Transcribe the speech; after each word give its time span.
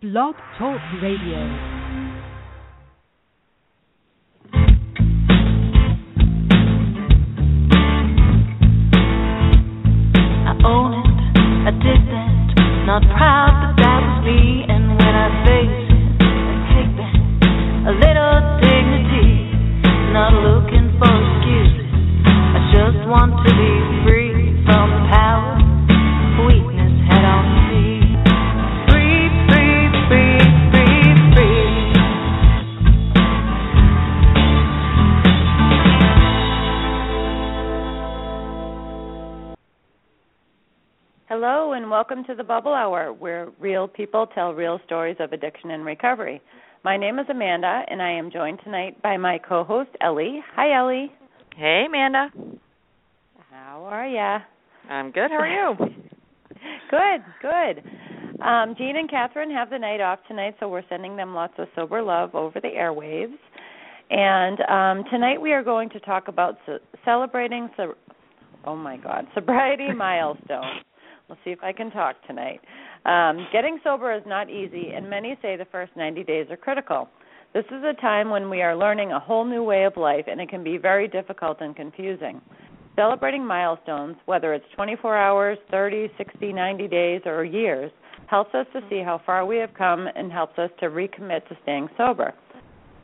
Blog 0.00 0.36
Talk 0.56 0.80
Radio. 1.02 1.77
To 42.28 42.34
the 42.34 42.44
Bubble 42.44 42.74
Hour, 42.74 43.14
where 43.14 43.48
real 43.58 43.88
people 43.88 44.26
tell 44.26 44.52
real 44.52 44.78
stories 44.84 45.16
of 45.18 45.32
addiction 45.32 45.70
and 45.70 45.82
recovery. 45.82 46.42
My 46.84 46.94
name 46.98 47.18
is 47.18 47.24
Amanda, 47.30 47.84
and 47.88 48.02
I 48.02 48.10
am 48.10 48.30
joined 48.30 48.60
tonight 48.62 49.00
by 49.02 49.16
my 49.16 49.38
co 49.38 49.64
host, 49.64 49.88
Ellie. 50.02 50.40
Hi, 50.54 50.78
Ellie. 50.78 51.10
Hey, 51.56 51.84
Amanda. 51.88 52.28
How 53.50 53.82
are 53.84 54.06
ya? 54.06 54.40
I'm 54.90 55.10
good. 55.10 55.30
How 55.30 55.38
are 55.38 55.48
you? 55.48 55.76
Good, 56.90 57.22
good. 57.42 57.84
Um, 58.42 58.74
Jean 58.76 58.96
and 58.96 59.10
Catherine 59.10 59.50
have 59.50 59.68
the 59.68 59.78
night 59.78 60.00
off 60.00 60.18
tonight, 60.26 60.56
so 60.58 60.68
we're 60.68 60.82
sending 60.88 61.16
them 61.16 61.34
lots 61.34 61.52
of 61.58 61.68
sober 61.76 62.02
love 62.02 62.34
over 62.34 62.60
the 62.60 62.68
airwaves. 62.68 63.36
And 64.10 64.60
um, 64.62 65.04
tonight 65.10 65.40
we 65.40 65.52
are 65.52 65.62
going 65.62 65.90
to 65.90 66.00
talk 66.00 66.28
about 66.28 66.56
ce- 66.66 66.80
celebrating, 67.04 67.68
so- 67.76 67.94
oh 68.64 68.74
my 68.74 68.96
God, 68.96 69.26
sobriety 69.34 69.92
milestones. 69.96 70.82
We'll 71.28 71.38
see 71.44 71.50
if 71.50 71.62
I 71.62 71.72
can 71.72 71.90
talk 71.90 72.16
tonight. 72.26 72.60
Um, 73.04 73.46
getting 73.52 73.78
sober 73.84 74.14
is 74.14 74.22
not 74.26 74.48
easy, 74.48 74.92
and 74.94 75.10
many 75.10 75.36
say 75.42 75.56
the 75.56 75.66
first 75.66 75.92
90 75.94 76.24
days 76.24 76.46
are 76.50 76.56
critical. 76.56 77.08
This 77.52 77.66
is 77.66 77.82
a 77.84 78.00
time 78.00 78.30
when 78.30 78.48
we 78.48 78.62
are 78.62 78.74
learning 78.74 79.12
a 79.12 79.20
whole 79.20 79.44
new 79.44 79.62
way 79.62 79.84
of 79.84 79.96
life, 79.98 80.24
and 80.26 80.40
it 80.40 80.48
can 80.48 80.64
be 80.64 80.78
very 80.78 81.06
difficult 81.06 81.60
and 81.60 81.76
confusing. 81.76 82.40
Celebrating 82.96 83.46
milestones, 83.46 84.16
whether 84.24 84.54
it's 84.54 84.64
24 84.74 85.16
hours, 85.16 85.58
30, 85.70 86.10
60, 86.16 86.52
90 86.52 86.88
days, 86.88 87.20
or 87.26 87.44
years, 87.44 87.92
helps 88.26 88.54
us 88.54 88.66
to 88.72 88.80
see 88.88 89.02
how 89.04 89.20
far 89.24 89.44
we 89.44 89.58
have 89.58 89.74
come 89.74 90.08
and 90.14 90.32
helps 90.32 90.58
us 90.58 90.70
to 90.80 90.86
recommit 90.86 91.46
to 91.48 91.56
staying 91.62 91.88
sober. 91.98 92.32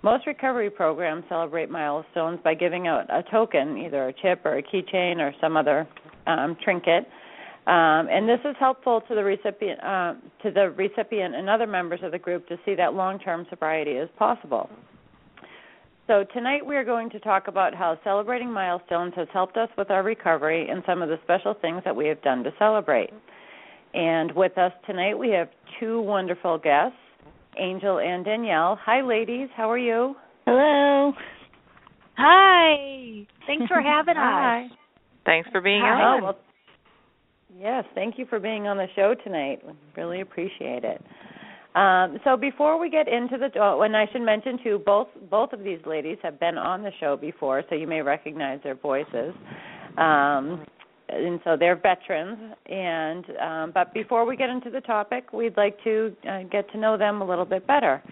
Most 0.03 0.27
recovery 0.27 0.69
programs 0.71 1.25
celebrate 1.29 1.71
milestones 1.71 2.39
by 2.43 2.55
giving 2.55 2.87
out 2.87 3.07
a 3.09 3.23
token, 3.31 3.79
either 3.79 4.09
a 4.09 4.13
chip 4.13 4.45
or 4.45 4.59
a 4.59 4.63
keychain 4.63 5.17
or 5.19 5.33
some 5.41 5.57
other 5.57 5.87
um, 6.27 6.57
trinket. 6.63 7.07
Um, 7.67 8.09
and 8.11 8.29
this 8.29 8.41
is 8.45 8.55
helpful 8.61 9.01
to 9.09 9.15
the 9.15 9.25
recipient, 9.25 9.81
uh, 9.83 10.15
to 10.43 10.51
the 10.51 10.71
recipient 10.77 11.35
and 11.35 11.49
other 11.49 11.67
members 11.67 12.01
of 12.03 12.13
the 12.13 12.19
group 12.19 12.47
to 12.49 12.59
see 12.65 12.75
that 12.75 12.93
long-term 12.93 13.47
sobriety 13.49 13.93
is 13.93 14.09
possible. 14.19 14.69
So 16.07 16.25
tonight 16.35 16.67
we 16.67 16.77
are 16.77 16.85
going 16.85 17.09
to 17.11 17.21
talk 17.21 17.49
about 17.49 17.75
how 17.75 17.99
celebrating 18.05 18.53
milestones 18.53 19.15
has 19.17 19.29
helped 19.33 19.57
us 19.57 19.71
with 19.79 19.91
our 19.91 20.03
recovery 20.03 20.69
and 20.69 20.83
some 20.87 21.01
of 21.01 21.09
the 21.09 21.17
special 21.25 21.55
things 21.55 21.81
that 21.87 21.97
we 21.97 22.07
have 22.09 22.21
done 22.21 22.45
to 22.45 22.51
celebrate. 22.59 23.09
And 23.95 24.31
with 24.33 24.59
us 24.59 24.73
tonight 24.85 25.15
we 25.19 25.31
have 25.31 25.49
two 25.81 26.03
wonderful 26.03 26.59
guests, 26.59 26.99
Angel 27.59 27.99
and 27.99 28.23
Danielle. 28.27 28.79
Hi, 28.85 29.01
ladies. 29.01 29.49
How 29.57 29.71
are 29.71 29.79
you? 29.79 30.15
Hello. 30.47 31.15
Hi. 32.19 33.27
Thanks 33.47 33.67
for 33.69 33.81
having 33.83 34.17
Hi. 34.17 34.67
us. 34.67 34.73
Thanks 35.25 35.49
for 35.51 35.63
being 35.63 35.81
Oh, 35.83 35.87
on. 35.87 36.23
well, 36.23 36.37
yes, 37.59 37.85
thank 37.95 38.19
you 38.19 38.27
for 38.27 38.39
being 38.39 38.67
on 38.67 38.77
the 38.77 38.87
show 38.95 39.15
tonight. 39.25 39.63
Really 39.97 40.21
appreciate 40.21 40.85
it. 40.85 41.03
Um, 41.75 42.19
so 42.23 42.37
before 42.37 42.79
we 42.79 42.89
get 42.89 43.09
into 43.09 43.37
the, 43.37 43.51
oh, 43.61 43.83
and 43.83 43.97
I 43.97 44.07
should 44.13 44.23
mention 44.23 44.59
too, 44.63 44.81
both 44.87 45.09
both 45.29 45.53
of 45.53 45.65
these 45.65 45.81
ladies 45.87 46.19
have 46.23 46.39
been 46.39 46.57
on 46.57 46.83
the 46.83 46.93
show 47.01 47.17
before, 47.17 47.65
so 47.69 47.75
you 47.75 47.89
may 47.89 48.01
recognize 48.01 48.61
their 48.63 48.77
voices. 48.77 49.35
Um, 49.99 50.65
and 51.09 51.41
so 51.45 51.57
they're 51.59 51.77
veterans. 51.77 52.55
And 52.67 53.25
um, 53.41 53.73
but 53.75 53.93
before 53.93 54.25
we 54.25 54.37
get 54.37 54.51
into 54.51 54.71
the 54.71 54.81
topic, 54.81 55.33
we'd 55.33 55.57
like 55.57 55.83
to 55.85 56.15
uh, 56.31 56.43
get 56.45 56.71
to 56.73 56.79
know 56.79 56.97
them 56.97 57.21
a 57.23 57.27
little 57.27 57.45
bit 57.45 57.67
better. 57.67 58.03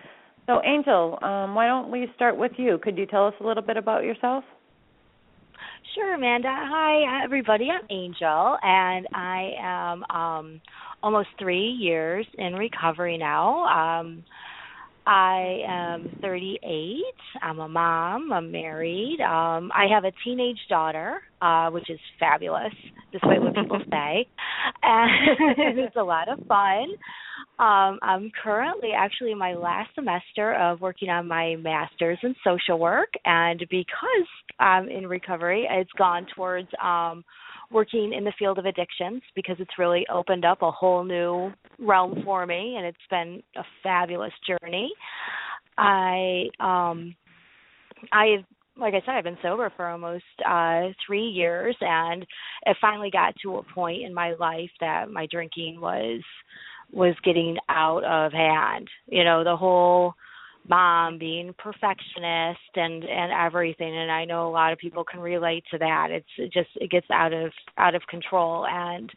So, 0.46 0.60
Angel, 0.64 1.18
um, 1.22 1.54
why 1.54 1.68
don't 1.68 1.90
we 1.90 2.08
start 2.16 2.36
with 2.36 2.52
you? 2.56 2.78
Could 2.82 2.98
you 2.98 3.06
tell 3.06 3.28
us 3.28 3.34
a 3.40 3.46
little 3.46 3.62
bit 3.62 3.76
about 3.76 4.02
yourself? 4.02 4.42
Sure, 5.90 6.14
Amanda. 6.14 6.48
Hi, 6.48 7.24
everybody. 7.24 7.68
I'm 7.70 7.86
Angel, 7.90 8.56
and 8.62 9.06
I 9.14 9.50
am 9.60 10.04
um, 10.04 10.60
almost 11.02 11.28
three 11.38 11.68
years 11.68 12.26
in 12.38 12.54
recovery 12.54 13.18
now. 13.18 14.00
Um, 14.00 14.24
I 15.06 15.60
am 15.68 16.18
38. 16.22 17.02
I'm 17.42 17.58
a 17.58 17.68
mom. 17.68 18.32
I'm 18.32 18.52
married. 18.52 19.20
Um, 19.20 19.70
I 19.74 19.86
have 19.92 20.04
a 20.04 20.12
teenage 20.24 20.60
daughter, 20.68 21.20
uh, 21.42 21.70
which 21.70 21.90
is 21.90 21.98
fabulous, 22.18 22.72
despite 23.12 23.42
what 23.42 23.54
people 23.54 23.80
say, 23.90 24.26
and 24.82 25.10
it's 25.78 25.96
a 25.96 26.02
lot 26.02 26.28
of 26.28 26.38
fun. 26.46 26.86
Um, 27.58 27.98
I'm 28.02 28.30
currently 28.42 28.90
actually 28.96 29.32
in 29.32 29.38
my 29.38 29.54
last 29.54 29.90
semester 29.94 30.54
of 30.54 30.80
working 30.80 31.10
on 31.10 31.28
my 31.28 31.56
master's 31.56 32.18
in 32.22 32.34
social 32.44 32.78
work, 32.78 33.10
and 33.24 33.58
because 33.70 34.28
I'm 34.62 34.88
in 34.88 35.06
recovery, 35.06 35.66
it's 35.70 35.90
gone 35.98 36.26
towards 36.34 36.68
um, 36.82 37.24
working 37.70 38.12
in 38.12 38.24
the 38.24 38.32
field 38.38 38.58
of 38.58 38.66
addictions 38.66 39.22
because 39.34 39.56
it's 39.58 39.78
really 39.78 40.06
opened 40.12 40.44
up 40.44 40.62
a 40.62 40.70
whole 40.70 41.04
new 41.04 41.50
realm 41.78 42.22
for 42.24 42.46
me, 42.46 42.76
and 42.76 42.86
it's 42.86 42.98
been 43.10 43.42
a 43.56 43.62
fabulous 43.82 44.32
journey. 44.46 44.92
I 45.76 46.44
um, 46.60 47.14
I 48.12 48.44
like 48.76 48.94
I 48.94 49.00
said, 49.00 49.14
I've 49.14 49.24
been 49.24 49.38
sober 49.42 49.70
for 49.76 49.86
almost 49.86 50.24
uh 50.48 50.88
three 51.06 51.26
years 51.26 51.76
and 51.80 52.22
it 52.66 52.76
finally 52.80 53.10
got 53.10 53.34
to 53.42 53.56
a 53.56 53.62
point 53.74 54.02
in 54.02 54.14
my 54.14 54.34
life 54.38 54.70
that 54.80 55.10
my 55.10 55.26
drinking 55.30 55.80
was 55.80 56.22
was 56.92 57.14
getting 57.24 57.56
out 57.68 58.04
of 58.04 58.32
hand. 58.32 58.88
You 59.06 59.24
know, 59.24 59.44
the 59.44 59.56
whole 59.56 60.14
mom 60.68 61.18
being 61.18 61.54
perfectionist 61.58 62.60
and 62.76 63.04
and 63.04 63.32
everything 63.32 63.96
and 63.96 64.10
I 64.10 64.24
know 64.24 64.48
a 64.48 64.50
lot 64.50 64.72
of 64.72 64.78
people 64.78 65.04
can 65.04 65.20
relate 65.20 65.64
to 65.70 65.78
that. 65.78 66.08
It's 66.10 66.26
it 66.38 66.52
just 66.52 66.70
it 66.76 66.90
gets 66.90 67.06
out 67.10 67.32
of 67.32 67.52
out 67.78 67.94
of 67.94 68.02
control 68.08 68.66
and 68.66 69.10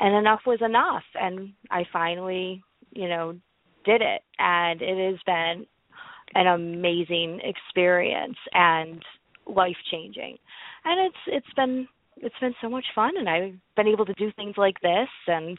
and 0.00 0.14
enough 0.16 0.40
was 0.46 0.60
enough 0.60 1.04
and 1.14 1.52
I 1.70 1.84
finally, 1.92 2.62
you 2.92 3.08
know, 3.08 3.36
did 3.84 4.02
it 4.02 4.22
and 4.38 4.82
it 4.82 5.10
has 5.12 5.20
been 5.24 5.66
an 6.34 6.46
amazing 6.46 7.40
experience 7.42 8.36
and 8.52 9.02
life 9.46 9.76
changing. 9.90 10.36
And 10.84 11.06
it's 11.06 11.16
it's 11.26 11.54
been 11.54 11.88
it's 12.22 12.34
been 12.40 12.54
so 12.60 12.68
much 12.68 12.84
fun 12.94 13.12
and 13.18 13.28
I've 13.28 13.54
been 13.76 13.88
able 13.88 14.06
to 14.06 14.14
do 14.14 14.30
things 14.36 14.54
like 14.56 14.80
this 14.82 15.08
and 15.26 15.58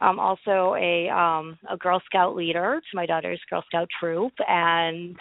I'm 0.00 0.18
also 0.18 0.74
a 0.78 1.08
um 1.08 1.58
a 1.70 1.76
Girl 1.76 2.00
Scout 2.06 2.36
leader 2.36 2.80
to 2.80 2.96
my 2.96 3.06
daughter's 3.06 3.40
Girl 3.50 3.62
Scout 3.68 3.88
troop 4.00 4.32
and 4.46 5.16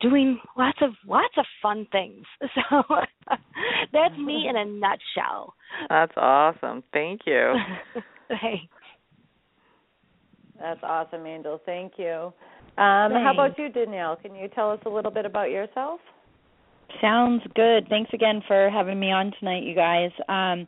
doing 0.00 0.38
lots 0.56 0.78
of 0.82 0.90
lots 1.06 1.34
of 1.36 1.44
fun 1.62 1.86
things. 1.92 2.24
So 2.70 2.82
that's 3.92 4.16
me 4.18 4.46
in 4.48 4.56
a 4.56 4.64
nutshell. 4.64 5.54
That's 5.88 6.12
awesome. 6.16 6.82
Thank 6.92 7.22
you. 7.26 7.54
hey. 8.28 8.68
That's 10.60 10.80
awesome, 10.82 11.26
Angel. 11.26 11.60
Thank 11.64 11.92
you. 11.96 12.32
Um, 12.76 13.12
how 13.12 13.32
about 13.32 13.58
you, 13.58 13.68
Danielle? 13.68 14.16
Can 14.16 14.34
you 14.34 14.48
tell 14.48 14.70
us 14.70 14.80
a 14.86 14.88
little 14.88 15.10
bit 15.10 15.26
about 15.26 15.50
yourself? 15.50 16.00
Sounds 17.00 17.42
good. 17.54 17.88
Thanks 17.88 18.10
again 18.12 18.42
for 18.46 18.70
having 18.70 18.98
me 18.98 19.10
on 19.10 19.32
tonight, 19.38 19.62
you 19.62 19.74
guys. 19.74 20.10
Um, 20.28 20.66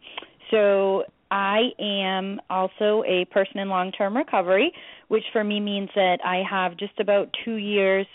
so 0.51 1.05
I 1.31 1.71
am 1.79 2.41
also 2.51 3.03
a 3.07 3.25
person 3.27 3.59
in 3.59 3.69
long-term 3.69 4.17
recovery, 4.17 4.73
which 5.09 5.25
for 5.33 5.43
me 5.43 5.61
means 5.61 5.89
that 5.95 6.19
I 6.25 6.43
have 6.49 6.77
just 6.77 6.99
about 7.01 7.35
two 7.45 7.55
years 7.55 8.07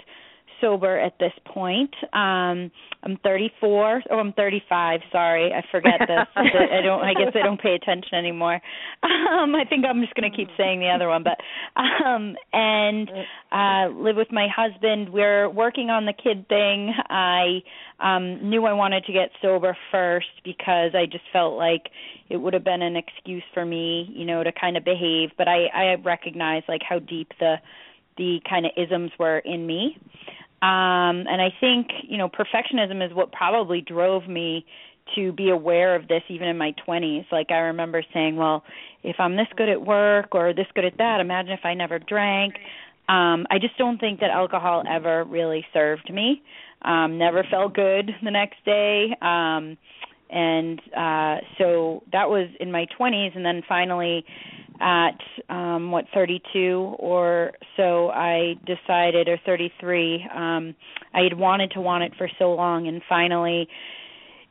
sober 0.61 0.99
at 0.99 1.17
this 1.19 1.33
point. 1.45 1.93
Um 2.13 2.71
I'm 3.07 3.17
34. 3.23 4.03
Oh, 4.11 4.17
I'm 4.17 4.33
35. 4.33 4.99
Sorry, 5.13 5.53
I 5.53 5.63
forget 5.71 5.99
this. 5.99 6.27
I 6.35 6.81
don't. 6.81 7.01
I 7.01 7.13
guess 7.13 7.31
I 7.35 7.45
don't 7.45 7.61
pay 7.61 7.73
attention 7.73 8.15
anymore. 8.15 8.59
Um, 9.03 9.55
I 9.55 9.63
think 9.69 9.85
I'm 9.85 10.01
just 10.01 10.13
going 10.15 10.29
to 10.29 10.35
keep 10.35 10.49
saying 10.57 10.81
the 10.81 10.89
other 10.89 11.07
one. 11.07 11.23
But 11.23 11.37
um, 11.81 12.35
and 12.51 13.09
uh, 13.51 13.87
live 13.97 14.17
with 14.17 14.31
my 14.31 14.47
husband. 14.53 15.09
We're 15.09 15.49
working 15.49 15.89
on 15.89 16.05
the 16.05 16.13
kid 16.13 16.47
thing. 16.49 16.93
I 17.09 17.61
um, 17.99 18.49
knew 18.49 18.65
I 18.65 18.73
wanted 18.73 19.05
to 19.05 19.13
get 19.13 19.29
sober 19.41 19.77
first 19.89 20.27
because 20.43 20.91
I 20.93 21.05
just 21.05 21.23
felt 21.31 21.55
like 21.55 21.83
it 22.29 22.37
would 22.37 22.53
have 22.53 22.65
been 22.65 22.81
an 22.81 22.97
excuse 22.97 23.43
for 23.53 23.65
me, 23.65 24.11
you 24.13 24.25
know, 24.25 24.43
to 24.43 24.51
kind 24.51 24.75
of 24.75 24.83
behave. 24.83 25.29
But 25.37 25.47
I 25.47 25.67
I 25.73 25.95
recognize 26.03 26.63
like 26.67 26.81
how 26.87 26.99
deep 26.99 27.31
the 27.39 27.55
the 28.17 28.39
kind 28.49 28.65
of 28.65 28.71
isms 28.75 29.11
were 29.17 29.39
in 29.39 29.65
me. 29.65 29.97
Um, 30.61 31.27
and 31.27 31.39
I 31.41 31.53
think, 31.59 31.87
you 32.07 32.17
know, 32.17 32.29
perfectionism 32.29 33.05
is 33.05 33.13
what 33.13 33.31
probably 33.31 33.81
drove 33.81 34.27
me 34.27 34.65
to 35.15 35.31
be 35.31 35.49
aware 35.49 35.95
of 35.95 36.07
this 36.07 36.23
even 36.29 36.47
in 36.47 36.57
my 36.57 36.73
20s. 36.87 37.25
Like 37.31 37.51
I 37.51 37.59
remember 37.59 38.03
saying, 38.13 38.35
well, 38.35 38.63
if 39.03 39.17
I'm 39.19 39.35
this 39.35 39.47
good 39.55 39.69
at 39.69 39.81
work 39.81 40.33
or 40.33 40.53
this 40.53 40.65
good 40.73 40.85
at 40.85 40.97
that, 40.97 41.19
imagine 41.21 41.51
if 41.51 41.63
I 41.63 41.73
never 41.73 41.99
drank. 41.99 42.55
Um 43.07 43.45
I 43.49 43.59
just 43.59 43.77
don't 43.77 43.99
think 43.99 44.19
that 44.19 44.31
alcohol 44.31 44.83
ever 44.89 45.23
really 45.23 45.65
served 45.73 46.11
me. 46.11 46.41
Um 46.81 47.17
never 47.17 47.43
felt 47.49 47.73
good 47.73 48.11
the 48.23 48.31
next 48.31 48.63
day. 48.65 49.15
Um 49.21 49.77
and 50.29 50.81
uh 50.95 51.37
so 51.57 52.03
that 52.11 52.29
was 52.29 52.49
in 52.59 52.71
my 52.71 52.85
20s 52.99 53.35
and 53.35 53.45
then 53.45 53.61
finally 53.67 54.25
at 54.79 55.19
um 55.49 55.91
what 55.91 56.05
32 56.13 56.95
or 56.99 57.51
so 57.75 58.09
I 58.09 58.55
decided 58.65 59.27
or 59.27 59.39
33 59.45 60.27
um 60.33 60.75
I 61.13 61.21
had 61.21 61.37
wanted 61.37 61.71
to 61.71 61.81
want 61.81 62.03
it 62.03 62.13
for 62.17 62.29
so 62.37 62.53
long 62.53 62.87
and 62.87 63.01
finally 63.07 63.67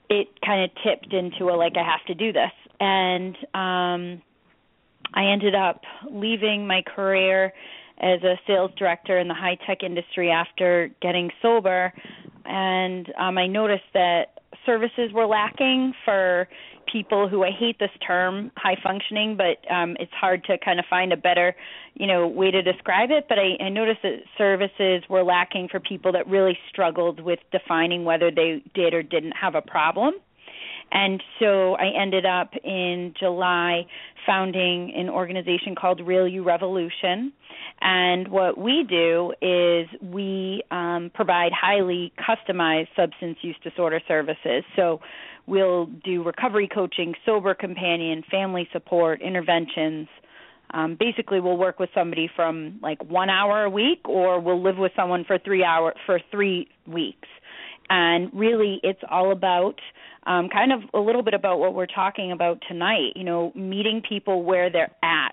it 0.08 0.28
kind 0.44 0.64
of 0.64 0.70
tipped 0.84 1.12
into 1.12 1.50
a 1.50 1.54
like 1.56 1.74
I 1.76 1.84
have 1.84 2.04
to 2.06 2.14
do 2.14 2.32
this. 2.32 2.52
And 2.80 3.36
um 3.54 4.22
I 5.14 5.26
ended 5.32 5.54
up 5.54 5.82
leaving 6.10 6.66
my 6.66 6.82
career 6.82 7.52
as 7.98 8.22
a 8.22 8.38
sales 8.46 8.72
director 8.76 9.18
in 9.18 9.28
the 9.28 9.34
high 9.34 9.56
tech 9.66 9.82
industry 9.82 10.30
after 10.30 10.90
getting 11.00 11.30
sober. 11.40 11.92
And 12.44 13.12
um 13.18 13.38
I 13.38 13.46
noticed 13.46 13.90
that 13.94 14.35
services 14.66 15.12
were 15.12 15.26
lacking 15.26 15.94
for 16.04 16.48
people 16.92 17.28
who 17.28 17.42
I 17.42 17.50
hate 17.50 17.78
this 17.78 17.90
term 18.06 18.52
high 18.56 18.76
functioning 18.82 19.36
but 19.36 19.58
um 19.72 19.96
it's 19.98 20.12
hard 20.12 20.44
to 20.44 20.58
kind 20.58 20.78
of 20.78 20.84
find 20.90 21.12
a 21.12 21.16
better 21.16 21.56
you 21.94 22.06
know 22.06 22.26
way 22.26 22.50
to 22.50 22.62
describe 22.62 23.10
it. 23.10 23.26
But 23.28 23.38
I, 23.38 23.64
I 23.64 23.68
noticed 23.70 24.02
that 24.02 24.18
services 24.36 25.02
were 25.08 25.24
lacking 25.24 25.68
for 25.70 25.80
people 25.80 26.12
that 26.12 26.28
really 26.28 26.58
struggled 26.68 27.20
with 27.20 27.38
defining 27.50 28.04
whether 28.04 28.30
they 28.30 28.62
did 28.74 28.92
or 28.94 29.02
didn't 29.02 29.32
have 29.32 29.54
a 29.54 29.62
problem 29.62 30.14
and 30.92 31.22
so 31.40 31.74
I 31.74 31.90
ended 32.00 32.24
up 32.24 32.52
in 32.62 33.14
July 33.18 33.86
founding 34.24 34.92
an 34.96 35.08
organization 35.08 35.74
called 35.78 36.00
Real 36.00 36.26
You 36.26 36.42
Revolution. 36.42 37.32
And 37.80 38.28
what 38.28 38.56
we 38.56 38.84
do 38.88 39.32
is 39.42 39.86
we 40.02 40.62
um, 40.70 41.10
provide 41.14 41.52
highly 41.52 42.12
customized 42.18 42.88
substance 42.96 43.38
use 43.42 43.56
disorder 43.62 44.00
services. 44.08 44.64
So 44.74 45.00
we'll 45.46 45.86
do 45.86 46.22
recovery 46.22 46.68
coaching, 46.72 47.14
sober 47.24 47.54
companion, 47.54 48.22
family 48.30 48.68
support, 48.72 49.20
interventions. 49.20 50.08
Um, 50.72 50.96
basically, 50.98 51.40
we'll 51.40 51.58
work 51.58 51.78
with 51.78 51.90
somebody 51.94 52.28
from 52.34 52.78
like 52.82 53.02
one 53.04 53.30
hour 53.30 53.64
a 53.64 53.70
week, 53.70 54.08
or 54.08 54.40
we'll 54.40 54.62
live 54.62 54.78
with 54.78 54.92
someone 54.96 55.24
for 55.24 55.38
three 55.38 55.62
hour 55.62 55.94
for 56.06 56.20
three 56.30 56.68
weeks. 56.86 57.28
And 57.88 58.30
really, 58.34 58.80
it's 58.82 59.02
all 59.08 59.30
about 59.30 59.80
um, 60.26 60.48
kind 60.48 60.72
of 60.72 60.80
a 60.92 60.98
little 60.98 61.22
bit 61.22 61.34
about 61.34 61.58
what 61.58 61.74
we're 61.74 61.86
talking 61.86 62.32
about 62.32 62.62
tonight. 62.68 63.12
You 63.14 63.24
know, 63.24 63.52
meeting 63.54 64.02
people 64.06 64.42
where 64.42 64.70
they're 64.70 64.94
at 65.02 65.32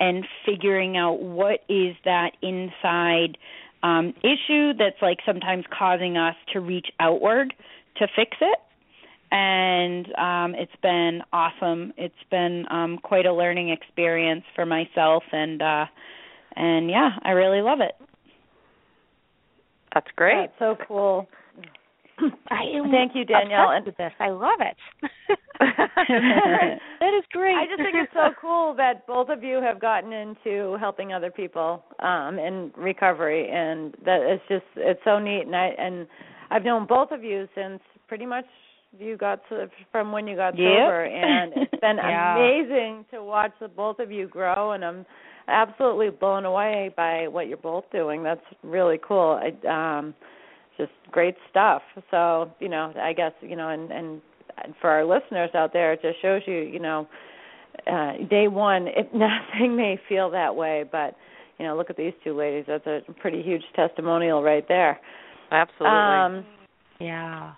and 0.00 0.26
figuring 0.46 0.96
out 0.96 1.20
what 1.20 1.60
is 1.68 1.94
that 2.04 2.32
inside 2.42 3.36
um, 3.82 4.14
issue 4.22 4.72
that's 4.78 5.00
like 5.02 5.18
sometimes 5.24 5.64
causing 5.76 6.16
us 6.16 6.34
to 6.52 6.60
reach 6.60 6.88
outward 6.98 7.52
to 7.96 8.06
fix 8.16 8.36
it. 8.40 8.58
And 9.32 10.06
um, 10.18 10.54
it's 10.60 10.74
been 10.82 11.20
awesome. 11.32 11.92
It's 11.96 12.14
been 12.30 12.64
um, 12.70 12.98
quite 12.98 13.26
a 13.26 13.32
learning 13.32 13.70
experience 13.70 14.42
for 14.56 14.66
myself, 14.66 15.22
and 15.30 15.62
uh, 15.62 15.84
and 16.56 16.90
yeah, 16.90 17.10
I 17.22 17.30
really 17.30 17.60
love 17.60 17.78
it. 17.80 17.94
That's 19.94 20.08
great. 20.16 20.50
That's 20.58 20.58
so 20.58 20.84
cool. 20.88 21.28
I 22.50 22.62
am 22.76 22.90
Thank 22.90 23.14
you, 23.14 23.24
Danielle. 23.24 23.82
with 23.84 23.96
this. 23.96 24.12
I 24.20 24.28
love 24.30 24.60
it. 24.60 24.76
that 25.60 27.14
is 27.18 27.24
great. 27.32 27.54
I 27.54 27.66
just 27.66 27.82
think 27.82 27.94
it's 27.96 28.12
so 28.14 28.30
cool 28.40 28.74
that 28.76 29.06
both 29.06 29.28
of 29.28 29.42
you 29.42 29.60
have 29.60 29.80
gotten 29.80 30.12
into 30.12 30.76
helping 30.80 31.12
other 31.12 31.30
people 31.30 31.84
um 32.00 32.38
in 32.38 32.72
recovery 32.76 33.48
and 33.50 33.94
that 34.04 34.20
it's 34.22 34.42
just 34.48 34.64
it's 34.76 35.00
so 35.04 35.18
neat 35.18 35.42
and 35.46 35.54
I 35.54 35.66
and 35.78 36.06
I've 36.50 36.64
known 36.64 36.86
both 36.86 37.10
of 37.12 37.22
you 37.22 37.46
since 37.54 37.80
pretty 38.08 38.26
much 38.26 38.46
you 38.98 39.16
got 39.16 39.40
to, 39.50 39.70
from 39.92 40.10
when 40.12 40.26
you 40.26 40.34
got 40.34 40.54
Yep. 40.54 40.64
sober 40.64 41.04
and 41.04 41.52
it's 41.56 41.80
been 41.80 41.98
Yeah. 42.08 42.34
amazing 42.34 43.04
to 43.12 43.22
watch 43.22 43.52
the 43.60 43.68
both 43.68 43.98
of 44.00 44.10
you 44.10 44.26
grow 44.26 44.72
and 44.72 44.84
I'm 44.84 45.06
absolutely 45.46 46.10
blown 46.10 46.44
away 46.44 46.92
by 46.96 47.28
what 47.28 47.46
you're 47.48 47.56
both 47.58 47.84
doing. 47.92 48.22
That's 48.22 48.40
really 48.62 48.98
cool. 49.06 49.38
I 49.42 49.98
um 49.98 50.14
just 50.80 50.92
great 51.10 51.34
stuff. 51.50 51.82
So, 52.10 52.50
you 52.60 52.68
know, 52.68 52.92
I 52.96 53.12
guess, 53.12 53.32
you 53.40 53.56
know, 53.56 53.68
and 53.68 53.90
and 53.90 54.20
for 54.80 54.90
our 54.90 55.04
listeners 55.04 55.50
out 55.54 55.72
there, 55.72 55.92
it 55.92 56.02
just 56.02 56.20
shows 56.22 56.42
you, 56.46 56.58
you 56.58 56.78
know, 56.78 57.08
uh 57.86 58.12
day 58.28 58.48
one, 58.48 58.86
if 58.88 59.06
nothing 59.14 59.76
may 59.76 59.98
feel 60.08 60.30
that 60.30 60.54
way, 60.54 60.84
but 60.90 61.16
you 61.58 61.66
know, 61.66 61.76
look 61.76 61.90
at 61.90 61.96
these 61.96 62.14
two 62.24 62.34
ladies. 62.36 62.64
That's 62.66 62.86
a 62.86 63.00
pretty 63.20 63.42
huge 63.42 63.62
testimonial 63.76 64.42
right 64.42 64.66
there. 64.66 64.98
Absolutely. 65.50 65.88
Um 65.88 66.44
yeah. 66.98 67.52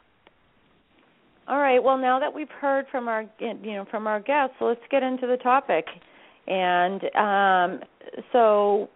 all 1.48 1.58
right. 1.58 1.82
Well, 1.82 1.98
now 1.98 2.20
that 2.20 2.32
we've 2.32 2.48
heard 2.60 2.86
from 2.90 3.08
our 3.08 3.24
you 3.38 3.54
know 3.54 3.86
from 3.90 4.06
our 4.06 4.20
guests, 4.20 4.56
let's 4.60 4.80
get 4.90 5.02
into 5.02 5.26
the 5.26 5.36
topic. 5.36 5.86
And 6.46 7.02
um, 7.14 7.80
so, 8.32 8.88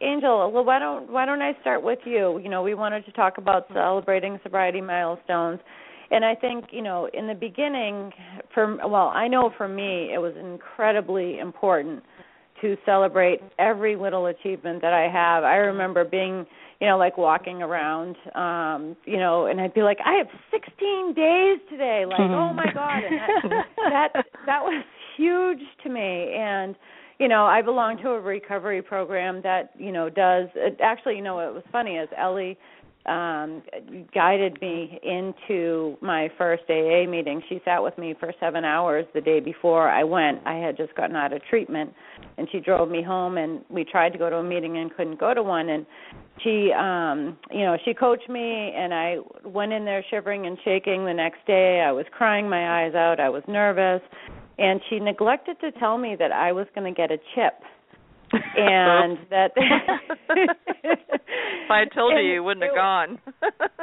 Angel, 0.00 0.50
well, 0.52 0.64
why 0.64 0.78
don't 0.78 1.10
why 1.10 1.26
don't 1.26 1.42
I 1.42 1.52
start 1.60 1.82
with 1.82 2.00
you? 2.04 2.38
You 2.42 2.48
know, 2.48 2.62
we 2.62 2.74
wanted 2.74 3.04
to 3.06 3.12
talk 3.12 3.38
about 3.38 3.66
celebrating 3.72 4.38
sobriety 4.42 4.80
milestones, 4.80 5.60
and 6.10 6.24
I 6.24 6.34
think 6.34 6.66
you 6.70 6.82
know 6.82 7.08
in 7.12 7.26
the 7.26 7.34
beginning, 7.34 8.12
for 8.54 8.76
well, 8.88 9.08
I 9.08 9.28
know 9.28 9.50
for 9.56 9.68
me 9.68 10.12
it 10.14 10.18
was 10.18 10.34
incredibly 10.38 11.38
important 11.38 12.02
to 12.60 12.76
celebrate 12.84 13.40
every 13.58 13.96
little 13.96 14.26
achievement 14.26 14.82
that 14.82 14.92
I 14.92 15.08
have. 15.12 15.44
I 15.44 15.56
remember 15.56 16.04
being 16.04 16.44
you 16.80 16.86
know, 16.86 16.96
like 16.96 17.18
walking 17.18 17.60
around, 17.60 18.16
um, 18.34 18.96
you 19.04 19.16
know, 19.16 19.46
and 19.46 19.60
I'd 19.60 19.74
be 19.74 19.82
like, 19.82 19.98
I 20.04 20.14
have 20.14 20.28
16 20.52 21.14
days 21.14 21.58
today. 21.68 22.04
Like, 22.06 22.20
oh 22.20 22.52
my 22.52 22.66
god, 22.74 23.02
and 23.02 23.18
that 23.18 24.08
that 24.14 24.24
that 24.46 24.62
was 24.62 24.84
huge 25.16 25.60
to 25.82 25.88
me. 25.88 26.34
And 26.38 26.76
you 27.18 27.26
know, 27.26 27.46
I 27.46 27.62
belong 27.62 27.98
to 27.98 28.10
a 28.10 28.20
recovery 28.20 28.82
program 28.82 29.42
that 29.42 29.72
you 29.76 29.92
know 29.92 30.08
does. 30.08 30.48
It, 30.54 30.78
actually, 30.82 31.16
you 31.16 31.22
know, 31.22 31.36
what 31.36 31.54
was 31.54 31.64
funny 31.72 31.96
is 31.96 32.08
Ellie 32.16 32.58
um 33.06 33.62
guided 34.12 34.60
me 34.60 35.00
into 35.02 35.96
my 36.02 36.28
first 36.36 36.64
AA 36.68 37.08
meeting. 37.08 37.40
She 37.48 37.60
sat 37.64 37.82
with 37.82 37.96
me 37.96 38.14
for 38.20 38.32
7 38.38 38.64
hours 38.64 39.06
the 39.14 39.20
day 39.20 39.40
before 39.40 39.88
I 39.88 40.04
went. 40.04 40.40
I 40.44 40.56
had 40.56 40.76
just 40.76 40.94
gotten 40.94 41.16
out 41.16 41.32
of 41.32 41.40
treatment 41.48 41.92
and 42.36 42.48
she 42.52 42.60
drove 42.60 42.90
me 42.90 43.02
home 43.02 43.38
and 43.38 43.64
we 43.70 43.84
tried 43.84 44.10
to 44.10 44.18
go 44.18 44.28
to 44.28 44.36
a 44.36 44.42
meeting 44.42 44.76
and 44.76 44.94
couldn't 44.94 45.18
go 45.18 45.32
to 45.32 45.42
one 45.42 45.70
and 45.70 45.86
she 46.42 46.70
um 46.72 47.38
you 47.50 47.64
know, 47.64 47.78
she 47.84 47.94
coached 47.94 48.28
me 48.28 48.74
and 48.76 48.92
I 48.92 49.16
went 49.44 49.72
in 49.72 49.84
there 49.86 50.04
shivering 50.10 50.46
and 50.46 50.58
shaking 50.62 51.06
the 51.06 51.14
next 51.14 51.46
day. 51.46 51.80
I 51.80 51.92
was 51.92 52.04
crying 52.10 52.48
my 52.48 52.84
eyes 52.84 52.94
out. 52.94 53.20
I 53.20 53.30
was 53.30 53.42
nervous 53.48 54.02
and 54.58 54.80
she 54.90 54.98
neglected 54.98 55.58
to 55.60 55.70
tell 55.72 55.98
me 55.98 56.16
that 56.18 56.32
I 56.32 56.52
was 56.52 56.66
going 56.74 56.92
to 56.92 56.96
get 56.96 57.10
a 57.10 57.18
chip 57.34 57.54
and 58.32 59.18
that 59.30 59.52
if 59.56 60.90
I 61.70 61.78
had 61.78 61.88
told 61.94 62.14
you, 62.14 62.20
you 62.22 62.42
wouldn't 62.44 62.64
it, 62.64 62.68
have 62.68 62.74
gone. 62.74 63.18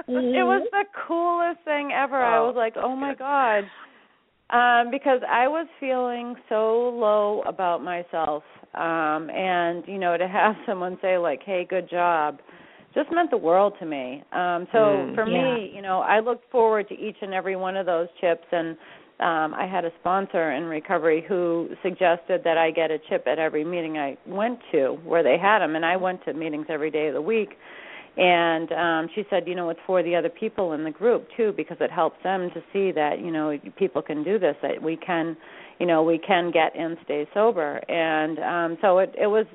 it 0.07 0.43
was 0.43 0.67
the 0.71 0.83
coolest 1.07 1.63
thing 1.65 1.91
ever. 1.95 2.21
I 2.21 2.37
Oh, 2.39 2.47
was 2.47 2.55
like, 2.55 2.73
"Oh 2.77 2.95
my 2.95 3.11
good. 3.11 3.19
god." 3.19 3.63
Um 4.51 4.91
because 4.91 5.21
I 5.27 5.47
was 5.47 5.67
feeling 5.79 6.35
so 6.49 6.89
low 6.89 7.41
about 7.47 7.81
myself. 7.83 8.43
Um 8.75 9.29
and 9.31 9.83
you 9.87 9.97
know, 9.97 10.17
to 10.17 10.27
have 10.27 10.55
someone 10.67 10.97
say 11.01 11.17
like, 11.17 11.41
"Hey, 11.43 11.65
good 11.69 11.89
job." 11.89 12.39
just 12.93 13.11
meant 13.11 13.29
the 13.29 13.37
world 13.37 13.73
to 13.79 13.85
me. 13.85 14.23
Um 14.31 14.67
so 14.71 14.77
Mm, 14.79 15.15
for 15.15 15.25
yeah. 15.25 15.55
me, 15.57 15.71
you 15.75 15.81
know, 15.81 15.99
I 15.99 16.19
looked 16.21 16.49
forward 16.51 16.87
to 16.89 16.93
each 16.95 17.17
and 17.21 17.33
every 17.33 17.55
one 17.55 17.75
of 17.75 17.85
those 17.85 18.07
chips 18.21 18.45
and 18.51 18.77
um 19.19 19.53
I 19.53 19.65
had 19.65 19.85
a 19.85 19.91
sponsor 19.99 20.51
in 20.51 20.63
recovery 20.65 21.23
who 21.27 21.69
suggested 21.81 22.41
that 22.43 22.57
I 22.57 22.71
get 22.71 22.91
a 22.91 22.97
chip 23.09 23.25
at 23.27 23.39
every 23.39 23.63
meeting 23.63 23.97
I 23.97 24.17
went 24.27 24.59
to 24.71 24.97
where 25.03 25.23
they 25.23 25.37
had 25.37 25.59
them 25.59 25.75
and 25.75 25.85
I 25.85 25.95
went 25.95 26.23
to 26.25 26.33
meetings 26.33 26.65
every 26.69 26.91
day 26.91 27.07
of 27.07 27.13
the 27.13 27.21
week. 27.21 27.49
And 28.17 28.71
um 28.71 29.09
she 29.15 29.23
said 29.29 29.47
you 29.47 29.55
know 29.55 29.69
it's 29.69 29.79
for 29.85 30.03
the 30.03 30.15
other 30.15 30.29
people 30.29 30.73
in 30.73 30.83
the 30.83 30.91
group 30.91 31.27
too 31.37 31.53
because 31.55 31.77
it 31.79 31.91
helps 31.91 32.21
them 32.23 32.49
to 32.53 32.61
see 32.73 32.91
that 32.91 33.19
you 33.19 33.31
know 33.31 33.57
people 33.77 34.01
can 34.01 34.23
do 34.23 34.37
this 34.39 34.55
that 34.61 34.81
we 34.81 34.97
can 34.97 35.37
you 35.79 35.85
know 35.85 36.03
we 36.03 36.17
can 36.17 36.51
get 36.51 36.75
and 36.75 36.97
stay 37.03 37.27
sober. 37.33 37.77
And 37.89 38.39
um 38.39 38.77
so 38.81 38.99
it 38.99 39.13
it 39.19 39.27
was 39.27 39.45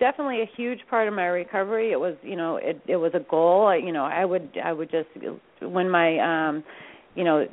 definitely 0.00 0.42
a 0.42 0.50
huge 0.56 0.80
part 0.90 1.06
of 1.06 1.14
my 1.14 1.26
recovery. 1.26 1.92
It 1.92 2.00
was 2.00 2.16
you 2.22 2.36
know 2.36 2.56
it 2.56 2.80
it 2.86 2.96
was 2.96 3.12
a 3.14 3.20
goal. 3.20 3.66
I, 3.66 3.76
you 3.76 3.92
know 3.92 4.04
i 4.04 4.24
would 4.24 4.48
i 4.62 4.72
would 4.72 4.90
just 4.90 5.08
when 5.60 5.88
my 5.88 6.18
um 6.18 6.64
you 7.14 7.24
know 7.24 7.46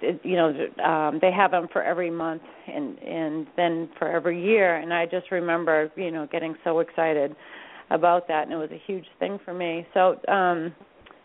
you 0.00 0.36
know 0.36 0.48
um 0.84 1.18
they 1.20 1.32
have 1.32 1.50
them 1.50 1.68
for 1.72 1.82
every 1.82 2.10
month 2.10 2.42
and 2.66 2.98
and 3.00 3.46
then 3.56 3.88
for 3.98 4.08
every 4.08 4.42
year 4.42 4.76
and 4.76 4.92
i 4.92 5.04
just 5.06 5.30
remember 5.30 5.90
you 5.96 6.10
know 6.10 6.26
getting 6.30 6.54
so 6.64 6.80
excited 6.80 7.34
about 7.90 8.28
that, 8.28 8.44
and 8.44 8.52
it 8.52 8.56
was 8.56 8.70
a 8.70 8.82
huge 8.86 9.06
thing 9.18 9.38
for 9.44 9.54
me. 9.54 9.86
So, 9.94 10.16
um, 10.30 10.74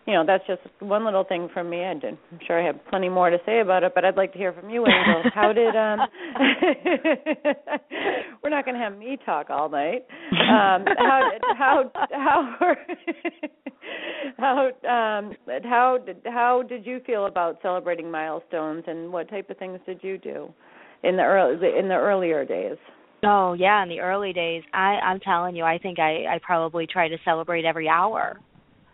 you 0.05 0.13
know, 0.13 0.23
that's 0.25 0.45
just 0.47 0.61
one 0.79 1.05
little 1.05 1.23
thing 1.23 1.47
from 1.53 1.69
me. 1.69 1.81
I 1.83 1.93
did, 1.93 2.17
I'm 2.31 2.39
sure 2.45 2.61
I 2.61 2.65
have 2.65 2.75
plenty 2.89 3.07
more 3.07 3.29
to 3.29 3.37
say 3.45 3.61
about 3.61 3.83
it, 3.83 3.93
but 3.95 4.03
I'd 4.03 4.17
like 4.17 4.33
to 4.33 4.37
hear 4.37 4.51
from 4.51 4.69
you, 4.69 4.85
Angel. 4.85 5.31
How 5.33 5.53
did 5.53 5.73
um 5.75 5.99
We're 8.43 8.49
not 8.49 8.65
going 8.65 8.75
to 8.75 8.83
have 8.83 8.97
me 8.97 9.17
talk 9.25 9.49
all 9.49 9.69
night. 9.69 10.05
Um 10.31 10.83
how 10.97 11.31
how 11.57 11.89
how 12.11 12.75
how 14.37 14.67
um 14.67 15.33
how 15.63 15.97
did 16.05 16.17
how 16.25 16.63
did 16.67 16.85
you 16.85 16.99
feel 17.05 17.27
about 17.27 17.59
celebrating 17.61 18.11
milestones 18.11 18.83
and 18.87 19.13
what 19.13 19.29
type 19.29 19.49
of 19.49 19.57
things 19.57 19.79
did 19.85 20.03
you 20.03 20.17
do 20.17 20.53
in 21.03 21.15
the 21.15 21.23
early 21.23 21.79
in 21.79 21.87
the 21.87 21.95
earlier 21.95 22.43
days? 22.43 22.75
Oh 23.25 23.53
yeah, 23.53 23.81
in 23.83 23.89
the 23.89 24.01
early 24.01 24.33
days, 24.33 24.63
I 24.73 24.99
I'm 25.03 25.21
telling 25.21 25.55
you, 25.55 25.63
I 25.63 25.77
think 25.77 25.99
I 25.99 26.25
I 26.25 26.39
probably 26.41 26.87
try 26.87 27.07
to 27.07 27.17
celebrate 27.23 27.63
every 27.63 27.87
hour. 27.87 28.37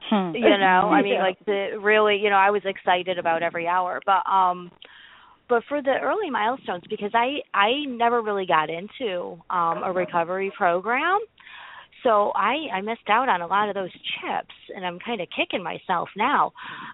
Hmm. 0.10 0.36
You 0.36 0.58
know, 0.58 0.90
I 0.92 1.02
mean, 1.04 1.14
Yeah. 1.14 1.24
like 1.24 1.38
the 1.46 1.80
really, 1.82 2.18
you 2.18 2.30
know, 2.30 2.36
I 2.38 2.50
was 2.52 2.62
excited 2.66 3.18
about 3.20 3.44
every 3.44 3.68
hour, 3.68 4.02
but 4.06 4.28
um, 4.30 4.72
but 5.48 5.64
for 5.68 5.82
the 5.82 5.96
early 6.02 6.30
milestones, 6.30 6.84
because 6.90 7.12
I 7.14 7.40
I 7.54 7.86
never 7.88 8.22
really 8.22 8.46
got 8.46 8.70
into 8.70 9.42
um 9.50 9.84
a 9.84 9.92
recovery 9.94 10.52
program, 10.58 11.20
so 12.04 12.32
I 12.36 12.68
I 12.74 12.82
missed 12.82 13.10
out 13.10 13.30
on 13.30 13.42
a 13.42 13.48
lot 13.48 13.70
of 13.70 13.76
those 13.76 13.92
chips, 13.92 14.56
and 14.76 14.86
I'm 14.86 15.00
kind 15.00 15.22
of 15.22 15.28
kicking 15.36 15.64
myself 15.64 16.10
now. 16.16 16.52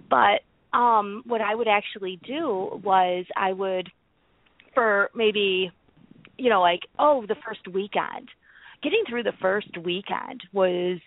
But 0.09 0.41
um, 0.77 1.23
what 1.25 1.41
I 1.41 1.55
would 1.55 1.67
actually 1.67 2.19
do 2.25 2.81
was 2.83 3.25
I 3.35 3.53
would 3.53 3.89
for 4.73 5.09
maybe 5.15 5.71
you 6.37 6.49
know 6.49 6.61
like 6.61 6.81
oh 6.99 7.25
the 7.27 7.35
first 7.47 7.65
weekend 7.73 8.29
getting 8.83 9.03
through 9.09 9.23
the 9.23 9.31
first 9.41 9.77
weekend 9.83 10.43
was 10.53 10.99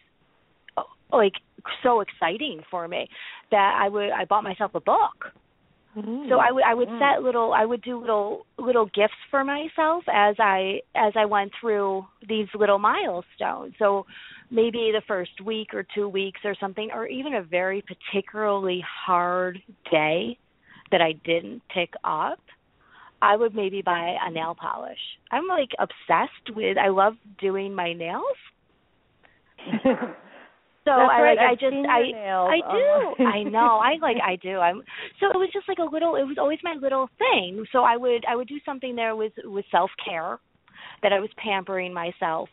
like 1.12 1.34
so 1.82 2.00
exciting 2.00 2.62
for 2.70 2.88
me 2.88 3.08
that 3.50 3.78
I 3.80 3.88
would 3.88 4.10
I 4.10 4.24
bought 4.24 4.44
myself 4.44 4.74
a 4.74 4.80
book. 4.80 5.32
So 6.28 6.38
I 6.38 6.52
would 6.52 6.64
I 6.64 6.74
would 6.74 6.88
Mm. 6.88 6.98
set 6.98 7.22
little 7.22 7.52
I 7.52 7.64
would 7.64 7.82
do 7.82 7.98
little 7.98 8.46
little 8.58 8.86
gifts 8.86 9.16
for 9.30 9.44
myself 9.44 10.04
as 10.08 10.36
I 10.38 10.80
as 10.94 11.12
I 11.16 11.24
went 11.24 11.52
through 11.60 12.06
these 12.28 12.48
little 12.54 12.78
milestones. 12.78 13.74
So 13.78 14.06
maybe 14.50 14.92
the 14.92 15.02
first 15.06 15.40
week 15.40 15.74
or 15.74 15.84
two 15.94 16.08
weeks 16.08 16.40
or 16.44 16.54
something 16.54 16.90
or 16.92 17.06
even 17.06 17.34
a 17.34 17.42
very 17.42 17.82
particularly 17.82 18.84
hard 19.06 19.60
day 19.90 20.38
that 20.90 21.00
I 21.02 21.12
didn't 21.24 21.62
pick 21.74 21.92
up, 22.04 22.40
I 23.20 23.36
would 23.36 23.54
maybe 23.54 23.82
buy 23.82 24.16
a 24.22 24.30
nail 24.30 24.54
polish. 24.54 25.00
I'm 25.30 25.46
like 25.46 25.70
obsessed 25.78 26.54
with 26.54 26.78
I 26.78 26.88
love 26.88 27.14
doing 27.40 27.74
my 27.74 27.92
nails. 27.92 28.36
So 30.88 30.96
That's 30.96 31.12
I 31.12 31.20
right, 31.20 31.36
like 31.36 31.46
I 31.46 31.52
I've 31.52 31.60
just 31.60 31.76
I 31.84 32.00
I 32.48 32.58
do. 32.72 33.24
I 33.24 33.42
know. 33.42 33.76
I 33.76 33.98
like 34.00 34.16
I 34.24 34.36
do. 34.36 34.56
I'm 34.56 34.82
so 35.20 35.26
it 35.28 35.36
was 35.36 35.50
just 35.52 35.68
like 35.68 35.78
a 35.78 35.84
little 35.84 36.16
it 36.16 36.24
was 36.24 36.38
always 36.40 36.60
my 36.64 36.76
little 36.80 37.10
thing. 37.18 37.64
So 37.72 37.80
I 37.84 37.96
would 37.98 38.24
I 38.24 38.36
would 38.36 38.48
do 38.48 38.58
something 38.64 38.96
there 38.96 39.14
with 39.14 39.34
with 39.44 39.66
self 39.70 39.90
care 40.02 40.38
that 41.02 41.12
I 41.12 41.20
was 41.20 41.28
pampering 41.36 41.92
myself. 41.92 42.48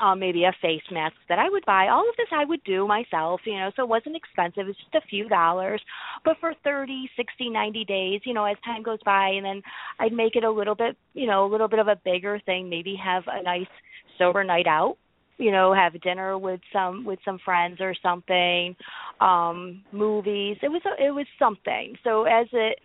Um, 0.00 0.18
maybe 0.18 0.42
a 0.42 0.50
face 0.60 0.82
mask 0.90 1.14
that 1.28 1.38
I 1.38 1.48
would 1.48 1.64
buy. 1.66 1.86
All 1.86 2.00
of 2.00 2.16
this 2.16 2.26
I 2.32 2.44
would 2.44 2.64
do 2.64 2.84
myself, 2.88 3.40
you 3.46 3.54
know, 3.54 3.70
so 3.76 3.84
it 3.84 3.88
wasn't 3.88 4.16
expensive. 4.16 4.62
It 4.62 4.74
was 4.74 4.76
just 4.76 5.04
a 5.04 5.08
few 5.08 5.28
dollars. 5.28 5.80
But 6.24 6.38
for 6.40 6.52
thirty, 6.64 7.08
sixty, 7.16 7.48
ninety 7.48 7.84
days, 7.84 8.20
you 8.24 8.34
know, 8.34 8.44
as 8.44 8.56
time 8.64 8.82
goes 8.82 8.98
by 9.04 9.28
and 9.28 9.46
then 9.46 9.62
I'd 10.00 10.12
make 10.12 10.34
it 10.34 10.42
a 10.42 10.50
little 10.50 10.74
bit, 10.74 10.96
you 11.12 11.28
know, 11.28 11.46
a 11.46 11.50
little 11.50 11.68
bit 11.68 11.78
of 11.78 11.86
a 11.86 12.00
bigger 12.04 12.40
thing, 12.44 12.68
maybe 12.68 12.96
have 12.96 13.22
a 13.28 13.44
nice 13.44 13.70
sober 14.18 14.42
night 14.42 14.66
out 14.66 14.96
you 15.38 15.50
know 15.50 15.72
have 15.74 16.00
dinner 16.00 16.38
with 16.38 16.60
some 16.72 17.04
with 17.04 17.18
some 17.24 17.38
friends 17.44 17.78
or 17.80 17.94
something 18.02 18.74
um 19.20 19.82
movies 19.92 20.56
it 20.62 20.68
was 20.68 20.82
a, 20.86 21.04
it 21.04 21.10
was 21.10 21.26
something 21.38 21.94
so 22.04 22.24
as 22.24 22.46
it 22.52 22.78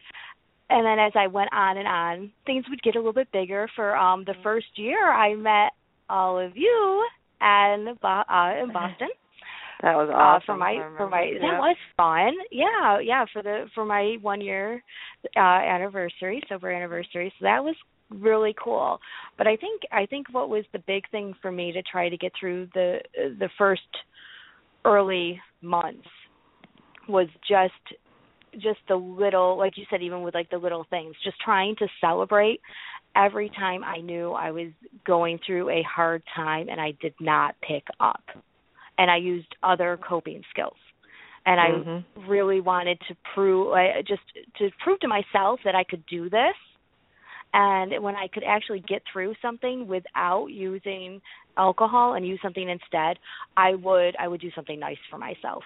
and 0.70 0.86
then 0.86 1.00
as 1.00 1.12
i 1.16 1.28
went 1.28 1.52
on 1.54 1.78
and 1.78 1.88
on 1.88 2.32
things 2.46 2.66
would 2.70 2.82
get 2.82 2.96
a 2.96 3.00
little 3.00 3.14
bit 3.14 3.32
bigger 3.32 3.68
for 3.76 3.96
um 3.96 4.24
the 4.26 4.36
first 4.44 4.68
year 4.76 5.12
i 5.12 5.36
met 5.36 5.72
all 6.10 6.40
of 6.40 6.56
you 6.56 7.08
and 7.42 7.90
uh 7.90 8.54
in 8.62 8.72
boston 8.74 9.10
That 9.82 9.96
was 9.96 10.10
uh, 10.10 10.14
awesome. 10.14 10.46
for 10.46 10.58
my 10.58 10.84
for 10.98 11.10
my 11.10 11.24
Yeah. 11.24 11.40
that 11.40 11.60
was 11.60 11.78
fun. 11.96 12.34
Yeah, 12.52 13.00
yeah, 13.00 13.24
for 13.32 13.42
the 13.42 13.70
for 13.74 13.86
my 13.86 14.18
one 14.22 14.42
year 14.42 14.84
uh 15.38 15.40
anniversary, 15.40 16.44
sober 16.50 16.70
anniversary. 16.70 17.32
So 17.40 17.44
that 17.46 17.64
was 17.64 17.76
really 18.10 18.56
cool. 18.62 19.00
But 19.38 19.48
I 19.48 19.56
think 19.56 19.82
I 19.92 20.06
think 20.06 20.28
what 20.32 20.50
was 20.50 20.66
the 20.74 20.80
big 20.80 21.10
thing 21.10 21.34
for 21.42 21.52
me 21.52 21.72
to 21.72 21.82
try 21.84 22.10
to 22.10 22.18
get 22.18 22.32
through 22.40 22.68
the 22.74 23.00
the 23.16 23.50
first 23.58 23.82
early 24.86 25.40
months 25.62 26.08
was 27.08 27.28
just 27.48 27.74
just 28.56 28.80
the 28.88 28.96
little 28.96 29.58
like 29.58 29.78
you 29.78 29.86
said 29.90 30.02
even 30.02 30.24
with 30.24 30.34
like 30.34 30.50
the 30.50 30.58
little 30.58 30.86
things 30.90 31.16
just 31.24 31.40
trying 31.40 31.76
to 31.76 31.88
celebrate 32.02 32.60
every 33.16 33.50
time 33.50 33.84
I 33.84 33.98
knew 33.98 34.32
I 34.32 34.52
was 34.52 34.72
going 35.06 35.40
through 35.46 35.70
a 35.70 35.84
hard 35.84 36.24
time 36.36 36.68
and 36.70 36.80
I 36.80 36.94
did 37.02 37.14
not 37.20 37.56
pick 37.62 37.84
up 38.00 38.24
and 38.98 39.10
I 39.10 39.18
used 39.18 39.48
other 39.64 39.98
coping 40.08 40.44
skills. 40.50 40.78
And 41.46 41.60
I 41.60 41.70
Mhm. 41.70 42.06
really 42.28 42.60
wanted 42.60 43.00
to 43.08 43.16
prove 43.34 43.74
I 43.74 44.02
just 44.02 44.22
to 44.58 44.70
prove 44.84 45.00
to 45.00 45.08
myself 45.08 45.60
that 45.64 45.74
I 45.74 45.84
could 45.84 46.06
do 46.06 46.30
this. 46.30 46.56
And 47.54 48.04
when 48.04 48.16
I 48.16 48.28
could 48.28 48.44
actually 48.44 48.82
get 48.82 49.02
through 49.12 49.34
something 49.42 49.88
without 49.88 50.48
using 50.48 51.22
alcohol 51.58 52.14
and 52.14 52.26
use 52.26 52.40
something 52.44 52.70
instead, 52.70 53.18
I 53.58 53.76
would 53.76 54.16
I 54.20 54.28
would 54.28 54.42
do 54.42 54.52
something 54.56 54.80
nice 54.80 54.98
for 55.10 55.18
myself. 55.18 55.64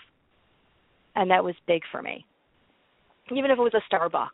And 1.16 1.30
that 1.30 1.44
was 1.44 1.56
big 1.68 1.82
for 1.92 2.02
me. 2.02 2.26
Even 3.32 3.52
if 3.52 3.58
it 3.58 3.62
was 3.62 3.74
a 3.74 3.94
Starbucks 3.94 4.30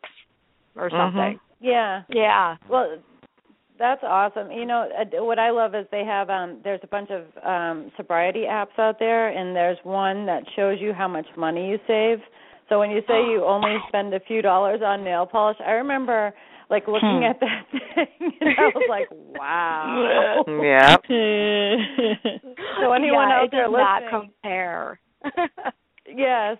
or 0.76 0.90
Mhm. 0.90 0.98
something. 0.98 1.40
yeah. 1.60 2.02
Yeah. 2.08 2.56
Well, 2.68 2.98
that's 3.78 4.02
awesome. 4.04 4.52
You 4.52 4.66
know, 4.66 4.88
uh, 4.96 5.24
what 5.24 5.38
I 5.38 5.50
love 5.50 5.74
is 5.74 5.86
they 5.90 6.04
have 6.04 6.30
um 6.30 6.60
there's 6.62 6.80
a 6.84 6.86
bunch 6.86 7.10
of 7.10 7.24
um 7.44 7.90
sobriety 7.96 8.44
apps 8.48 8.78
out 8.78 8.98
there 8.98 9.28
and 9.28 9.56
there's 9.56 9.78
one 9.82 10.26
that 10.26 10.44
shows 10.54 10.78
you 10.80 10.92
how 10.92 11.08
much 11.08 11.26
money 11.36 11.68
you 11.70 11.78
save. 11.86 12.18
So 12.68 12.78
when 12.78 12.90
you 12.90 13.00
say 13.08 13.26
you 13.30 13.44
only 13.44 13.76
spend 13.88 14.14
a 14.14 14.20
few 14.20 14.40
dollars 14.42 14.80
on 14.84 15.02
nail 15.02 15.26
polish, 15.26 15.56
I 15.66 15.72
remember 15.72 16.32
like 16.70 16.86
looking 16.88 17.18
Hmm. 17.18 17.24
at 17.24 17.40
that 17.40 17.64
thing 17.94 18.32
and 18.40 18.50
I 18.58 18.66
was 18.74 18.86
like, 18.88 19.08
wow. 19.10 20.44
Yeah. 20.62 20.96
So 22.80 22.92
anyone 22.92 23.28
yeah, 23.28 23.36
out 23.38 23.44
it 23.44 23.50
there 23.50 23.64
does 23.64 23.72
not 23.72 24.02
listening- 24.02 24.30
compare. 24.42 25.00
Yes, 26.12 26.56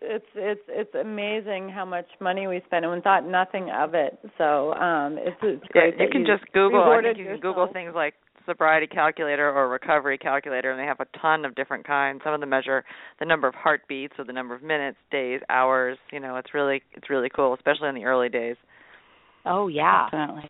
it's 0.00 0.24
it's 0.34 0.60
it's 0.68 0.94
amazing 0.94 1.68
how 1.68 1.84
much 1.84 2.06
money 2.20 2.46
we 2.48 2.60
spend 2.66 2.84
and 2.84 2.92
we 2.94 3.00
thought 3.02 3.24
nothing 3.26 3.70
of 3.70 3.94
it. 3.94 4.18
So 4.38 4.72
um 4.74 5.16
it's, 5.18 5.36
it's 5.42 5.62
Yeah, 5.74 5.86
you 5.86 5.92
that 5.98 6.10
can 6.10 6.24
just 6.26 6.50
Google. 6.52 6.82
I 6.82 7.00
think 7.02 7.18
you 7.18 7.26
can 7.26 7.38
Google 7.40 7.68
things 7.72 7.92
like 7.94 8.14
sobriety 8.46 8.86
calculator 8.88 9.48
or 9.48 9.68
recovery 9.68 10.18
calculator, 10.18 10.70
and 10.72 10.80
they 10.80 10.86
have 10.86 10.98
a 10.98 11.06
ton 11.20 11.44
of 11.44 11.54
different 11.54 11.86
kinds. 11.86 12.22
Some 12.24 12.32
of 12.34 12.40
them 12.40 12.48
measure 12.50 12.84
the 13.20 13.26
number 13.26 13.46
of 13.46 13.54
heartbeats 13.54 14.14
or 14.18 14.24
the 14.24 14.32
number 14.32 14.54
of 14.56 14.62
minutes, 14.62 14.96
days, 15.12 15.40
hours. 15.50 15.98
You 16.10 16.18
know, 16.18 16.34
it's 16.36 16.52
really 16.54 16.82
it's 16.94 17.10
really 17.10 17.28
cool, 17.28 17.54
especially 17.54 17.90
in 17.90 17.94
the 17.94 18.06
early 18.06 18.28
days. 18.30 18.56
Oh 19.46 19.68
yeah. 19.68 20.06
Definitely. 20.10 20.48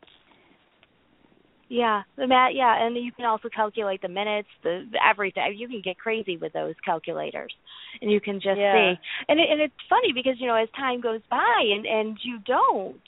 Yeah, 1.70 2.02
the 2.16 2.26
mat. 2.26 2.50
Yeah, 2.52 2.84
and 2.84 2.96
you 2.96 3.12
can 3.12 3.26
also 3.26 3.48
calculate 3.48 4.02
the 4.02 4.08
minutes, 4.08 4.48
the, 4.64 4.88
the 4.90 4.98
everything. 5.08 5.54
You 5.56 5.68
can 5.68 5.80
get 5.84 5.98
crazy 5.98 6.36
with 6.36 6.52
those 6.52 6.74
calculators, 6.84 7.54
and 8.02 8.10
you 8.10 8.20
can 8.20 8.40
just 8.40 8.58
Yeah. 8.58 8.72
see. 8.72 8.98
And 9.28 9.38
it, 9.38 9.48
and 9.48 9.60
it's 9.60 9.74
funny 9.88 10.12
because 10.12 10.34
you 10.40 10.48
know 10.48 10.56
as 10.56 10.68
time 10.76 11.00
goes 11.00 11.20
by, 11.30 11.62
and 11.62 11.86
and 11.86 12.18
you 12.24 12.38
don't 12.44 13.00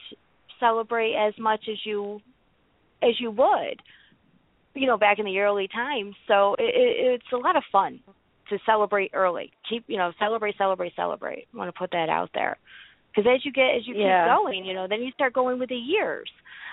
celebrate 0.60 1.14
as 1.16 1.34
much 1.40 1.64
as 1.68 1.78
you 1.84 2.20
as 3.02 3.18
you 3.18 3.32
would, 3.32 3.82
you 4.74 4.86
know, 4.86 4.96
back 4.96 5.18
in 5.18 5.24
the 5.24 5.40
early 5.40 5.66
times. 5.66 6.14
So 6.28 6.54
it, 6.56 6.62
it, 6.62 7.14
it's 7.14 7.32
a 7.32 7.36
lot 7.36 7.56
of 7.56 7.64
fun 7.72 7.98
to 8.48 8.58
celebrate 8.64 9.10
early. 9.12 9.50
Keep 9.68 9.86
you 9.88 9.98
know 9.98 10.12
celebrate, 10.20 10.56
celebrate, 10.56 10.94
celebrate. 10.94 11.48
I 11.52 11.58
want 11.58 11.68
to 11.74 11.78
put 11.78 11.90
that 11.90 12.08
out 12.08 12.30
there 12.32 12.58
because 13.14 13.30
as 13.32 13.44
you 13.44 13.52
get 13.52 13.74
as 13.76 13.86
you 13.86 13.94
Yeah. 13.96 14.24
keep 14.24 14.36
going, 14.42 14.64
you 14.64 14.74
know, 14.74 14.86
then 14.88 15.02
you 15.02 15.10
start 15.12 15.32
going 15.32 15.58
with 15.58 15.68
the 15.68 15.76
years, 15.76 16.30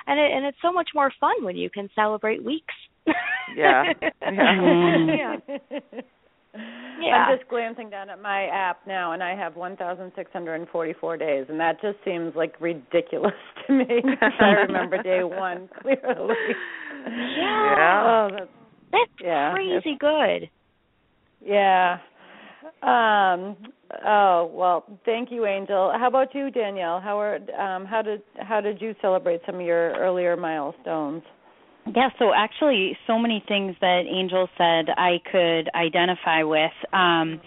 and 0.08 0.20
it, 0.20 0.32
and 0.32 0.46
it's 0.46 0.58
so 0.62 0.72
much 0.72 0.90
more 0.96 1.12
fun 1.20 1.44
when 1.44 1.56
you 1.56 1.70
can 1.70 1.90
celebrate 1.96 2.44
weeks. 2.44 2.74
Yeah. 3.56 3.84
Yeah. 4.22 5.36
yeah. 5.52 5.80
Yeah. 7.00 7.14
I'm 7.14 7.38
just 7.38 7.48
glancing 7.50 7.90
down 7.90 8.10
at 8.10 8.22
my 8.22 8.46
app 8.46 8.86
now, 8.88 9.14
and 9.14 9.24
I 9.24 9.36
have 9.36 9.56
1,644 9.56 11.18
days, 11.18 11.46
and 11.48 11.60
that 11.60 11.80
just 11.82 11.98
seems 12.04 12.36
like 12.36 12.60
ridiculous 12.60 13.34
to 13.68 13.74
me. 13.74 13.86
I 14.40 14.46
remember 14.68 15.02
day 15.02 15.24
one 15.24 15.70
clearly. 15.82 16.36
Yeah. 17.38 18.04
Oh, 18.04 18.28
that's, 18.32 18.50
That's 18.92 19.12
yeah. 19.24 19.54
crazy 19.54 19.96
good. 20.00 20.50
Yeah. 21.46 22.00
Um. 22.84 23.56
Oh 24.06 24.52
well. 24.54 24.86
Thank 25.06 25.32
you, 25.32 25.46
Angel. 25.46 25.92
How 25.98 26.08
about 26.08 26.36
you, 26.36 26.52
Danielle? 26.52 27.00
How 27.00 27.20
are 27.20 27.36
um 27.60 27.86
how 27.86 28.02
did 28.02 28.22
how 28.38 28.62
did 28.62 28.82
you 28.82 28.96
celebrate 29.02 29.42
some 29.46 29.56
of 29.56 29.62
your 29.62 29.94
earlier 29.94 30.38
milestones? 30.38 31.24
Yeah, 31.96 32.10
so 32.20 32.32
actually, 32.36 32.98
so 33.08 33.18
many 33.18 33.44
things 33.48 33.76
that 33.82 34.04
Angel 34.08 34.48
said 34.58 34.94
I 34.96 35.18
could 35.32 35.70
identify 35.74 36.44
with. 36.44 36.72
Um, 36.94 37.42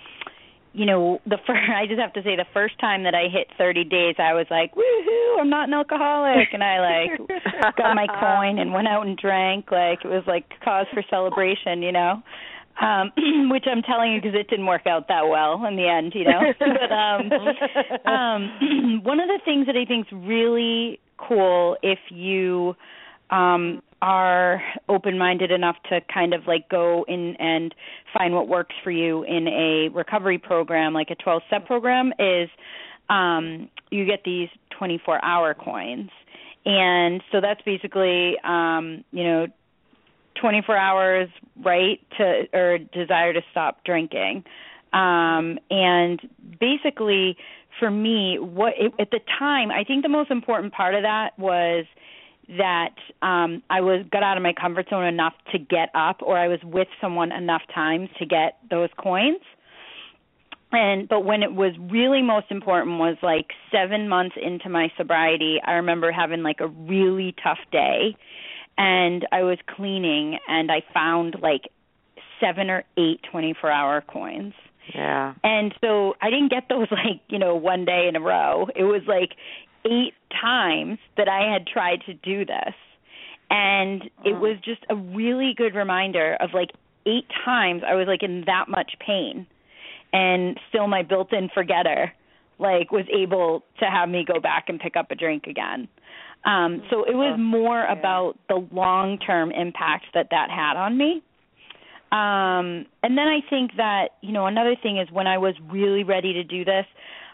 you 0.73 0.87
know, 0.87 1.21
the 1.27 1.39
first 1.47 1.61
I 1.77 1.87
just 1.87 2.01
have 2.01 2.13
to 2.15 2.23
say 2.23 2.37
the 2.37 2.47
first 2.53 2.79
time 2.81 3.05
that 3.05 3.15
I 3.15 3.29
hit 3.33 3.49
30 3.57 3.85
days, 3.85 4.17
I 4.19 4.35
was 4.35 4.47
like, 4.51 4.75
"Woohoo! 4.75 5.41
I'm 5.41 5.51
not 5.51 5.69
an 5.69 5.75
alcoholic," 5.75 6.49
and 6.53 6.65
I 6.65 6.81
like 6.81 7.77
got 7.77 7.95
my 7.95 8.07
coin 8.21 8.59
and 8.59 8.73
went 8.73 8.89
out 8.89 9.07
and 9.07 9.17
drank. 9.17 9.71
Like 9.71 10.05
it 10.05 10.09
was 10.09 10.25
like 10.27 10.45
cause 10.65 10.87
for 10.93 11.05
celebration, 11.09 11.83
you 11.83 11.93
know. 11.93 12.23
Um, 12.81 13.13
which 13.51 13.65
I'm 13.71 13.83
telling 13.83 14.13
you 14.13 14.21
because 14.21 14.35
it 14.39 14.49
didn't 14.49 14.67
work 14.67 14.87
out 14.87 15.09
that 15.09 15.29
well 15.29 15.65
in 15.67 15.77
the 15.77 15.87
end, 15.87 16.15
you 16.15 16.25
know. 16.25 16.41
but 16.59 16.93
um, 16.93 17.31
um, 18.13 19.01
one 19.05 19.21
of 19.21 19.29
the 19.29 19.41
things 19.45 19.67
that 19.67 19.77
I 19.77 19.85
think 19.85 20.07
is 20.07 20.13
really 20.13 20.99
cool 21.19 21.77
if 21.83 21.99
you 22.11 22.75
um 23.31 23.83
are 24.03 24.61
open 24.89 25.17
minded 25.17 25.53
enough 25.53 25.77
to 25.89 26.01
kind 26.13 26.35
of 26.35 26.47
like 26.47 26.69
go 26.69 27.05
in 27.07 27.37
and 27.39 27.73
find 28.17 28.35
what 28.35 28.49
works 28.49 28.75
for 28.83 28.91
you 28.91 29.23
in 29.23 29.47
a 29.47 29.89
recovery 29.95 30.39
program 30.39 30.93
like 30.93 31.09
a 31.11 31.15
12 31.15 31.43
step 31.47 31.65
program 31.65 32.13
is 32.19 32.49
um 33.09 33.71
you 33.91 34.05
get 34.05 34.23
these 34.25 34.49
24 34.77 35.25
hour 35.25 35.55
coins 35.55 36.11
and 36.67 37.23
so 37.31 37.41
that's 37.41 37.63
basically 37.63 38.35
um 38.45 39.05
you 39.13 39.23
know 39.23 39.47
24 40.41 40.77
hours 40.77 41.29
right 41.63 42.01
to 42.19 42.45
or 42.53 42.79
desire 42.79 43.33
to 43.33 43.43
stop 43.51 43.85
drinking 43.85 44.45
um 44.93 45.59
and 45.71 46.21
basically 46.61 47.37
for 47.79 47.91
me 47.91 48.39
what 48.39 48.75
it, 48.79 48.93
at 48.99 49.11
the 49.11 49.21
time 49.39 49.71
i 49.71 49.85
think 49.85 50.03
the 50.03 50.09
most 50.09 50.31
important 50.31 50.73
part 50.73 50.95
of 50.95 51.03
that 51.03 51.39
was 51.39 51.85
that 52.49 52.95
um 53.23 53.63
I 53.71 53.81
was 53.81 54.05
got 54.11 54.23
out 54.23 54.37
of 54.37 54.43
my 54.43 54.53
comfort 54.53 54.89
zone 54.91 55.05
enough 55.05 55.35
to 55.53 55.59
get 55.59 55.91
up 55.95 56.23
or 56.23 56.37
I 56.37 56.49
was 56.49 56.61
with 56.65 56.89
someone 57.01 57.33
enough 57.33 57.63
times 57.75 58.09
to 58.19 58.27
get 58.27 58.59
those 58.71 58.91
coins. 58.97 59.41
And 60.73 61.09
but 61.09 61.25
when 61.25 61.43
it 61.43 61.53
was 61.53 61.73
really 61.79 62.23
most 62.23 62.47
important 62.51 62.99
was 62.99 63.17
like 63.23 63.49
7 63.71 64.09
months 64.09 64.37
into 64.41 64.69
my 64.69 64.91
sobriety, 64.97 65.61
I 65.65 65.73
remember 65.73 66.11
having 66.11 66.43
like 66.43 66.61
a 66.61 66.69
really 66.69 67.35
tough 67.43 67.59
day 67.71 68.17
and 68.79 69.27
I 69.33 69.43
was 69.43 69.59
cleaning 69.77 70.39
and 70.49 70.71
I 70.71 70.83
found 70.93 71.37
like 71.41 71.71
7 72.41 72.71
or 72.71 72.85
8 72.97 73.21
24-hour 73.33 74.03
coins. 74.03 74.55
Yeah. 74.95 75.35
And 75.45 75.75
so 75.81 76.15
I 76.21 76.31
didn't 76.31 76.51
get 76.51 76.69
those 76.69 76.89
like, 76.91 77.21
you 77.29 77.39
know, 77.39 77.55
one 77.55 77.85
day 77.85 78.07
in 78.09 78.17
a 78.17 78.21
row. 78.21 78.69
It 78.75 78.85
was 78.85 79.03
like 79.07 79.31
eight 79.85 80.15
times 80.41 80.99
that 81.17 81.29
I 81.29 81.53
had 81.53 81.67
tried 81.67 82.03
to 82.07 82.15
do 82.15 82.45
this. 82.45 82.75
And 83.51 84.05
it 84.25 84.41
was 84.41 84.57
just 84.65 84.81
a 84.89 84.97
really 84.97 85.53
good 85.55 85.75
reminder 85.75 86.39
of 86.41 86.51
like 86.55 86.71
eight 87.05 87.27
times 87.45 87.83
I 87.87 87.95
was 87.95 88.07
like 88.07 88.23
in 88.23 88.45
that 88.47 88.69
much 88.69 88.93
pain. 89.05 89.47
And 90.15 90.59
still 90.69 90.89
my 90.89 91.03
built 91.03 91.33
in 91.33 91.51
forgetter 91.51 92.13
like 92.59 92.93
was 92.93 93.05
able 93.13 93.65
to 93.81 93.87
have 93.87 94.09
me 94.09 94.25
go 94.25 94.41
back 94.41 94.69
and 94.69 94.81
pick 94.81 94.97
up 94.97 95.11
a 95.11 95.15
drink 95.15 95.47
again. 95.47 95.89
Um 96.45 96.83
so 96.91 97.05
it 97.05 97.15
was 97.15 97.39
more 97.39 97.85
about 97.87 98.35
the 98.49 98.67
long 98.73 99.19
term 99.19 99.53
impact 99.53 100.07
that 100.15 100.29
that 100.31 100.51
had 100.51 100.77
on 100.77 100.97
me. 100.97 101.23
Um 102.11 102.87
and 103.03 103.17
then 103.17 103.29
I 103.29 103.41
think 103.49 103.73
that, 103.77 104.11
you 104.21 104.33
know, 104.33 104.47
another 104.47 104.77
thing 104.83 104.99
is 104.99 105.09
when 105.11 105.27
I 105.27 105.39
was 105.39 105.55
really 105.71 106.05
ready 106.05 106.33
to 106.35 106.45
do 106.45 106.65
this, 106.65 106.87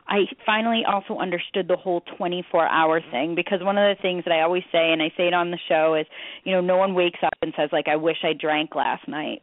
I 0.08 0.20
finally 0.46 0.82
also 0.90 1.18
understood 1.18 1.68
the 1.68 1.76
whole 1.76 2.02
24 2.16 2.66
hour 2.66 3.00
thing 3.10 3.34
because 3.34 3.62
one 3.62 3.76
of 3.76 3.94
the 3.94 4.00
things 4.00 4.24
that 4.24 4.32
I 4.32 4.40
always 4.40 4.62
say 4.72 4.92
and 4.92 5.02
I 5.02 5.08
say 5.16 5.28
it 5.28 5.34
on 5.34 5.50
the 5.50 5.58
show 5.68 5.94
is, 5.94 6.06
you 6.44 6.52
know, 6.52 6.62
no 6.62 6.78
one 6.78 6.94
wakes 6.94 7.18
up 7.22 7.34
and 7.42 7.52
says 7.56 7.68
like 7.72 7.88
I 7.88 7.96
wish 7.96 8.16
I 8.24 8.32
drank 8.32 8.74
last 8.74 9.06
night. 9.06 9.42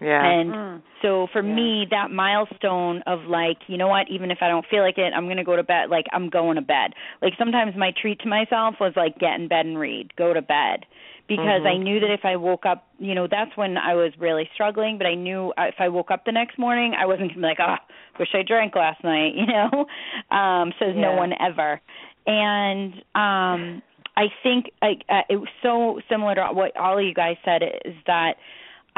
Yeah. 0.00 0.24
And 0.30 0.54
Mm. 0.54 0.82
so 1.02 1.26
for 1.32 1.42
Yeah. 1.42 1.54
me 1.54 1.86
that 1.90 2.10
milestone 2.10 3.02
of 3.06 3.20
like, 3.24 3.58
you 3.68 3.76
know 3.76 3.88
what, 3.88 4.08
even 4.10 4.30
if 4.30 4.38
I 4.40 4.48
don't 4.48 4.66
feel 4.66 4.82
like 4.82 4.98
it, 4.98 5.12
I'm 5.14 5.24
going 5.26 5.36
to 5.36 5.44
go 5.44 5.56
to 5.56 5.62
bed, 5.62 5.90
like 5.90 6.06
I'm 6.12 6.28
going 6.28 6.56
to 6.56 6.62
bed. 6.62 6.94
Like 7.22 7.34
sometimes 7.38 7.74
my 7.76 7.92
treat 8.00 8.20
to 8.20 8.28
myself 8.28 8.76
was 8.80 8.92
like 8.96 9.18
get 9.18 9.38
in 9.40 9.48
bed 9.48 9.66
and 9.66 9.78
read, 9.78 10.14
go 10.16 10.32
to 10.32 10.42
bed. 10.42 10.86
Because 11.28 11.62
I 11.66 11.76
Mhm. 11.76 11.82
knew 11.82 12.00
that 12.00 12.10
if 12.10 12.24
I 12.24 12.36
woke 12.36 12.64
up, 12.64 12.86
you 12.98 13.14
know, 13.14 13.26
that's 13.30 13.54
when 13.56 13.76
I 13.76 13.94
was 13.94 14.12
really 14.18 14.48
struggling, 14.54 14.96
but 14.96 15.06
I 15.06 15.14
knew 15.14 15.52
uh, 15.58 15.64
if 15.64 15.74
I 15.78 15.88
woke 15.88 16.10
up 16.10 16.24
the 16.24 16.32
next 16.32 16.58
morning, 16.58 16.94
I 16.98 17.04
wasn't 17.04 17.28
going 17.28 17.42
to 17.42 17.42
be 17.42 17.42
like, 17.42 17.60
oh, 17.60 17.76
wish 18.18 18.34
I 18.34 18.42
drank 18.42 18.74
last 18.74 19.04
night," 19.04 19.34
you 19.36 19.46
know. 19.46 19.86
Um 20.34 20.72
says 20.78 20.94
no 20.96 21.12
one 21.12 21.32
ever. 21.38 21.80
And 22.26 22.94
um 23.14 23.82
I 24.16 24.26
think 24.42 24.70
like 24.82 25.02
uh, 25.08 25.22
it 25.28 25.36
was 25.36 25.48
so 25.62 26.00
similar 26.08 26.34
to 26.36 26.46
what 26.52 26.76
all 26.76 26.98
of 26.98 27.04
you 27.04 27.14
guys 27.14 27.36
said 27.44 27.62
is 27.84 27.94
that 28.06 28.34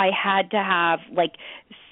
I 0.00 0.08
had 0.16 0.50
to 0.52 0.56
have 0.56 1.00
like 1.12 1.32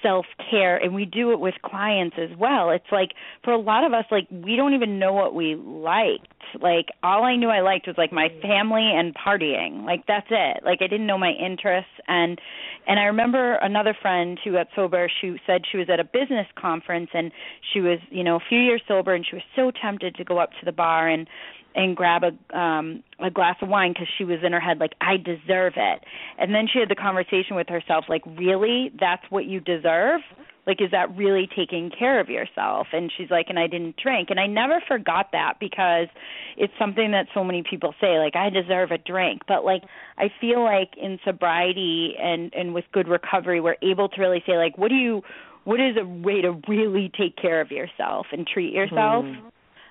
self 0.03 0.27
care 0.51 0.77
and 0.77 0.95
we 0.95 1.05
do 1.05 1.33
it 1.33 1.41
with 1.41 1.55
clients 1.63 2.17
as 2.19 2.31
well. 2.39 2.71
It's 2.71 2.91
like 2.91 3.11
for 3.45 3.53
a 3.53 3.61
lot 3.61 3.85
of 3.85 3.93
us 3.93 4.05
like 4.11 4.27
we 4.31 4.57
don't 4.57 4.73
even 4.73 4.99
know 4.99 5.13
what 5.13 5.35
we 5.35 5.57
liked. 5.57 6.33
Like 6.61 6.87
all 7.03 7.25
I 7.25 7.37
knew 7.37 7.49
I 7.49 7.61
liked 7.61 7.87
was 7.87 7.97
like 7.99 8.13
my 8.13 8.29
mm. 8.29 8.41
family 8.41 8.93
and 8.95 9.15
partying. 9.15 9.85
Like 9.85 10.07
that's 10.07 10.29
it. 10.31 10.65
Like 10.65 10.79
I 10.81 10.87
didn't 10.87 11.07
know 11.07 11.19
my 11.19 11.33
interests 11.33 11.91
and 12.07 12.41
and 12.87 12.99
I 12.99 13.05
remember 13.05 13.57
another 13.57 13.95
friend 14.01 14.39
who 14.43 14.53
got 14.53 14.69
sober, 14.75 15.11
she 15.21 15.37
said 15.47 15.63
she 15.71 15.77
was 15.77 15.89
at 15.93 16.01
a 16.01 16.05
business 16.05 16.47
conference 16.59 17.11
and 17.13 17.31
she 17.75 17.81
was, 17.81 17.99
you 18.11 18.25
know, 18.25 18.37
a 18.37 18.43
few 18.49 18.61
years 18.61 18.81
sober 18.89 19.15
and 19.15 19.27
she 19.29 19.37
was 19.37 19.45
so 19.55 19.71
tempted 19.83 20.15
to 20.15 20.25
go 20.25 20.39
up 20.39 20.51
to 20.61 20.65
the 20.65 20.73
bar 20.73 21.09
and 21.09 21.29
and 21.79 21.97
grab 21.97 22.23
a 22.25 22.59
um 22.59 23.03
a 23.21 23.31
glass 23.31 23.57
of 23.63 23.69
wine 23.69 23.93
because 23.93 24.09
she 24.19 24.25
was 24.25 24.39
in 24.43 24.53
her 24.53 24.61
head 24.61 24.79
like 24.79 24.93
I 25.01 25.17
deserve 25.17 25.75
it. 25.77 26.03
And 26.37 26.55
then 26.55 26.67
she 26.71 26.81
had 26.81 26.89
the 26.91 26.97
conversation 26.97 27.57
with 27.57 27.69
herself 27.69 28.07
like 28.09 28.23
really 28.27 28.91
that's 28.99 29.23
what 29.31 29.47
you 29.47 29.61
deserve? 29.61 30.21
Like 30.67 30.83
is 30.83 30.91
that 30.91 31.17
really 31.17 31.49
taking 31.55 31.91
care 31.97 32.21
of 32.21 32.29
yourself? 32.29 32.89
And 32.93 33.13
she's 33.17 33.31
like 33.31 33.47
and 33.49 33.59
I 33.61 33.69
didn't 33.69 33.97
drink. 33.97 34.29
And 34.31 34.41
I 34.41 34.47
never 34.47 34.83
forgot 34.87 35.29
that 35.33 35.55
because 35.61 36.09
it's 36.57 36.73
something 36.79 37.13
that 37.13 37.27
so 37.33 37.45
many 37.45 37.63
people 37.63 37.95
say 38.01 38.19
like 38.19 38.35
I 38.35 38.51
deserve 38.51 38.91
a 38.91 38.99
drink. 38.99 39.43
But 39.47 39.65
like 39.65 39.85
I 40.19 40.31
feel 40.41 40.65
like 40.65 40.91
in 41.01 41.21
sobriety 41.25 42.15
and 42.21 42.53
and 42.55 42.75
with 42.75 42.87
good 42.93 43.07
recovery 43.07 43.61
we're 43.61 43.77
able 43.83 44.09
to 44.09 44.21
really 44.21 44.43
say 44.45 44.57
like 44.57 44.77
what 44.77 44.89
do 44.89 44.97
you 44.97 45.23
what 45.63 45.79
is 45.79 45.97
a 45.97 46.05
way 46.05 46.41
to 46.41 46.61
really 46.67 47.13
take 47.17 47.37
care 47.37 47.61
of 47.61 47.71
yourself 47.71 48.27
and 48.33 48.47
treat 48.47 48.73
yourself? 48.73 49.25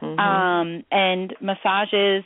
Mhm. 0.01 0.19
Um, 0.19 0.83
and 0.91 1.35
massages 1.41 2.23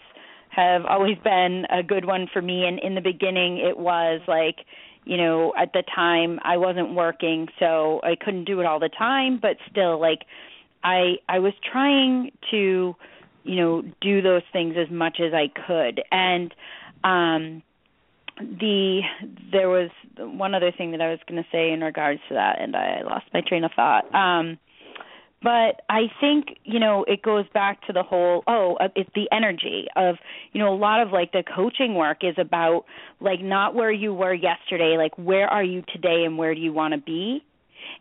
have 0.49 0.85
always 0.85 1.17
been 1.19 1.65
a 1.69 1.81
good 1.81 2.05
one 2.05 2.27
for 2.27 2.41
me. 2.41 2.65
And 2.65 2.79
in 2.79 2.95
the 2.95 3.01
beginning, 3.01 3.57
it 3.57 3.77
was 3.77 4.21
like, 4.27 4.65
you 5.05 5.17
know, 5.17 5.53
at 5.57 5.73
the 5.73 5.83
time 5.83 6.39
I 6.43 6.57
wasn't 6.57 6.93
working, 6.93 7.47
so 7.57 8.01
I 8.03 8.15
couldn't 8.15 8.45
do 8.45 8.59
it 8.59 8.65
all 8.65 8.79
the 8.79 8.89
time. 8.89 9.39
But 9.41 9.57
still, 9.69 9.99
like, 9.99 10.25
I 10.83 11.15
I 11.29 11.39
was 11.39 11.53
trying 11.71 12.31
to, 12.51 12.95
you 13.43 13.55
know, 13.55 13.81
do 14.01 14.21
those 14.21 14.43
things 14.51 14.75
as 14.77 14.89
much 14.91 15.19
as 15.19 15.33
I 15.33 15.47
could. 15.47 16.03
And 16.11 16.53
um, 17.03 17.63
the 18.37 19.01
there 19.51 19.69
was 19.69 19.89
one 20.17 20.53
other 20.53 20.71
thing 20.71 20.91
that 20.91 21.01
I 21.01 21.09
was 21.09 21.19
going 21.27 21.41
to 21.41 21.49
say 21.51 21.71
in 21.71 21.81
regards 21.81 22.21
to 22.29 22.35
that, 22.35 22.59
and 22.59 22.75
I 22.75 23.01
lost 23.03 23.25
my 23.33 23.41
train 23.41 23.63
of 23.63 23.71
thought. 23.75 24.13
Um, 24.13 24.57
but 25.43 25.81
I 25.89 26.03
think 26.19 26.57
you 26.63 26.79
know 26.79 27.03
it 27.07 27.21
goes 27.21 27.45
back 27.53 27.85
to 27.87 27.93
the 27.93 28.03
whole 28.03 28.43
oh 28.47 28.75
uh, 28.79 28.89
it's 28.95 29.09
the 29.15 29.27
energy 29.31 29.87
of 29.95 30.15
you 30.53 30.59
know 30.59 30.73
a 30.73 30.77
lot 30.77 31.01
of 31.01 31.11
like 31.11 31.31
the 31.31 31.43
coaching 31.43 31.95
work 31.95 32.19
is 32.23 32.35
about 32.37 32.85
like 33.19 33.41
not 33.41 33.73
where 33.75 33.91
you 33.91 34.13
were 34.13 34.33
yesterday 34.33 34.95
like 34.97 35.17
where 35.17 35.47
are 35.47 35.63
you 35.63 35.83
today 35.93 36.23
and 36.25 36.37
where 36.37 36.53
do 36.53 36.61
you 36.61 36.73
want 36.73 36.93
to 36.93 36.99
be 36.99 37.43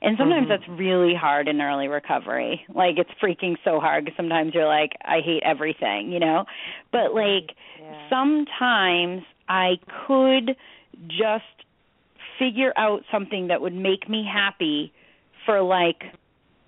and 0.02 0.16
sometimes 0.18 0.46
Mhm. 0.46 0.48
that's 0.48 0.68
really 0.68 1.14
hard 1.14 1.48
in 1.48 1.60
early 1.60 1.88
recovery 1.88 2.64
like 2.74 2.98
it's 2.98 3.10
freaking 3.22 3.56
so 3.64 3.80
hard 3.80 4.04
because 4.04 4.16
sometimes 4.16 4.54
you're 4.54 4.66
like 4.66 4.92
I 5.04 5.20
hate 5.20 5.42
everything 5.44 6.12
you 6.12 6.20
know 6.20 6.44
but 6.92 7.14
like 7.14 7.54
Yeah. 7.80 8.08
sometimes 8.10 9.22
I 9.48 9.78
could 10.06 10.56
just 11.08 11.44
figure 12.38 12.72
out 12.76 13.04
something 13.10 13.48
that 13.48 13.60
would 13.60 13.74
make 13.74 14.08
me 14.08 14.24
happy 14.30 14.92
for 15.46 15.60
like 15.62 16.04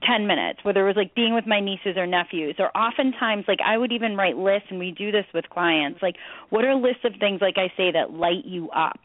10 0.07 0.27
minutes 0.27 0.61
whether 0.62 0.85
it 0.85 0.87
was 0.87 0.97
like 0.97 1.15
being 1.15 1.35
with 1.35 1.47
my 1.47 1.61
nieces 1.61 1.97
or 1.97 2.07
nephews 2.07 2.57
or 2.59 2.77
oftentimes 2.77 3.45
like 3.49 3.61
I 3.65 3.79
would 3.79 3.93
even 3.93 4.17
write 4.17 4.37
lists 4.37 4.69
and 4.71 4.79
we 4.79 4.91
do 4.91 5.11
this 5.12 5.27
with 5.35 5.49
clients 5.51 6.01
like 6.03 6.17
what 6.51 6.65
are 6.65 6.75
lists 6.75 7.05
of 7.05 7.12
things 7.19 7.41
like 7.41 7.57
I 7.57 7.73
say 7.77 7.93
that 7.93 8.12
light 8.12 8.45
you 8.45 8.71
up? 8.71 9.01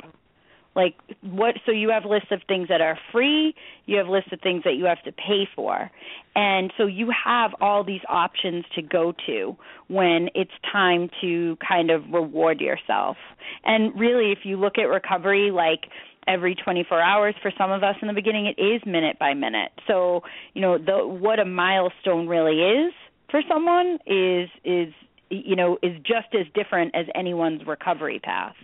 Like 0.76 0.96
what 1.22 1.56
so 1.66 1.72
you 1.72 1.90
have 1.90 2.06
lists 2.06 2.30
of 2.32 2.42
things 2.48 2.68
that 2.70 2.82
are 2.82 2.98
free 3.12 3.56
you 3.86 3.98
have 3.98 4.08
lists 4.08 4.32
of 4.32 4.42
things 4.42 4.64
that 4.64 4.76
you 4.76 4.86
have 4.86 5.02
to 5.04 5.12
pay 5.12 5.48
for. 5.56 5.90
And 6.36 6.72
so 6.78 6.86
you 6.86 7.12
have 7.26 7.52
all 7.62 7.84
these 7.84 8.02
options 8.10 8.66
to 8.76 8.82
go 8.82 9.14
to 9.26 9.56
when 9.88 10.30
it's 10.36 10.52
time 10.72 11.10
to 11.22 11.58
kind 11.68 11.90
of 11.90 12.04
reward 12.12 12.60
yourself. 12.60 13.18
And 13.64 13.98
really 14.00 14.32
if 14.32 14.40
you 14.44 14.58
look 14.58 14.78
at 14.78 14.84
recovery 14.84 15.52
like 15.52 15.86
every 16.28 16.56
24 16.56 17.02
hours 17.02 17.36
for 17.42 17.52
some 17.58 17.72
of 17.72 17.84
us 17.84 17.96
in 18.02 18.08
the 18.08 18.14
beginning 18.14 18.46
it 18.46 18.62
is 18.62 18.82
minute 18.86 19.18
by 19.20 19.34
minute 19.34 19.72
so 19.88 20.22
you 20.54 20.62
know 20.62 20.78
the 20.78 21.08
what 21.08 21.40
a 21.40 21.46
milestone 21.46 22.28
really 22.28 22.62
is 22.62 22.94
for 23.30 23.42
someone 23.48 23.98
is 24.06 24.50
is 24.64 24.94
you 25.30 25.56
know 25.56 25.78
is 25.82 25.96
just 25.98 26.34
as 26.34 26.46
different 26.54 26.94
as 26.96 27.06
anyone's 27.16 27.66
recovery 27.66 28.20
path 28.20 28.56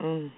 Mm. 0.00 0.30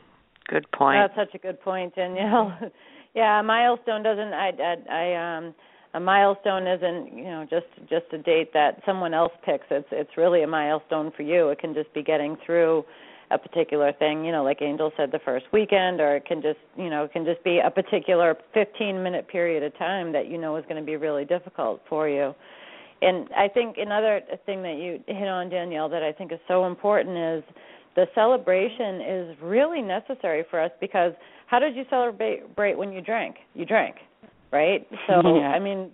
Good 0.49 0.71
point. 0.73 0.99
That's 0.99 1.29
such 1.29 1.35
a 1.35 1.39
good 1.39 1.61
point, 1.61 1.95
Danielle. 1.95 2.59
yeah, 3.15 3.41
a 3.41 3.43
milestone 3.43 4.03
doesn't. 4.03 4.33
I, 4.33 4.51
I, 4.61 4.77
I 4.91 5.37
um, 5.39 5.55
a 5.95 6.01
milestone 6.01 6.67
isn't 6.67 7.17
you 7.17 7.25
know 7.25 7.47
just 7.49 7.67
just 7.89 8.13
a 8.13 8.19
date 8.19 8.53
that 8.53 8.83
someone 8.85 9.15
else 9.15 9.33
picks. 9.45 9.67
It's 9.71 9.89
it's 9.93 10.11
really 10.17 10.43
a 10.43 10.47
milestone 10.47 11.13
for 11.17 11.23
you. 11.23 11.49
It 11.49 11.61
can 11.61 11.75
just 11.75 11.93
be 11.95 12.03
getting 12.03 12.37
through 12.45 12.85
a 13.33 13.39
particular 13.39 13.93
thing, 13.93 14.25
you 14.25 14.33
know, 14.33 14.45
like 14.45 14.61
Angel 14.61 14.93
said, 14.97 15.11
the 15.13 15.21
first 15.25 15.47
weekend, 15.53 16.01
or 16.01 16.17
it 16.17 16.27
can 16.27 16.43
just, 16.43 16.59
you 16.77 16.91
know, 16.91 17.05
it 17.05 17.13
can 17.13 17.25
just 17.25 17.43
be 17.45 17.61
a 17.65 17.71
particular 17.71 18.37
15 18.55 19.03
minute 19.03 19.29
period 19.29 19.63
of 19.63 19.77
time 19.79 20.13
that 20.13 20.29
you 20.29 20.39
know 20.39 20.57
is 20.57 20.65
going 20.65 20.81
to 20.81 20.87
be 20.87 20.97
really 20.97 21.25
difficult 21.25 21.81
for 21.89 22.09
you. 22.09 22.35
And 23.01 23.29
I 23.37 23.49
think 23.49 23.77
another 23.79 24.21
thing 24.47 24.63
that 24.63 24.77
you 24.77 25.01
hit 25.13 25.29
on, 25.29 25.49
Danielle, 25.51 25.89
that 25.89 26.03
I 26.03 26.13
think 26.13 26.33
is 26.33 26.39
so 26.47 26.67
important 26.67 27.17
is 27.17 27.55
the 27.97 28.07
celebration 28.15 29.01
is 29.01 29.37
really 29.43 29.83
necessary 29.83 30.45
for 30.51 30.61
us 30.61 30.71
because 30.81 31.13
how 31.47 31.59
did 31.59 31.75
you 31.75 31.85
celebrate 31.91 32.43
when 32.57 32.93
you 32.93 33.01
drank? 33.01 33.37
You 33.55 33.67
drank, 33.67 33.97
right? 34.53 34.87
So, 35.09 35.15
yeah. 35.37 35.49
I 35.49 35.59
mean, 35.59 35.91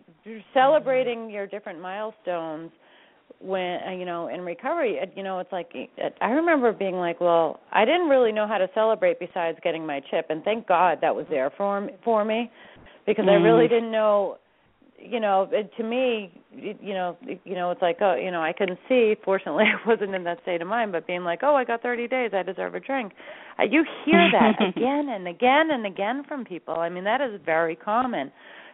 celebrating 0.52 1.30
your 1.30 1.46
different 1.46 1.80
milestones 1.80 2.70
when 3.40 3.78
uh, 3.86 3.90
you 3.92 4.04
know 4.04 4.28
in 4.28 4.40
recovery 4.40 4.98
you 5.14 5.22
know 5.22 5.38
it's 5.38 5.52
like 5.52 5.70
i 6.20 6.28
remember 6.28 6.72
being 6.72 6.96
like 6.96 7.20
well 7.20 7.60
i 7.72 7.84
didn't 7.84 8.08
really 8.08 8.32
know 8.32 8.48
how 8.48 8.58
to 8.58 8.68
celebrate 8.74 9.18
besides 9.20 9.56
getting 9.62 9.86
my 9.86 10.00
chip 10.10 10.26
and 10.30 10.42
thank 10.42 10.66
god 10.66 10.98
that 11.00 11.14
was 11.14 11.26
there 11.30 11.52
for 11.56 11.88
for 12.04 12.24
me 12.24 12.50
because 13.06 13.26
mm. 13.26 13.30
i 13.30 13.34
really 13.34 13.64
mm-hmm. 13.64 13.74
didn't 13.74 13.92
know 13.92 14.38
you 14.98 15.20
know 15.20 15.48
it, 15.52 15.70
to 15.76 15.84
me 15.84 16.32
you 16.52 16.92
know 16.94 17.16
you 17.44 17.54
know 17.54 17.70
it's 17.70 17.82
like 17.82 17.98
oh 18.00 18.16
you 18.16 18.32
know 18.32 18.42
i 18.42 18.52
couldn't 18.52 18.78
see 18.88 19.14
fortunately 19.24 19.64
i 19.84 19.88
wasn't 19.88 20.12
in 20.12 20.24
that 20.24 20.42
state 20.42 20.60
of 20.60 20.66
mind 20.66 20.90
but 20.90 21.06
being 21.06 21.22
like 21.22 21.40
oh 21.42 21.54
i 21.54 21.64
got 21.64 21.80
30 21.80 22.08
days 22.08 22.30
i 22.34 22.42
deserve 22.42 22.74
a 22.74 22.80
drink 22.80 23.12
uh, 23.60 23.62
you 23.62 23.84
hear 24.04 24.28
that 24.32 24.60
again 24.76 25.08
and 25.10 25.28
again 25.28 25.70
and 25.70 25.86
again 25.86 26.24
from 26.26 26.44
people 26.44 26.74
i 26.74 26.88
mean 26.88 27.04
that 27.04 27.20
is 27.20 27.40
very 27.46 27.76
common 27.76 28.32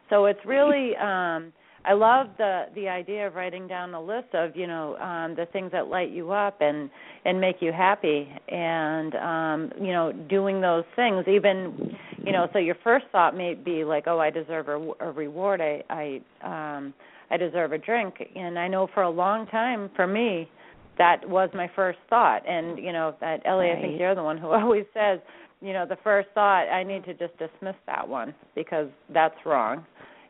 so 0.08 0.24
it's 0.24 0.40
really 0.46 0.96
um 0.96 1.52
I 1.86 1.92
love 1.92 2.28
the 2.38 2.64
the 2.74 2.88
idea 2.88 3.26
of 3.26 3.34
writing 3.34 3.68
down 3.68 3.92
a 3.92 4.00
list 4.00 4.34
of 4.34 4.56
you 4.56 4.66
know 4.66 4.96
um, 4.96 5.34
the 5.34 5.46
things 5.52 5.70
that 5.72 5.88
light 5.88 6.10
you 6.10 6.32
up 6.32 6.60
and 6.60 6.88
and 7.24 7.38
make 7.40 7.56
you 7.60 7.72
happy, 7.72 8.28
and 8.48 9.14
um, 9.16 9.72
you 9.80 9.92
know 9.92 10.12
doing 10.28 10.60
those 10.60 10.84
things. 10.96 11.24
Even 11.28 11.94
you 12.24 12.32
know, 12.32 12.48
so 12.52 12.58
your 12.58 12.76
first 12.82 13.04
thought 13.12 13.36
may 13.36 13.54
be 13.54 13.84
like, 13.84 14.04
oh, 14.06 14.18
I 14.18 14.30
deserve 14.30 14.68
a, 14.68 14.92
a 15.00 15.12
reward. 15.12 15.60
I 15.60 15.82
I 15.90 16.76
um, 16.76 16.94
I 17.30 17.36
deserve 17.36 17.72
a 17.72 17.78
drink, 17.78 18.14
and 18.34 18.58
I 18.58 18.66
know 18.66 18.88
for 18.94 19.02
a 19.02 19.10
long 19.10 19.46
time 19.48 19.90
for 19.94 20.06
me 20.06 20.48
that 20.96 21.28
was 21.28 21.50
my 21.52 21.70
first 21.76 21.98
thought. 22.08 22.48
And 22.48 22.78
you 22.78 22.92
know 22.92 23.14
that 23.20 23.42
Ellie, 23.44 23.66
right. 23.66 23.78
I 23.78 23.82
think 23.82 24.00
you're 24.00 24.14
the 24.14 24.22
one 24.22 24.38
who 24.38 24.48
always 24.52 24.86
says, 24.94 25.20
you 25.60 25.74
know, 25.74 25.84
the 25.86 25.98
first 26.02 26.28
thought 26.34 26.66
I 26.70 26.82
need 26.82 27.04
to 27.04 27.12
just 27.12 27.36
dismiss 27.38 27.76
that 27.86 28.08
one 28.08 28.34
because 28.54 28.88
that's 29.12 29.36
wrong 29.44 29.84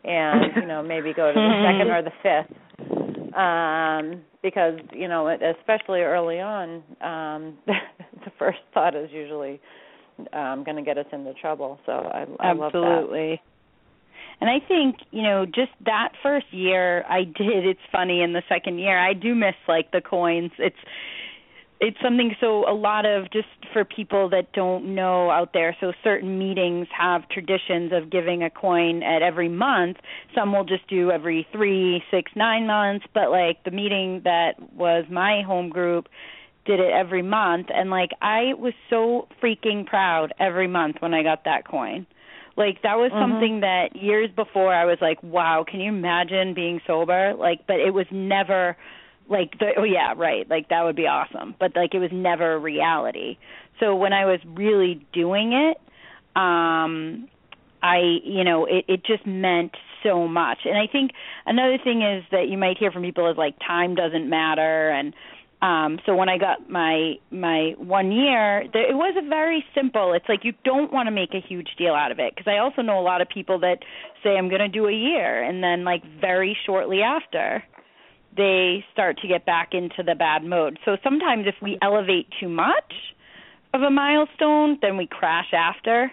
and 0.04 0.56
you 0.56 0.66
know 0.66 0.82
maybe 0.82 1.12
go 1.12 1.32
to 1.32 1.34
the 1.34 1.62
second 1.64 1.90
or 1.90 2.02
the 2.02 2.12
fifth 2.22 3.34
um 3.36 4.22
because 4.42 4.78
you 4.92 5.08
know 5.08 5.28
especially 5.28 6.00
early 6.00 6.40
on 6.40 6.82
um 7.00 7.58
the 7.66 8.30
first 8.38 8.58
thought 8.72 8.94
is 8.94 9.10
usually 9.12 9.60
um 10.32 10.62
going 10.64 10.76
to 10.76 10.82
get 10.82 10.98
us 10.98 11.06
into 11.12 11.32
trouble 11.34 11.78
so 11.86 11.92
i 11.92 12.26
i 12.40 12.50
absolutely. 12.50 13.40
And 14.40 14.50
I 14.50 14.58
think, 14.66 14.96
you 15.10 15.22
know, 15.22 15.46
just 15.46 15.70
that 15.84 16.10
first 16.22 16.46
year 16.50 17.04
I 17.08 17.24
did 17.24 17.66
it's 17.66 17.80
funny 17.92 18.20
in 18.20 18.32
the 18.32 18.42
second 18.48 18.78
year 18.78 18.98
I 18.98 19.14
do 19.14 19.34
miss 19.34 19.54
like 19.68 19.90
the 19.92 20.00
coins. 20.00 20.50
It's 20.58 20.76
it's 21.80 21.96
something 22.02 22.34
so 22.40 22.68
a 22.68 22.72
lot 22.72 23.04
of 23.04 23.30
just 23.32 23.48
for 23.72 23.84
people 23.84 24.28
that 24.30 24.52
don't 24.52 24.94
know 24.94 25.30
out 25.30 25.52
there 25.52 25.76
so 25.80 25.92
certain 26.02 26.38
meetings 26.38 26.86
have 26.96 27.28
traditions 27.28 27.92
of 27.92 28.10
giving 28.10 28.42
a 28.42 28.50
coin 28.50 29.02
at 29.02 29.22
every 29.22 29.48
month. 29.48 29.96
Some 30.34 30.52
will 30.52 30.64
just 30.64 30.86
do 30.88 31.10
every 31.10 31.46
three 31.52 32.02
six 32.10 32.30
nine 32.36 32.66
months 32.66 33.06
but 33.12 33.30
like 33.30 33.62
the 33.64 33.70
meeting 33.70 34.22
that 34.24 34.52
was 34.74 35.04
my 35.10 35.42
home 35.42 35.68
group 35.68 36.08
did 36.64 36.80
it 36.80 36.90
every 36.92 37.22
month 37.22 37.66
and 37.74 37.90
like 37.90 38.10
i 38.22 38.54
was 38.54 38.72
so 38.88 39.28
freaking 39.42 39.84
proud 39.84 40.32
every 40.40 40.66
month 40.66 40.96
when 41.00 41.12
i 41.12 41.22
got 41.22 41.44
that 41.44 41.66
coin. 41.68 42.06
Like 42.56 42.82
that 42.82 42.94
was 42.94 43.10
mm-hmm. 43.10 43.32
something 43.32 43.60
that 43.60 43.96
years 43.96 44.30
before 44.34 44.72
i 44.72 44.84
was 44.84 44.98
like 45.00 45.22
wow 45.22 45.64
can 45.68 45.80
you 45.80 45.88
imagine 45.88 46.54
being 46.54 46.80
sober? 46.86 47.34
Like 47.34 47.66
but 47.66 47.80
it 47.80 47.92
was 47.92 48.06
never 48.12 48.76
like 49.28 49.58
the, 49.58 49.70
oh 49.76 49.84
yeah 49.84 50.14
right. 50.16 50.48
Like 50.48 50.68
that 50.68 50.82
would 50.84 50.96
be 50.96 51.06
awesome. 51.06 51.54
But 51.58 51.74
like 51.76 51.94
it 51.94 51.98
was 51.98 52.10
never 52.12 52.54
a 52.54 52.58
reality. 52.58 53.38
So 53.80 53.96
when 53.96 54.12
i 54.12 54.24
was 54.24 54.40
really 54.46 55.06
doing 55.12 55.52
it 55.52 55.78
um 56.36 57.28
i 57.82 58.18
you 58.24 58.44
know 58.44 58.66
it 58.66 58.84
it 58.88 59.04
just 59.04 59.26
meant 59.26 59.72
so 60.02 60.28
much. 60.28 60.58
And 60.64 60.76
i 60.76 60.86
think 60.90 61.12
another 61.46 61.78
thing 61.82 62.02
is 62.02 62.24
that 62.30 62.48
you 62.48 62.58
might 62.58 62.78
hear 62.78 62.90
from 62.90 63.02
people 63.02 63.30
is 63.30 63.36
like 63.36 63.58
time 63.58 63.94
doesn't 63.94 64.28
matter. 64.28 64.90
And 64.90 65.14
um 65.62 65.98
so 66.04 66.14
when 66.14 66.28
i 66.28 66.36
got 66.36 66.68
my 66.68 67.14
my 67.30 67.74
one 67.78 68.12
year 68.12 68.64
there, 68.72 68.90
it 68.90 68.94
was 68.94 69.14
a 69.16 69.26
very 69.28 69.64
simple 69.74 70.12
it's 70.12 70.28
like 70.28 70.44
you 70.44 70.52
don't 70.64 70.92
want 70.92 71.06
to 71.06 71.10
make 71.10 71.32
a 71.32 71.40
huge 71.40 71.70
deal 71.78 71.94
out 71.94 72.12
of 72.12 72.18
it. 72.18 72.34
Because 72.34 72.50
i 72.50 72.58
also 72.58 72.82
know 72.82 73.00
a 73.00 73.02
lot 73.02 73.20
of 73.22 73.28
people 73.28 73.58
that 73.60 73.78
say 74.22 74.36
i'm 74.36 74.48
going 74.48 74.60
to 74.60 74.68
do 74.68 74.86
a 74.86 74.92
year 74.92 75.42
and 75.42 75.62
then 75.62 75.84
like 75.84 76.02
very 76.20 76.56
shortly 76.66 77.00
after 77.00 77.62
they 78.36 78.84
start 78.92 79.18
to 79.18 79.28
get 79.28 79.46
back 79.46 79.70
into 79.72 80.02
the 80.04 80.14
bad 80.14 80.44
mode. 80.44 80.78
So 80.84 80.96
sometimes 81.02 81.46
if 81.46 81.54
we 81.62 81.78
elevate 81.82 82.28
too 82.40 82.48
much 82.48 82.92
of 83.72 83.82
a 83.82 83.90
milestone, 83.90 84.78
then 84.82 84.96
we 84.96 85.06
crash 85.06 85.52
after. 85.52 86.10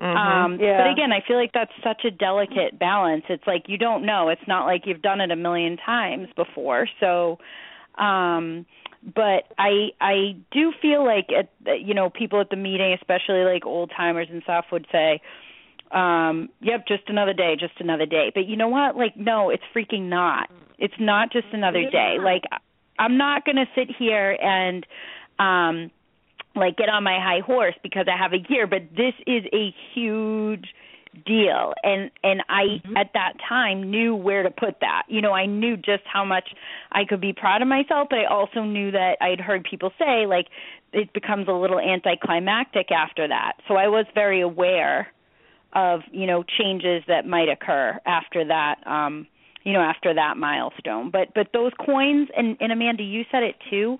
Mm-hmm. 0.00 0.16
Um 0.16 0.60
yeah. 0.60 0.78
but 0.82 0.90
again, 0.90 1.10
I 1.12 1.26
feel 1.26 1.36
like 1.36 1.52
that's 1.52 1.72
such 1.82 2.04
a 2.04 2.10
delicate 2.10 2.78
balance. 2.78 3.24
It's 3.28 3.46
like 3.46 3.64
you 3.66 3.78
don't 3.78 4.06
know. 4.06 4.28
It's 4.28 4.46
not 4.46 4.64
like 4.64 4.82
you've 4.86 5.02
done 5.02 5.20
it 5.20 5.30
a 5.30 5.36
million 5.36 5.76
times 5.76 6.28
before. 6.36 6.86
So 7.00 7.38
um 7.98 8.66
but 9.02 9.44
I 9.58 9.90
I 10.00 10.36
do 10.50 10.72
feel 10.80 11.04
like 11.04 11.28
at 11.36 11.50
you 11.80 11.94
know 11.94 12.10
people 12.10 12.40
at 12.40 12.50
the 12.50 12.56
meeting, 12.56 12.96
especially 13.00 13.44
like 13.44 13.64
old 13.64 13.92
timers 13.96 14.28
and 14.30 14.42
stuff, 14.42 14.66
would 14.72 14.86
say, 14.90 15.20
um, 15.92 16.48
"Yep, 16.60 16.86
just 16.86 17.02
another 17.08 17.32
day, 17.32 17.56
just 17.58 17.80
another 17.80 18.06
day." 18.06 18.30
But 18.34 18.46
you 18.46 18.56
know 18.56 18.68
what? 18.68 18.96
Like, 18.96 19.16
no, 19.16 19.50
it's 19.50 19.62
freaking 19.74 20.08
not. 20.08 20.50
It's 20.78 20.94
not 20.98 21.32
just 21.32 21.48
another 21.52 21.90
day. 21.90 22.18
Like 22.22 22.42
I'm 22.98 23.16
not 23.16 23.44
going 23.44 23.56
to 23.56 23.66
sit 23.74 23.88
here 23.98 24.36
and 24.40 24.86
um 25.38 25.90
like 26.54 26.76
get 26.76 26.88
on 26.88 27.04
my 27.04 27.18
high 27.20 27.40
horse 27.44 27.74
because 27.82 28.06
I 28.12 28.16
have 28.20 28.32
a 28.32 28.42
year, 28.48 28.66
but 28.66 28.82
this 28.96 29.14
is 29.26 29.44
a 29.52 29.74
huge 29.94 30.66
deal 31.26 31.72
and 31.82 32.10
and 32.22 32.42
I 32.48 32.62
mm-hmm. 32.62 32.96
at 32.96 33.10
that 33.14 33.34
time 33.48 33.90
knew 33.90 34.14
where 34.14 34.42
to 34.42 34.50
put 34.50 34.80
that. 34.80 35.02
You 35.08 35.20
know, 35.20 35.32
I 35.32 35.46
knew 35.46 35.76
just 35.76 36.02
how 36.04 36.24
much 36.24 36.50
I 36.92 37.04
could 37.04 37.20
be 37.20 37.32
proud 37.32 37.62
of 37.62 37.68
myself, 37.68 38.08
but 38.10 38.18
I 38.20 38.26
also 38.26 38.62
knew 38.62 38.90
that 38.92 39.16
I'd 39.20 39.40
heard 39.40 39.66
people 39.68 39.92
say 39.98 40.26
like 40.26 40.46
it 40.92 41.12
becomes 41.12 41.48
a 41.48 41.52
little 41.52 41.80
anticlimactic 41.80 42.90
after 42.92 43.28
that. 43.28 43.54
So 43.66 43.74
I 43.74 43.88
was 43.88 44.06
very 44.14 44.40
aware 44.40 45.08
of, 45.72 46.00
you 46.10 46.26
know, 46.26 46.42
changes 46.42 47.02
that 47.08 47.26
might 47.26 47.48
occur 47.48 47.98
after 48.06 48.44
that 48.44 48.76
um 48.86 49.26
you 49.64 49.72
know 49.72 49.80
after 49.80 50.14
that 50.14 50.36
milestone. 50.36 51.10
But 51.10 51.34
but 51.34 51.48
those 51.52 51.72
coins 51.84 52.28
and 52.36 52.56
and 52.60 52.72
Amanda 52.72 53.02
you 53.02 53.24
said 53.30 53.42
it 53.42 53.56
too 53.70 53.98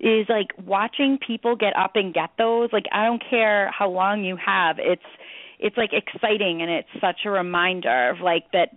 is 0.00 0.26
like 0.28 0.48
watching 0.64 1.18
people 1.18 1.56
get 1.56 1.76
up 1.76 1.92
and 1.96 2.14
get 2.14 2.30
those 2.38 2.70
like 2.72 2.84
I 2.92 3.04
don't 3.04 3.22
care 3.28 3.70
how 3.76 3.90
long 3.90 4.24
you 4.24 4.36
have 4.36 4.76
it's 4.78 5.02
it's 5.58 5.76
like 5.76 5.90
exciting 5.92 6.62
and 6.62 6.70
it's 6.70 6.88
such 7.00 7.20
a 7.24 7.30
reminder 7.30 8.10
of 8.10 8.20
like 8.20 8.52
that 8.52 8.68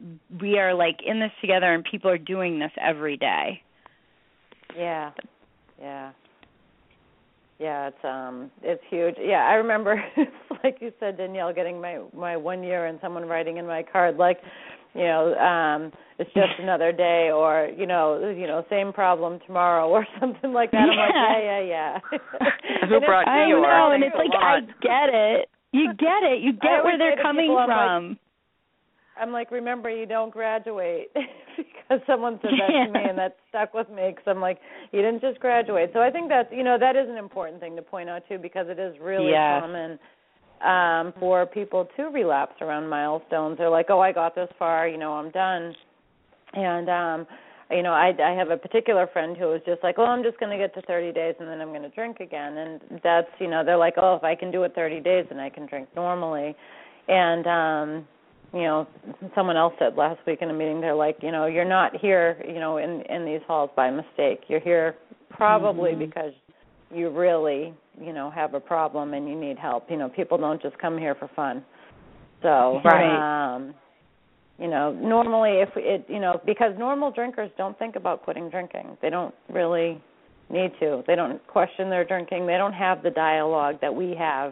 we 0.42 0.58
are 0.58 0.74
like 0.74 0.98
in 1.06 1.20
this 1.20 1.32
together 1.42 1.72
and 1.72 1.84
people 1.84 2.10
are 2.10 2.18
doing 2.18 2.58
this 2.58 2.72
every 2.82 3.18
day. 3.18 3.62
Yeah. 4.76 5.12
Yeah 5.80 6.12
yeah 7.62 7.88
it's 7.88 8.04
um 8.04 8.50
it's 8.64 8.82
huge. 8.90 9.16
Yeah 9.20 9.46
i 9.46 9.54
remember 9.54 10.04
like 10.64 10.78
you 10.82 10.92
said 11.00 11.18
danielle 11.18 11.54
getting 11.54 11.80
my 11.80 12.00
my 12.16 12.36
one 12.36 12.64
year 12.64 12.88
and 12.88 13.00
someone 13.02 13.26
writing 13.26 13.58
in 13.58 13.68
my 13.68 13.84
card 13.84 14.18
like 14.18 14.40
you 14.96 15.04
know 15.04 15.34
um 15.36 15.92
it's 16.18 16.34
just 16.34 16.54
another 16.60 16.92
day 16.92 17.30
or 17.34 17.70
you 17.78 17.86
know 17.86 18.34
you 18.36 18.48
know 18.48 18.66
same 18.70 18.92
problem 18.92 19.40
tomorrow 19.46 19.88
or 19.88 20.06
something 20.20 20.54
like 20.54 20.72
that. 20.72 20.82
I'm 20.82 20.90
like 20.90 21.12
yeah. 21.14 21.62
yeah 21.62 21.62
yeah 21.62 22.88
who 22.90 23.00
brought 23.02 23.28
I 23.28 23.50
know, 23.50 23.92
and 23.94 24.04
it's 24.04 24.16
like 24.16 24.32
i 24.38 24.60
get 24.82 25.14
it. 25.14 25.50
You 25.74 25.94
get 25.94 26.24
it. 26.24 26.42
You 26.42 26.52
get 26.54 26.84
where 26.84 26.98
they're 26.98 27.22
coming 27.22 27.48
from 27.48 28.10
like, 28.10 28.18
I'm 29.20 29.32
like 29.32 29.52
remember 29.52 29.90
you 29.90 30.06
don't 30.06 30.32
graduate 30.32 31.12
because 31.58 32.02
someone 32.08 32.40
said 32.42 32.52
that 32.60 32.74
yeah. 32.74 32.86
to 32.86 32.92
me 32.92 33.00
and 33.10 33.18
that 33.18 33.38
stuck 33.50 33.74
with 33.74 33.90
me 33.90 34.10
because 34.10 34.24
I'm 34.28 34.42
like 34.42 34.60
you 34.92 35.02
didn't 35.02 35.22
just 35.22 35.40
graduate 35.40 35.92
so 35.94 36.00
i 36.00 36.10
think 36.10 36.30
that's 36.30 36.50
you 36.52 36.64
know 36.64 36.78
that 36.80 36.96
is 36.96 37.08
an 37.10 37.18
important 37.18 37.60
thing 37.60 37.76
to 37.76 37.82
point 37.82 38.10
out 38.10 38.24
too 38.28 38.38
because 38.38 38.68
it 38.70 38.80
is 38.80 38.96
really 39.02 39.32
yes. 39.32 39.62
common 39.62 40.00
um 40.62 41.14
for 41.20 41.46
people 41.46 41.88
to 41.98 42.04
relapse 42.04 42.56
around 42.62 42.88
milestones 42.88 43.58
they're 43.58 43.70
like 43.70 43.88
oh 43.90 44.00
i 44.00 44.12
got 44.12 44.36
this 44.36 44.50
far 44.60 44.88
you 44.88 44.98
know 44.98 45.14
i'm 45.14 45.32
done 45.32 45.74
and 46.54 46.90
um 46.90 47.28
you 47.72 47.84
know, 47.84 47.94
I 47.94 48.12
I 48.24 48.32
have 48.32 48.50
a 48.50 48.58
particular 48.58 49.08
friend 49.08 49.38
who 49.38 49.46
was 49.46 49.62
just 49.66 49.82
like, 49.84 49.96
"Oh, 49.98 50.06
I'm 50.06 50.24
just 50.24 50.38
going 50.40 50.52
to 50.52 50.58
get 50.58 50.74
to 50.76 50.82
30 50.86 51.14
days 51.14 51.36
and 51.40 51.48
then 51.48 51.62
I'm 51.62 51.70
going 51.70 51.84
to 51.84 51.90
drink 51.90 52.20
again." 52.20 52.58
And 52.58 53.00
that's, 53.04 53.30
you 53.40 53.48
know, 53.48 53.64
they're 53.64 53.78
like, 53.78 53.94
"Oh, 53.98 54.16
if 54.16 54.24
I 54.24 54.36
can 54.36 54.52
do 54.52 54.64
it 54.64 54.76
30 54.76 55.00
days, 55.00 55.26
then 55.30 55.40
I 55.40 55.50
can 55.50 55.66
drink 55.66 55.88
normally." 55.96 56.56
And 57.08 57.48
um 57.48 58.08
you 58.54 58.64
know, 58.64 58.88
someone 59.34 59.56
else 59.56 59.74
said 59.80 59.96
last 59.96 60.20
week 60.28 60.40
in 60.42 60.50
a 60.50 60.54
meeting, 60.54 60.82
they're 60.82 60.96
like, 60.96 61.18
you 61.22 61.32
know, 61.32 61.46
you're 61.46 61.66
not 61.66 61.96
here, 62.00 62.42
you 62.46 62.60
know, 62.60 62.78
in 62.78 63.02
in 63.10 63.26
these 63.26 63.42
halls 63.48 63.70
by 63.76 63.90
mistake. 63.90 64.42
You're 64.48 64.60
here 64.60 64.96
probably 65.30 65.92
mm-hmm. 65.92 66.06
because 66.06 66.34
you 66.94 67.10
really, 67.10 67.74
you 68.00 68.12
know, 68.12 68.30
have 68.30 68.54
a 68.54 68.60
problem 68.60 69.14
and 69.14 69.28
you 69.28 69.36
need 69.36 69.58
help. 69.58 69.90
You 69.90 69.98
know, 69.98 70.10
people 70.10 70.38
don't 70.38 70.62
just 70.62 70.78
come 70.80 70.98
here 70.98 71.16
for 71.16 71.30
fun. 71.36 71.64
So, 72.42 72.82
right. 72.84 73.56
um 73.56 73.74
you 74.60 74.68
know, 74.68 74.92
normally 74.92 75.62
if 75.62 75.70
it, 75.76 76.06
you 76.08 76.20
know, 76.20 76.40
because 76.46 76.74
normal 76.78 77.10
drinkers 77.10 77.50
don't 77.58 77.78
think 77.80 77.96
about 77.96 78.22
quitting 78.24 78.50
drinking. 78.50 78.96
They 79.02 79.10
don't 79.10 79.34
really 79.50 80.00
need 80.52 80.72
to. 80.80 81.04
They 81.08 81.16
don't 81.16 81.46
question 81.48 81.90
their 81.90 82.06
drinking. 82.06 82.46
They 82.46 82.58
don't 82.58 82.74
have 82.74 83.02
the 83.02 83.10
dialogue 83.10 83.80
that 83.82 83.96
we 83.96 84.14
have 84.20 84.52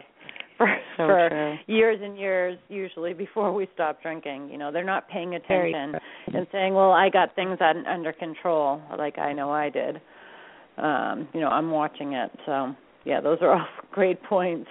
for 0.60 0.76
so 0.96 1.06
for 1.06 1.28
true. 1.30 1.74
years 1.74 1.98
and 2.02 2.18
years 2.18 2.58
usually 2.68 3.14
before 3.14 3.52
we 3.52 3.66
stop 3.74 4.02
drinking. 4.02 4.50
You 4.50 4.58
know, 4.58 4.70
they're 4.70 4.84
not 4.84 5.08
paying 5.08 5.34
attention 5.34 5.94
and 6.26 6.46
saying, 6.52 6.74
"Well, 6.74 6.92
I 6.92 7.08
got 7.08 7.34
things 7.34 7.58
un- 7.60 7.86
under 7.86 8.12
control," 8.12 8.82
like 8.98 9.18
I 9.18 9.32
know 9.32 9.50
I 9.50 9.70
did. 9.70 10.00
Um, 10.76 11.28
you 11.32 11.40
know, 11.40 11.48
I'm 11.48 11.70
watching 11.70 12.12
it. 12.12 12.30
So, 12.46 12.74
yeah, 13.04 13.20
those 13.20 13.38
are 13.40 13.52
all 13.58 13.66
great 13.90 14.22
points. 14.24 14.68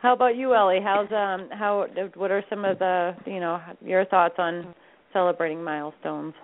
How 0.00 0.12
about 0.12 0.36
you, 0.36 0.54
Ellie? 0.54 0.80
How's 0.82 1.10
um 1.10 1.48
how 1.50 1.86
what 2.14 2.30
are 2.30 2.44
some 2.48 2.64
of 2.64 2.78
the 2.78 3.14
you 3.26 3.40
know 3.40 3.60
your 3.84 4.04
thoughts 4.04 4.34
on 4.38 4.74
celebrating 5.12 5.64
milestones? 5.64 6.34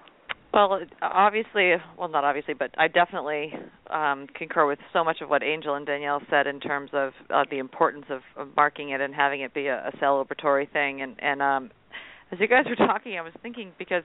Well, 0.53 0.81
obviously, 1.01 1.75
well, 1.97 2.09
not 2.09 2.25
obviously, 2.25 2.55
but 2.55 2.73
I 2.77 2.89
definitely 2.89 3.53
um, 3.89 4.27
concur 4.35 4.67
with 4.67 4.81
so 4.93 5.05
much 5.05 5.19
of 5.21 5.31
what 5.31 5.45
Angel 5.45 5.77
and 5.77 5.87
Danielle 5.87 6.21
said 6.29 6.49
in 6.49 6.59
terms 6.59 6.91
of 6.93 7.13
uh, 7.33 7.45
the 7.49 7.59
importance 7.59 8.07
of, 8.11 8.23
of 8.37 8.49
marking 8.57 8.91
it 8.91 9.01
and 9.01 9.15
having 9.15 9.43
it 9.43 9.55
be 9.55 9.69
a, 9.69 9.89
a 9.89 9.97
celebratory 10.03 10.71
thing. 10.73 11.03
And, 11.03 11.15
and 11.21 11.41
um, 11.41 11.71
as 12.33 12.41
you 12.41 12.49
guys 12.49 12.65
were 12.69 12.75
talking, 12.87 13.17
I 13.17 13.23
was 13.23 13.33
thinking 13.43 13.71
because 13.79 14.03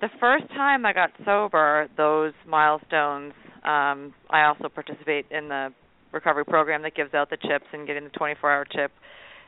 the 0.00 0.10
first 0.20 0.48
time 0.48 0.84
I 0.84 0.92
got 0.92 1.10
sober, 1.24 1.88
those 1.96 2.32
milestones. 2.46 3.32
Um, 3.64 4.14
I 4.30 4.44
also 4.44 4.68
participate 4.68 5.26
in 5.30 5.48
the 5.48 5.72
recovery 6.12 6.44
program 6.44 6.82
that 6.82 6.94
gives 6.94 7.14
out 7.14 7.30
the 7.30 7.36
chips 7.36 7.66
and 7.72 7.86
getting 7.86 8.04
the 8.04 8.10
24-hour 8.10 8.66
chip 8.72 8.92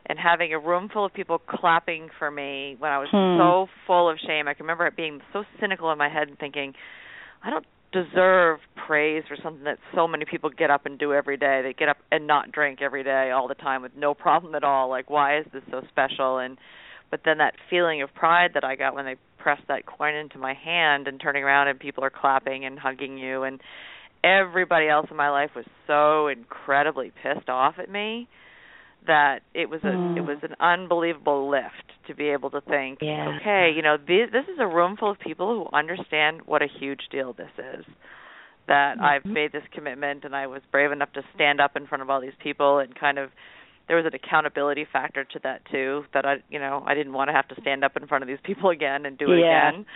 and 0.09 0.18
having 0.18 0.53
a 0.53 0.59
room 0.59 0.88
full 0.92 1.05
of 1.05 1.12
people 1.12 1.38
clapping 1.38 2.09
for 2.18 2.31
me 2.31 2.77
when 2.79 2.90
I 2.90 2.99
was 2.99 3.09
hmm. 3.11 3.38
so 3.38 3.66
full 3.87 4.09
of 4.11 4.18
shame. 4.27 4.49
I 4.49 4.55
can 4.55 4.64
remember 4.64 4.87
it 4.87 4.97
being 4.97 5.21
so 5.33 5.44
cynical 5.61 5.92
in 5.92 5.99
my 5.99 6.09
head 6.09 6.29
and 6.29 6.38
thinking, 6.38 6.73
I 7.42 7.51
don't 7.51 7.66
deserve 7.92 8.61
praise 8.87 9.25
for 9.29 9.37
something 9.42 9.64
that 9.64 9.79
so 9.94 10.07
many 10.07 10.25
people 10.25 10.51
get 10.51 10.71
up 10.71 10.87
and 10.87 10.99
do 10.99 11.12
every 11.12 11.37
day. 11.37 11.61
They 11.62 11.73
get 11.73 11.88
up 11.88 11.99
and 12.11 12.27
not 12.27 12.53
drink 12.53 12.81
every 12.83 13.03
day 13.03 13.31
all 13.31 13.49
the 13.49 13.55
time 13.55 13.83
with 13.83 13.92
no 13.97 14.14
problem 14.14 14.55
at 14.55 14.64
all. 14.64 14.88
Like 14.88 15.11
why 15.11 15.38
is 15.38 15.47
this 15.53 15.62
so 15.71 15.83
special? 15.90 16.38
And 16.38 16.59
but 17.11 17.21
then 17.25 17.38
that 17.38 17.55
feeling 17.71 18.03
of 18.03 18.12
pride 18.14 18.51
that 18.55 18.64
I 18.64 18.77
got 18.77 18.94
when 18.94 19.07
they 19.07 19.16
pressed 19.38 19.66
that 19.68 19.87
coin 19.87 20.14
into 20.14 20.38
my 20.38 20.53
hand 20.53 21.09
and 21.09 21.18
turning 21.21 21.42
around 21.42 21.68
and 21.68 21.79
people 21.79 22.05
are 22.05 22.11
clapping 22.11 22.66
and 22.66 22.79
hugging 22.79 23.16
you 23.16 23.44
and 23.44 23.61
everybody 24.23 24.88
else 24.88 25.07
in 25.11 25.16
my 25.16 25.31
life 25.31 25.51
was 25.55 25.64
so 25.87 26.27
incredibly 26.27 27.12
pissed 27.23 27.49
off 27.49 27.77
at 27.79 27.90
me 27.90 28.29
that 29.06 29.40
it 29.54 29.70
was 29.70 29.80
a 29.84 29.88
mm. 29.88 30.16
it 30.16 30.20
was 30.20 30.38
an 30.42 30.54
unbelievable 30.61 31.50
lift 31.50 31.92
to 32.06 32.14
be 32.14 32.28
able 32.28 32.50
to 32.50 32.61
think 32.62 32.98
yeah. 33.00 33.38
okay 33.40 33.72
you 33.74 33.82
know 33.82 33.96
this, 33.96 34.30
this 34.32 34.44
is 34.44 34.58
a 34.61 34.66
room 34.66 34.96
full 34.96 35.11
of 35.11 35.18
people 35.18 35.48
who 35.48 35.76
understand 35.76 36.42
what 36.46 36.62
a 36.62 36.66
huge 36.78 37.02
deal 37.11 37.32
this 37.32 37.50
is 37.58 37.84
that 38.66 38.96
mm-hmm. 38.96 39.04
I've 39.04 39.24
made 39.24 39.52
this 39.52 39.62
commitment 39.72 40.24
and 40.24 40.37
I 40.37 40.46
was 40.46 40.61
brave 40.70 40.92
enough 40.92 41.12
to 41.14 41.22
stand 41.34 41.61
up 41.61 41.76
in 41.76 41.87
front 41.87 42.02
of 42.02 42.11
all 42.11 42.20
these 42.20 42.37
people 42.42 42.78
and 42.78 42.94
kind 42.94 43.18
of 43.18 43.30
there 43.88 43.96
was 43.96 44.04
an 44.04 44.14
accountability 44.14 44.87
factor 44.92 45.24
to 45.24 45.40
that 45.42 45.62
too 45.70 46.04
that 46.12 46.26
I 46.26 46.37
you 46.50 46.58
know 46.58 46.84
I 46.87 46.94
didn't 46.94 47.12
want 47.12 47.28
to 47.28 47.34
have 47.34 47.48
to 47.48 47.61
stand 47.61 47.84
up 47.84 47.96
in 47.96 48.06
front 48.06 48.22
of 48.22 48.28
these 48.28 48.38
people 48.44 48.70
again 48.78 49.06
and 49.06 49.16
do 49.16 49.32
it 49.32 49.40
yeah. 49.40 49.70
again 49.70 49.87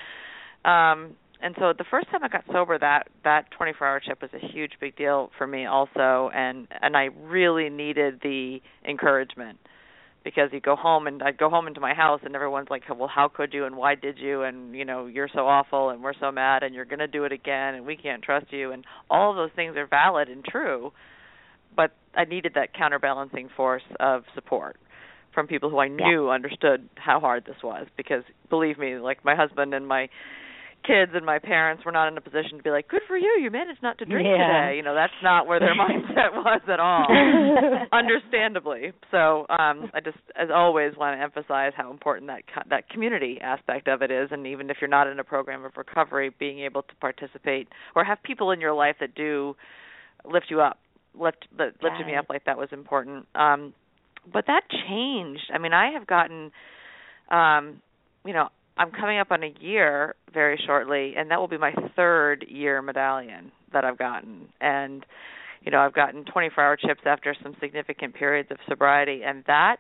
um 0.65 1.17
and 1.43 1.55
so 1.59 1.73
the 1.77 1.85
first 1.91 2.09
time 2.11 2.23
I 2.23 2.29
got 2.29 2.45
sober, 2.53 2.79
that 2.79 3.09
that 3.25 3.47
24-hour 3.59 4.01
chip 4.07 4.23
was 4.23 4.31
a 4.33 4.47
huge 4.53 4.73
big 4.81 4.97
deal 4.97 5.31
for 5.37 5.47
me 5.47 5.67
also, 5.67 6.31
and 6.35 6.69
and 6.81 6.97
I 6.97 7.09
really 7.21 7.69
needed 7.69 8.21
the 8.23 8.61
encouragement 8.89 9.59
because 10.25 10.51
you 10.53 10.61
go 10.61 10.77
home 10.77 11.07
and 11.07 11.23
I'd 11.23 11.39
go 11.39 11.51
home 11.51 11.67
into 11.67 11.81
my 11.81 11.95
house 11.95 12.21
and 12.25 12.35
everyone's 12.35 12.69
like, 12.71 12.83
well, 12.89 13.11
how 13.13 13.29
could 13.29 13.53
you 13.53 13.65
and 13.65 13.77
why 13.77 13.97
did 13.97 14.19
you 14.19 14.43
and 14.43 14.75
you 14.75 14.85
know 14.85 15.07
you're 15.07 15.29
so 15.35 15.41
awful 15.41 15.91
and 15.91 16.03
we're 16.03 16.15
so 16.21 16.31
mad 16.31 16.63
and 16.63 16.75
you're 16.75 16.85
gonna 16.85 17.09
do 17.09 17.25
it 17.25 17.33
again 17.33 17.75
and 17.75 17.85
we 17.85 17.97
can't 17.97 18.23
trust 18.23 18.53
you 18.53 18.71
and 18.73 18.85
all 19.11 19.31
of 19.31 19.37
those 19.37 19.51
things 19.57 19.77
are 19.77 19.87
valid 19.87 20.29
and 20.29 20.45
true, 20.45 20.93
but 21.75 21.93
I 22.15 22.25
needed 22.25 22.53
that 22.55 22.75
counterbalancing 22.75 23.49
force 23.57 23.83
of 23.99 24.23
support 24.35 24.77
from 25.35 25.47
people 25.47 25.71
who 25.71 25.79
I 25.79 25.89
knew 25.89 26.27
yeah. 26.27 26.33
understood 26.33 26.89
how 26.95 27.19
hard 27.19 27.45
this 27.47 27.57
was 27.63 27.87
because 27.97 28.23
believe 28.51 28.79
me, 28.79 28.97
like 28.97 29.25
my 29.25 29.35
husband 29.35 29.75
and 29.75 29.87
my 29.87 30.09
kids 30.85 31.13
and 31.15 31.25
my 31.25 31.39
parents 31.39 31.85
were 31.85 31.93
not 31.93 32.09
in 32.09 32.17
a 32.17 32.21
position 32.21 32.57
to 32.57 32.63
be 32.63 32.71
like, 32.71 32.89
"Good 32.89 33.03
for 33.07 33.17
you, 33.17 33.39
you 33.41 33.51
managed 33.51 33.83
not 33.83 33.99
to 33.99 34.05
drink 34.05 34.27
yeah. 34.27 34.37
today." 34.37 34.77
You 34.77 34.83
know, 34.83 34.95
that's 34.95 35.13
not 35.23 35.47
where 35.47 35.61
their 35.61 35.75
mindset 35.79 36.33
was 36.35 36.61
at 36.69 36.81
all. 36.81 37.07
Understandably. 37.93 38.93
So, 39.11 39.47
um 39.49 39.91
I 39.95 40.01
just 40.05 40.19
as 40.37 40.49
always 40.55 40.97
want 40.97 41.19
to 41.19 41.23
emphasize 41.23 41.73
how 41.77 41.91
important 41.91 42.29
that 42.29 42.43
that 42.71 42.89
community 42.89 43.39
aspect 43.41 43.89
of 43.89 44.03
it 44.03 44.11
is 44.11 44.29
and 44.31 44.47
even 44.47 44.71
if 44.71 44.79
you're 44.81 44.89
not 44.89 45.07
in 45.07 45.19
a 45.19 45.25
program 45.25 45.65
of 45.65 45.73
recovery, 45.77 46.31
being 46.39 46.61
able 46.61 46.83
to 46.83 46.95
participate 47.01 47.69
or 47.95 48.05
have 48.05 48.23
people 48.23 48.51
in 48.51 48.61
your 48.61 48.75
life 48.75 48.97
that 49.01 49.15
do 49.15 49.57
lift 50.25 50.47
you 50.51 50.61
up, 50.61 50.79
lift 51.19 51.47
that 51.59 51.75
lifted 51.83 52.07
me 52.07 52.15
up 52.17 52.27
like 52.29 52.45
that 52.45 52.59
was 52.59 52.69
important. 52.73 53.27
Um 53.35 53.73
but 54.33 54.47
that 54.47 54.63
changed. 54.89 55.51
I 55.53 55.59
mean, 55.59 55.73
I 55.73 55.93
have 55.93 56.07
gotten 56.07 56.53
um 57.31 57.81
you 58.25 58.33
know, 58.33 58.49
I'm 58.77 58.91
coming 58.91 59.19
up 59.19 59.31
on 59.31 59.43
a 59.43 59.55
year 59.61 60.15
very 60.33 60.61
shortly, 60.67 61.15
and 61.17 61.31
that 61.31 61.39
will 61.39 61.49
be 61.49 61.59
my 61.59 61.75
third 61.95 62.47
year 62.49 62.81
medallion 62.83 63.53
that 63.73 63.85
I've 63.85 63.99
gotten. 63.99 64.49
And 64.61 65.05
you 65.65 65.71
know, 65.71 65.79
I've 65.79 65.95
gotten 65.95 66.25
24-hour 66.25 66.77
chips 66.77 67.03
after 67.07 67.35
some 67.43 67.55
significant 67.61 68.15
periods 68.15 68.51
of 68.51 68.59
sobriety, 68.69 69.23
and 69.25 69.45
that 69.47 69.77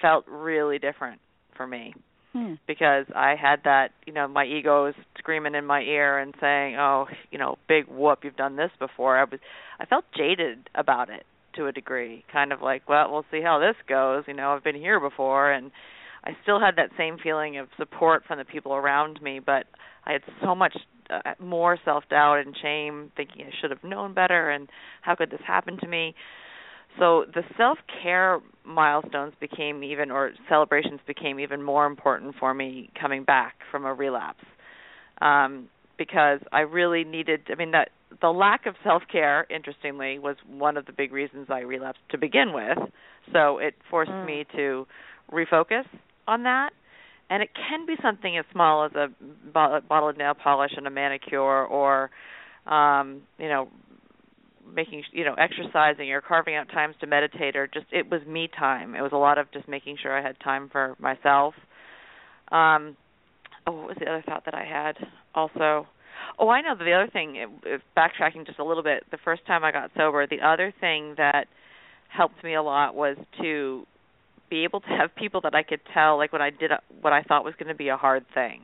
felt 0.00 0.24
really 0.28 0.78
different 0.78 1.20
for 1.56 1.66
me 1.66 1.92
hmm. 2.32 2.54
because 2.68 3.06
I 3.16 3.34
had 3.40 3.60
that, 3.64 3.88
you 4.06 4.12
know, 4.12 4.28
my 4.28 4.44
ego 4.44 4.84
was 4.84 4.94
screaming 5.18 5.56
in 5.56 5.64
my 5.64 5.80
ear 5.80 6.18
and 6.18 6.34
saying, 6.40 6.76
"Oh, 6.76 7.06
you 7.30 7.38
know, 7.38 7.56
big 7.68 7.86
whoop, 7.88 8.20
you've 8.22 8.36
done 8.36 8.56
this 8.56 8.70
before." 8.78 9.18
I 9.18 9.24
was, 9.24 9.40
I 9.80 9.86
felt 9.86 10.04
jaded 10.16 10.70
about 10.74 11.10
it 11.10 11.24
to 11.56 11.66
a 11.66 11.72
degree, 11.72 12.24
kind 12.32 12.52
of 12.52 12.62
like, 12.62 12.88
well, 12.88 13.10
we'll 13.10 13.24
see 13.30 13.42
how 13.42 13.58
this 13.58 13.74
goes. 13.88 14.24
You 14.28 14.34
know, 14.34 14.52
I've 14.52 14.62
been 14.64 14.76
here 14.76 15.00
before, 15.00 15.50
and 15.50 15.72
I 16.28 16.36
still 16.42 16.60
had 16.60 16.76
that 16.76 16.90
same 16.98 17.16
feeling 17.22 17.56
of 17.56 17.68
support 17.78 18.22
from 18.28 18.38
the 18.38 18.44
people 18.44 18.74
around 18.74 19.22
me, 19.22 19.40
but 19.40 19.64
I 20.04 20.12
had 20.12 20.20
so 20.42 20.54
much 20.54 20.76
uh, 21.08 21.32
more 21.40 21.78
self-doubt 21.86 22.40
and 22.44 22.54
shame, 22.60 23.10
thinking 23.16 23.46
I 23.46 23.50
should 23.62 23.70
have 23.70 23.82
known 23.82 24.12
better 24.12 24.50
and 24.50 24.68
how 25.00 25.14
could 25.14 25.30
this 25.30 25.40
happen 25.46 25.78
to 25.78 25.88
me. 25.88 26.14
So 26.98 27.24
the 27.32 27.44
self-care 27.56 28.40
milestones 28.62 29.32
became 29.40 29.82
even 29.82 30.10
or 30.10 30.32
celebrations 30.50 31.00
became 31.06 31.40
even 31.40 31.62
more 31.62 31.86
important 31.86 32.34
for 32.38 32.52
me 32.52 32.90
coming 33.00 33.24
back 33.24 33.54
from 33.70 33.86
a 33.86 33.94
relapse. 33.94 34.44
Um 35.22 35.68
because 35.96 36.40
I 36.52 36.60
really 36.60 37.04
needed 37.04 37.40
I 37.50 37.54
mean 37.54 37.70
that 37.70 37.90
the 38.20 38.28
lack 38.28 38.66
of 38.66 38.74
self-care 38.84 39.46
interestingly 39.48 40.18
was 40.18 40.36
one 40.46 40.76
of 40.76 40.86
the 40.86 40.92
big 40.92 41.12
reasons 41.12 41.46
I 41.50 41.60
relapsed 41.60 42.02
to 42.10 42.18
begin 42.18 42.52
with. 42.52 42.78
So 43.32 43.58
it 43.58 43.74
forced 43.90 44.10
mm. 44.10 44.26
me 44.26 44.44
to 44.56 44.86
refocus 45.32 45.84
on 46.28 46.44
that. 46.44 46.70
And 47.30 47.42
it 47.42 47.50
can 47.54 47.84
be 47.86 47.94
something 48.02 48.38
as 48.38 48.44
small 48.52 48.84
as 48.84 48.92
a 48.94 49.08
bottle 49.52 50.08
of 50.08 50.16
nail 50.16 50.34
polish 50.34 50.72
and 50.76 50.86
a 50.86 50.90
manicure, 50.90 51.66
or 51.66 52.10
um, 52.66 53.22
you 53.38 53.48
know, 53.48 53.68
making 54.74 55.02
you 55.12 55.24
know 55.24 55.34
exercising 55.34 56.10
or 56.10 56.22
carving 56.22 56.54
out 56.54 56.68
times 56.68 56.94
to 57.00 57.06
meditate, 57.06 57.54
or 57.54 57.66
just 57.66 57.86
it 57.92 58.10
was 58.10 58.22
me 58.26 58.48
time. 58.58 58.94
It 58.94 59.02
was 59.02 59.12
a 59.12 59.18
lot 59.18 59.36
of 59.36 59.50
just 59.52 59.68
making 59.68 59.98
sure 60.00 60.16
I 60.16 60.22
had 60.26 60.40
time 60.40 60.70
for 60.70 60.96
myself. 60.98 61.54
Um, 62.50 62.96
oh, 63.66 63.72
what 63.72 63.88
was 63.88 63.96
the 64.00 64.06
other 64.06 64.22
thought 64.26 64.46
that 64.46 64.54
I 64.54 64.64
had? 64.64 64.96
Also, 65.34 65.86
oh, 66.38 66.48
I 66.48 66.62
know 66.62 66.74
the 66.78 66.92
other 66.92 67.10
thing. 67.12 67.60
Backtracking 67.94 68.46
just 68.46 68.58
a 68.58 68.64
little 68.64 68.82
bit, 68.82 69.04
the 69.10 69.18
first 69.22 69.44
time 69.46 69.64
I 69.64 69.72
got 69.72 69.90
sober, 69.96 70.26
the 70.26 70.40
other 70.40 70.72
thing 70.80 71.14
that 71.18 71.46
helped 72.08 72.42
me 72.42 72.54
a 72.54 72.62
lot 72.62 72.94
was 72.94 73.18
to 73.42 73.86
be 74.50 74.64
able 74.64 74.80
to 74.80 74.88
have 74.88 75.14
people 75.14 75.40
that 75.42 75.54
I 75.54 75.62
could 75.62 75.80
tell 75.92 76.16
like 76.16 76.32
when 76.32 76.42
I 76.42 76.50
did 76.50 76.72
a, 76.72 76.80
what 77.00 77.12
I 77.12 77.22
thought 77.22 77.44
was 77.44 77.54
going 77.58 77.68
to 77.68 77.74
be 77.74 77.88
a 77.88 77.96
hard 77.96 78.24
thing. 78.34 78.62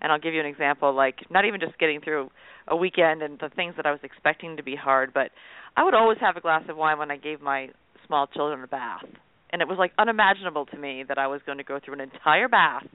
And 0.00 0.10
I'll 0.10 0.18
give 0.18 0.34
you 0.34 0.40
an 0.40 0.46
example 0.46 0.92
like 0.94 1.16
not 1.30 1.44
even 1.44 1.60
just 1.60 1.78
getting 1.78 2.00
through 2.00 2.30
a 2.68 2.76
weekend 2.76 3.22
and 3.22 3.38
the 3.38 3.50
things 3.54 3.74
that 3.76 3.86
I 3.86 3.90
was 3.90 4.00
expecting 4.02 4.56
to 4.56 4.62
be 4.62 4.76
hard, 4.76 5.12
but 5.12 5.30
I 5.76 5.84
would 5.84 5.94
always 5.94 6.18
have 6.20 6.36
a 6.36 6.40
glass 6.40 6.62
of 6.68 6.76
wine 6.76 6.98
when 6.98 7.10
I 7.10 7.16
gave 7.16 7.40
my 7.40 7.68
small 8.06 8.26
children 8.26 8.62
a 8.62 8.66
bath. 8.66 9.04
And 9.52 9.62
it 9.62 9.68
was 9.68 9.78
like 9.78 9.92
unimaginable 9.98 10.66
to 10.66 10.76
me 10.78 11.04
that 11.08 11.18
I 11.18 11.26
was 11.26 11.40
going 11.44 11.58
to 11.58 11.64
go 11.64 11.80
through 11.84 11.94
an 11.94 12.00
entire 12.00 12.48
bath 12.48 12.86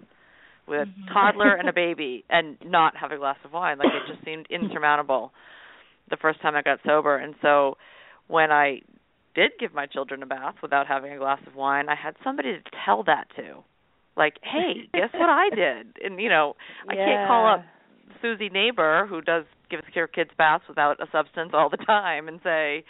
with 0.67 0.81
a 0.81 0.85
Mhm. 0.85 1.13
toddler 1.13 1.53
and 1.55 1.69
a 1.69 1.73
baby 1.73 2.23
and 2.29 2.57
not 2.63 2.95
have 2.97 3.11
a 3.11 3.17
glass 3.17 3.37
of 3.43 3.51
wine. 3.53 3.77
Like 3.77 3.93
it 3.93 4.05
just 4.05 4.23
seemed 4.25 4.47
insurmountable 4.49 5.31
the 6.09 6.17
first 6.17 6.41
time 6.41 6.55
I 6.55 6.61
got 6.61 6.79
sober. 6.85 7.17
And 7.17 7.35
so 7.41 7.77
when 8.27 8.51
I 8.51 8.81
did 9.35 9.51
give 9.59 9.73
my 9.73 9.85
children 9.85 10.23
a 10.23 10.25
bath 10.25 10.55
without 10.61 10.87
having 10.87 11.11
a 11.11 11.17
glass 11.17 11.39
of 11.45 11.55
wine, 11.55 11.89
I 11.89 11.95
had 11.95 12.15
somebody 12.23 12.53
to 12.53 12.61
tell 12.85 13.03
that 13.03 13.25
to. 13.35 13.63
Like, 14.17 14.35
hey, 14.41 14.89
guess 14.93 15.09
what 15.13 15.29
I 15.29 15.49
did? 15.55 15.97
And 16.03 16.19
you 16.19 16.29
know, 16.29 16.55
I 16.89 16.95
can't 16.95 17.27
call 17.27 17.53
up 17.53 17.65
Susie 18.21 18.49
neighbor 18.49 19.05
who 19.07 19.21
does 19.21 19.43
gives 19.69 19.83
her 19.95 20.07
kids 20.07 20.29
baths 20.37 20.63
without 20.69 21.01
a 21.01 21.07
substance 21.11 21.51
all 21.53 21.69
the 21.69 21.77
time 21.77 22.27
and 22.27 22.39
say, 22.43 22.83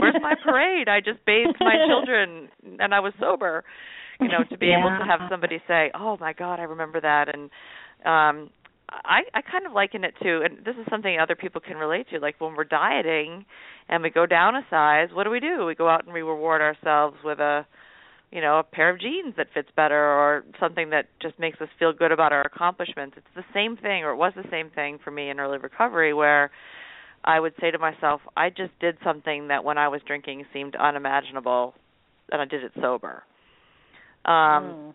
"Where's 0.00 0.16
my 0.20 0.34
parade? 0.44 0.88
I 0.88 1.00
just 1.00 1.24
bathed 1.24 1.56
my 1.60 1.76
children 1.88 2.48
and 2.78 2.94
I 2.94 3.00
was 3.00 3.12
sober." 3.20 3.64
You 4.20 4.26
know, 4.26 4.42
to 4.50 4.58
be 4.58 4.66
yeah. 4.66 4.80
able 4.80 4.90
to 4.98 5.04
have 5.04 5.20
somebody 5.30 5.62
say, 5.68 5.90
"Oh 5.94 6.16
my 6.20 6.32
God, 6.32 6.58
I 6.60 6.64
remember 6.64 7.00
that," 7.00 7.26
and 7.32 7.50
um 8.04 8.50
I 8.90 9.20
I 9.34 9.42
kind 9.42 9.66
of 9.66 9.72
liken 9.72 10.04
it 10.04 10.14
to, 10.22 10.42
and 10.42 10.64
this 10.64 10.76
is 10.76 10.86
something 10.90 11.18
other 11.18 11.36
people 11.36 11.60
can 11.60 11.76
relate 11.76 12.08
to. 12.10 12.18
Like 12.18 12.36
when 12.40 12.54
we're 12.54 12.64
dieting 12.64 13.44
and 13.88 14.02
we 14.02 14.10
go 14.10 14.26
down 14.26 14.56
a 14.56 14.66
size, 14.70 15.08
what 15.12 15.24
do 15.24 15.30
we 15.30 15.40
do? 15.40 15.66
We 15.66 15.74
go 15.74 15.88
out 15.88 16.04
and 16.04 16.14
we 16.14 16.22
reward 16.22 16.60
ourselves 16.60 17.16
with 17.24 17.38
a 17.38 17.66
you 18.30 18.42
know, 18.42 18.58
a 18.58 18.62
pair 18.62 18.90
of 18.90 19.00
jeans 19.00 19.34
that 19.38 19.46
fits 19.54 19.68
better 19.74 19.96
or 19.96 20.44
something 20.60 20.90
that 20.90 21.06
just 21.20 21.38
makes 21.38 21.60
us 21.60 21.68
feel 21.78 21.92
good 21.92 22.12
about 22.12 22.32
our 22.32 22.42
accomplishments. 22.42 23.16
It's 23.16 23.26
the 23.34 23.44
same 23.54 23.76
thing 23.76 24.04
or 24.04 24.10
it 24.10 24.16
was 24.16 24.34
the 24.36 24.44
same 24.50 24.70
thing 24.70 24.98
for 25.02 25.10
me 25.10 25.30
in 25.30 25.40
early 25.40 25.58
recovery 25.58 26.12
where 26.12 26.50
I 27.24 27.40
would 27.40 27.54
say 27.60 27.70
to 27.70 27.78
myself, 27.78 28.20
I 28.36 28.50
just 28.50 28.78
did 28.80 28.98
something 29.02 29.48
that 29.48 29.64
when 29.64 29.78
I 29.78 29.88
was 29.88 30.02
drinking 30.06 30.44
seemed 30.52 30.76
unimaginable 30.76 31.74
and 32.30 32.42
I 32.42 32.44
did 32.44 32.64
it 32.64 32.72
sober. 32.80 33.22
Um 34.24 34.32
Mm. 34.32 34.94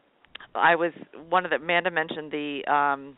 I 0.55 0.75
was 0.75 0.91
one 1.29 1.45
of 1.45 1.49
the 1.49 1.57
Amanda 1.57 1.89
mentioned 1.89 2.31
the 2.31 2.63
um 2.71 3.17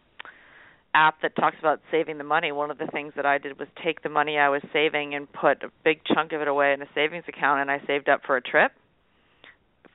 app 0.95 1.21
that 1.21 1.36
talks 1.36 1.58
about 1.60 1.81
saving 1.91 2.17
the 2.17 2.23
money. 2.23 2.51
One 2.51 2.71
of 2.71 2.77
the 2.77 2.88
things 2.88 3.13
that 3.17 3.25
I 3.25 3.38
did 3.38 3.60
was 3.60 3.67
take 3.84 4.01
the 4.01 4.10
money 4.10 4.38
I 4.38 4.49
was 4.49 4.62
saving 4.71 5.13
and 5.13 5.31
put 5.31 5.62
a 5.63 5.69
big 5.84 5.99
chunk 6.05 6.31
of 6.31 6.41
it 6.41 6.47
away 6.47 6.73
in 6.73 6.81
a 6.81 6.88
savings 6.95 7.25
account 7.27 7.60
and 7.60 7.69
I 7.69 7.86
saved 7.86 8.08
up 8.08 8.21
for 8.25 8.38
a 8.38 8.41
trip 8.41 8.71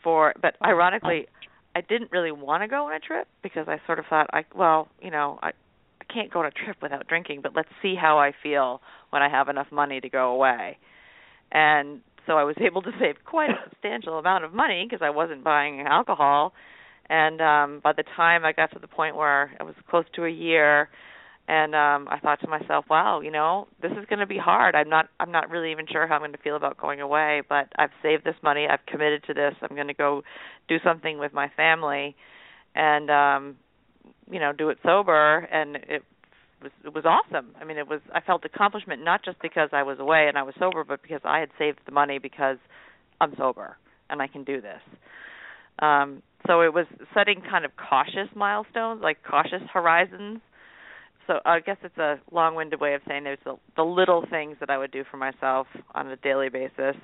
for 0.03 0.35
but 0.41 0.55
ironically 0.65 1.27
I 1.75 1.81
didn't 1.83 2.11
really 2.11 2.33
want 2.33 2.63
to 2.63 2.69
go 2.69 2.87
on 2.87 2.95
a 2.95 3.01
trip 3.01 3.29
because 3.43 3.67
I 3.69 3.81
sort 3.87 3.99
of 3.99 4.05
thought 4.07 4.29
I 4.33 4.45
well, 4.55 4.89
you 5.01 5.11
know, 5.11 5.39
I 5.43 5.49
I 6.01 6.13
can't 6.13 6.33
go 6.33 6.41
on 6.41 6.47
a 6.47 6.51
trip 6.51 6.77
without 6.83 7.07
drinking, 7.07 7.41
but 7.43 7.55
let's 7.55 7.69
see 7.83 7.95
how 7.95 8.19
I 8.19 8.33
feel 8.43 8.81
when 9.11 9.23
I 9.23 9.29
have 9.29 9.49
enough 9.49 9.69
money 9.71 10.01
to 10.01 10.09
go 10.09 10.33
away. 10.33 10.79
And 11.53 12.01
so 12.27 12.35
I 12.35 12.45
was 12.45 12.57
able 12.61 12.83
to 12.83 12.91
save 12.99 13.17
quite 13.25 13.51
a 13.51 13.59
substantial 13.69 14.19
amount 14.19 14.45
of 14.45 14.53
money 14.53 14.87
because 14.89 15.05
I 15.05 15.11
wasn't 15.11 15.45
buying 15.45 15.81
alcohol. 15.81 16.53
And 17.11 17.41
um 17.41 17.81
by 17.83 17.93
the 17.93 18.05
time 18.17 18.45
I 18.45 18.53
got 18.53 18.71
to 18.73 18.79
the 18.79 18.87
point 18.87 19.17
where 19.17 19.53
I 19.61 19.65
was 19.65 19.75
close 19.91 20.05
to 20.15 20.25
a 20.25 20.31
year 20.31 20.89
and 21.49 21.75
um 21.75 22.07
I 22.09 22.21
thought 22.21 22.41
to 22.43 22.49
myself, 22.49 22.85
wow, 22.89 23.21
you 23.21 23.33
know, 23.33 23.67
this 23.83 23.91
is 23.91 24.07
going 24.09 24.21
to 24.21 24.27
be 24.27 24.39
hard. 24.39 24.77
I'm 24.77 24.89
not 24.89 25.09
I'm 25.19 25.33
not 25.33 25.51
really 25.51 25.73
even 25.73 25.87
sure 25.91 26.07
how 26.07 26.15
I'm 26.15 26.21
going 26.21 26.33
to 26.33 26.39
feel 26.39 26.55
about 26.57 26.79
going 26.79 27.01
away, 27.01 27.43
but 27.49 27.67
I've 27.77 27.91
saved 28.01 28.25
this 28.25 28.37
money. 28.45 28.69
I've 28.71 28.87
committed 28.87 29.25
to 29.25 29.35
this. 29.35 29.55
I'm 29.61 29.75
going 29.75 29.89
to 29.89 29.95
go 29.95 30.23
do 30.69 30.77
something 30.85 31.19
with 31.19 31.33
my 31.35 31.51
family 31.57 32.15
and 32.77 33.11
um 33.11 33.57
you 34.31 34.39
know, 34.39 34.53
do 34.53 34.69
it 34.69 34.79
sober 34.85 35.39
and 35.53 35.77
it 35.89 36.05
was 36.63 36.71
it 36.85 36.95
was 36.95 37.05
awesome. 37.05 37.57
I 37.61 37.65
mean, 37.65 37.77
it 37.77 37.89
was 37.89 38.01
I 38.15 38.21
felt 38.21 38.45
accomplishment 38.45 39.03
not 39.05 39.25
just 39.25 39.43
because 39.43 39.71
I 39.73 39.83
was 39.83 39.99
away 39.99 40.27
and 40.29 40.39
I 40.39 40.45
was 40.45 40.55
sober, 40.61 40.85
but 40.85 41.03
because 41.03 41.23
I 41.25 41.41
had 41.41 41.49
saved 41.59 41.81
the 41.87 41.93
money 41.93 42.21
because 42.21 42.59
I'm 43.21 43.35
sober 43.37 43.77
and 44.09 44.23
I 44.23 44.29
can 44.29 44.45
do 44.45 44.61
this. 44.61 44.81
Um 45.81 46.23
so 46.47 46.63
it 46.63 46.73
was 46.73 46.87
setting 47.15 47.43
kind 47.49 47.65
of 47.65 47.73
cautious 47.77 48.29
milestones, 48.35 49.01
like 49.03 49.19
cautious 49.29 49.63
horizons 49.73 50.41
so 51.31 51.39
I 51.45 51.61
guess 51.61 51.77
it's 51.85 51.97
a 51.97 52.19
long-winded 52.33 52.81
way 52.81 52.95
of 52.95 53.03
saying 53.07 53.23
there's 53.23 53.39
the, 53.45 53.57
the 53.77 53.85
little 53.85 54.25
things 54.29 54.57
that 54.59 54.69
I 54.69 54.77
would 54.77 54.91
do 54.91 55.05
for 55.09 55.17
myself 55.17 55.69
on 55.95 56.09
a 56.09 56.17
daily 56.17 56.49
basis. 56.49 56.97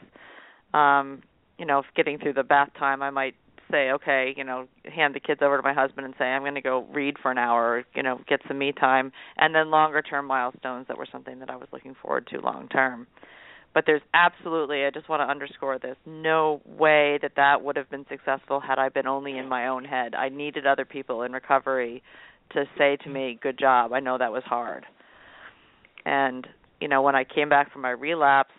Um, 0.75 1.23
you 1.59 1.65
know, 1.65 1.85
getting 1.95 2.19
through 2.19 2.33
the 2.33 2.43
bath 2.43 2.71
time, 2.77 3.03
I 3.03 3.11
might 3.11 3.37
say, 3.71 3.91
okay, 3.93 4.35
you 4.37 4.43
know, 4.43 4.67
hand 4.85 5.15
the 5.15 5.21
kids 5.21 5.43
over 5.43 5.57
to 5.57 5.63
my 5.63 5.73
husband 5.73 6.07
and 6.07 6.15
say, 6.19 6.25
I'm 6.25 6.43
going 6.43 6.57
to 6.57 6.61
go 6.61 6.87
read 6.93 7.17
for 7.23 7.31
an 7.31 7.39
hour, 7.39 7.79
or, 7.79 7.85
you 7.95 8.03
know, 8.03 8.19
get 8.29 8.41
some 8.49 8.59
me 8.59 8.73
time, 8.73 9.13
and 9.37 9.55
then 9.55 9.71
longer-term 9.71 10.27
milestones 10.27 10.87
that 10.89 10.99
were 10.99 11.07
something 11.11 11.39
that 11.39 11.51
I 11.51 11.57
was 11.57 11.69
looking 11.73 11.95
forward 12.03 12.27
to 12.33 12.41
long-term. 12.41 13.07
But 13.77 13.85
there's 13.85 14.01
absolutely, 14.15 14.87
I 14.87 14.91
just 14.91 15.07
want 15.07 15.21
to 15.21 15.31
underscore 15.31 15.79
this, 15.79 15.97
no 16.07 16.63
way 16.65 17.19
that 17.21 17.33
that 17.37 17.63
would 17.63 17.77
have 17.77 17.91
been 17.91 18.07
successful 18.09 18.59
had 18.59 18.79
I 18.79 18.89
been 18.89 19.07
only 19.07 19.37
in 19.37 19.51
my 19.51 19.69
own 19.69 19.85
head. 19.85 20.15
I 20.15 20.31
needed 20.31 20.67
other 20.67 20.87
people 20.87 21.25
in 21.25 21.33
recovery 21.33 22.03
to 22.55 22.65
say 22.79 22.97
to 23.05 23.11
me, 23.11 23.39
"Good 23.39 23.59
job." 23.59 23.93
I 23.93 24.01
know 24.01 24.17
that 24.17 24.33
was 24.33 24.45
hard. 24.45 24.87
And 26.07 26.49
you 26.81 26.89
know, 26.89 27.03
when 27.03 27.15
I 27.15 27.25
came 27.25 27.51
back 27.51 27.71
from 27.71 27.83
my 27.83 27.91
relapse, 27.91 28.55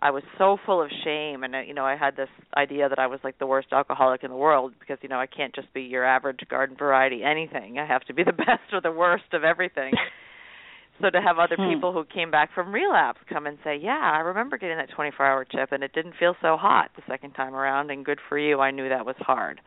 I 0.00 0.10
was 0.10 0.24
so 0.36 0.58
full 0.66 0.82
of 0.82 0.90
shame 1.04 1.44
and 1.44 1.54
uh, 1.54 1.60
you 1.60 1.72
know, 1.72 1.86
I 1.86 1.94
had 1.94 2.16
this 2.16 2.28
idea 2.56 2.88
that 2.88 2.98
I 2.98 3.06
was 3.06 3.20
like 3.22 3.38
the 3.38 3.46
worst 3.46 3.68
alcoholic 3.70 4.24
in 4.24 4.30
the 4.30 4.36
world 4.36 4.72
because 4.80 4.98
you 5.00 5.08
know, 5.08 5.20
I 5.20 5.26
can't 5.26 5.54
just 5.54 5.72
be 5.72 5.82
your 5.82 6.04
average 6.04 6.40
garden 6.50 6.76
variety 6.76 7.22
anything. 7.22 7.78
I 7.78 7.86
have 7.86 8.02
to 8.06 8.14
be 8.14 8.24
the 8.24 8.32
best 8.46 8.72
or 8.72 8.80
the 8.80 8.90
worst 8.90 9.32
of 9.32 9.44
everything. 9.44 9.92
So 11.00 11.10
to 11.10 11.20
have 11.20 11.38
other 11.38 11.56
Hmm. 11.56 11.68
people 11.68 11.92
who 11.92 12.04
came 12.04 12.30
back 12.30 12.52
from 12.52 12.72
relapse 12.72 13.20
come 13.28 13.46
and 13.46 13.58
say, 13.64 13.76
"Yeah, 13.76 13.98
I 13.98 14.18
remember 14.20 14.58
getting 14.58 14.76
that 14.76 14.90
24-hour 14.90 15.44
chip 15.46 15.72
and 15.72 15.82
it 15.82 15.92
didn't 15.92 16.14
feel 16.18 16.36
so 16.42 16.56
hot 16.56 16.90
the 16.96 17.02
second 17.08 17.32
time 17.32 17.54
around 17.54 17.90
and 17.90 18.04
good 18.04 18.20
for 18.28 18.38
you. 18.38 18.60
I 18.60 18.70
knew 18.70 18.88
that 18.88 19.06
was 19.06 19.16
hard." 19.20 19.60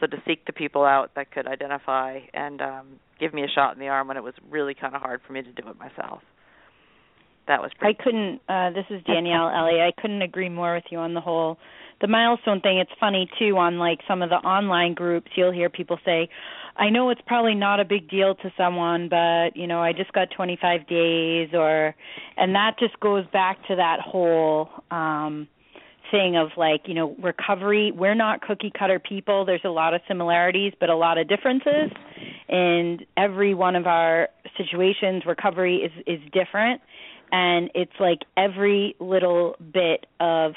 So 0.00 0.06
to 0.06 0.20
seek 0.26 0.44
the 0.46 0.52
people 0.52 0.84
out 0.84 1.14
that 1.14 1.30
could 1.30 1.46
identify 1.46 2.20
and 2.34 2.60
um 2.60 2.86
give 3.20 3.32
me 3.32 3.44
a 3.44 3.48
shot 3.48 3.74
in 3.74 3.80
the 3.80 3.88
arm 3.88 4.08
when 4.08 4.16
it 4.16 4.24
was 4.24 4.34
really 4.50 4.74
kind 4.74 4.94
of 4.94 5.00
hard 5.00 5.20
for 5.26 5.32
me 5.32 5.42
to 5.42 5.52
do 5.52 5.68
it 5.68 5.78
myself. 5.78 6.22
That 7.46 7.60
was 7.60 7.70
I 7.80 7.92
couldn't. 7.92 8.40
Uh, 8.48 8.70
this 8.70 8.86
is 8.90 9.02
Danielle 9.04 9.48
Ellie. 9.54 9.80
I 9.80 9.92
couldn't 10.00 10.22
agree 10.22 10.48
more 10.48 10.74
with 10.74 10.84
you 10.90 10.98
on 10.98 11.14
the 11.14 11.20
whole 11.20 11.58
the 12.00 12.08
milestone 12.08 12.60
thing. 12.60 12.78
It's 12.78 12.90
funny 12.98 13.28
too 13.38 13.56
on 13.56 13.78
like 13.78 14.00
some 14.08 14.22
of 14.22 14.30
the 14.30 14.36
online 14.36 14.94
groups. 14.94 15.30
You'll 15.36 15.52
hear 15.52 15.68
people 15.70 15.98
say, 16.04 16.28
"I 16.76 16.90
know 16.90 17.10
it's 17.10 17.20
probably 17.26 17.54
not 17.54 17.80
a 17.80 17.84
big 17.84 18.08
deal 18.08 18.34
to 18.36 18.52
someone, 18.56 19.08
but 19.08 19.56
you 19.56 19.66
know, 19.66 19.80
I 19.80 19.92
just 19.92 20.12
got 20.12 20.30
25 20.30 20.86
days," 20.86 21.50
or, 21.52 21.94
and 22.36 22.54
that 22.54 22.78
just 22.78 22.98
goes 23.00 23.24
back 23.32 23.58
to 23.68 23.76
that 23.76 24.00
whole 24.00 24.68
um 24.90 25.48
thing 26.10 26.36
of 26.36 26.48
like 26.56 26.82
you 26.86 26.94
know 26.94 27.16
recovery. 27.20 27.92
We're 27.92 28.14
not 28.14 28.40
cookie 28.40 28.72
cutter 28.76 28.98
people. 28.98 29.44
There's 29.44 29.64
a 29.64 29.70
lot 29.70 29.94
of 29.94 30.00
similarities 30.08 30.72
but 30.78 30.90
a 30.90 30.96
lot 30.96 31.18
of 31.18 31.28
differences. 31.28 31.90
And 32.48 33.04
every 33.16 33.54
one 33.54 33.74
of 33.74 33.86
our 33.86 34.28
situations 34.56 35.24
recovery 35.26 35.76
is 35.78 35.92
is 36.06 36.20
different. 36.32 36.80
And 37.32 37.70
it's 37.74 37.98
like 37.98 38.20
every 38.36 38.94
little 39.00 39.56
bit 39.72 40.06
of 40.20 40.52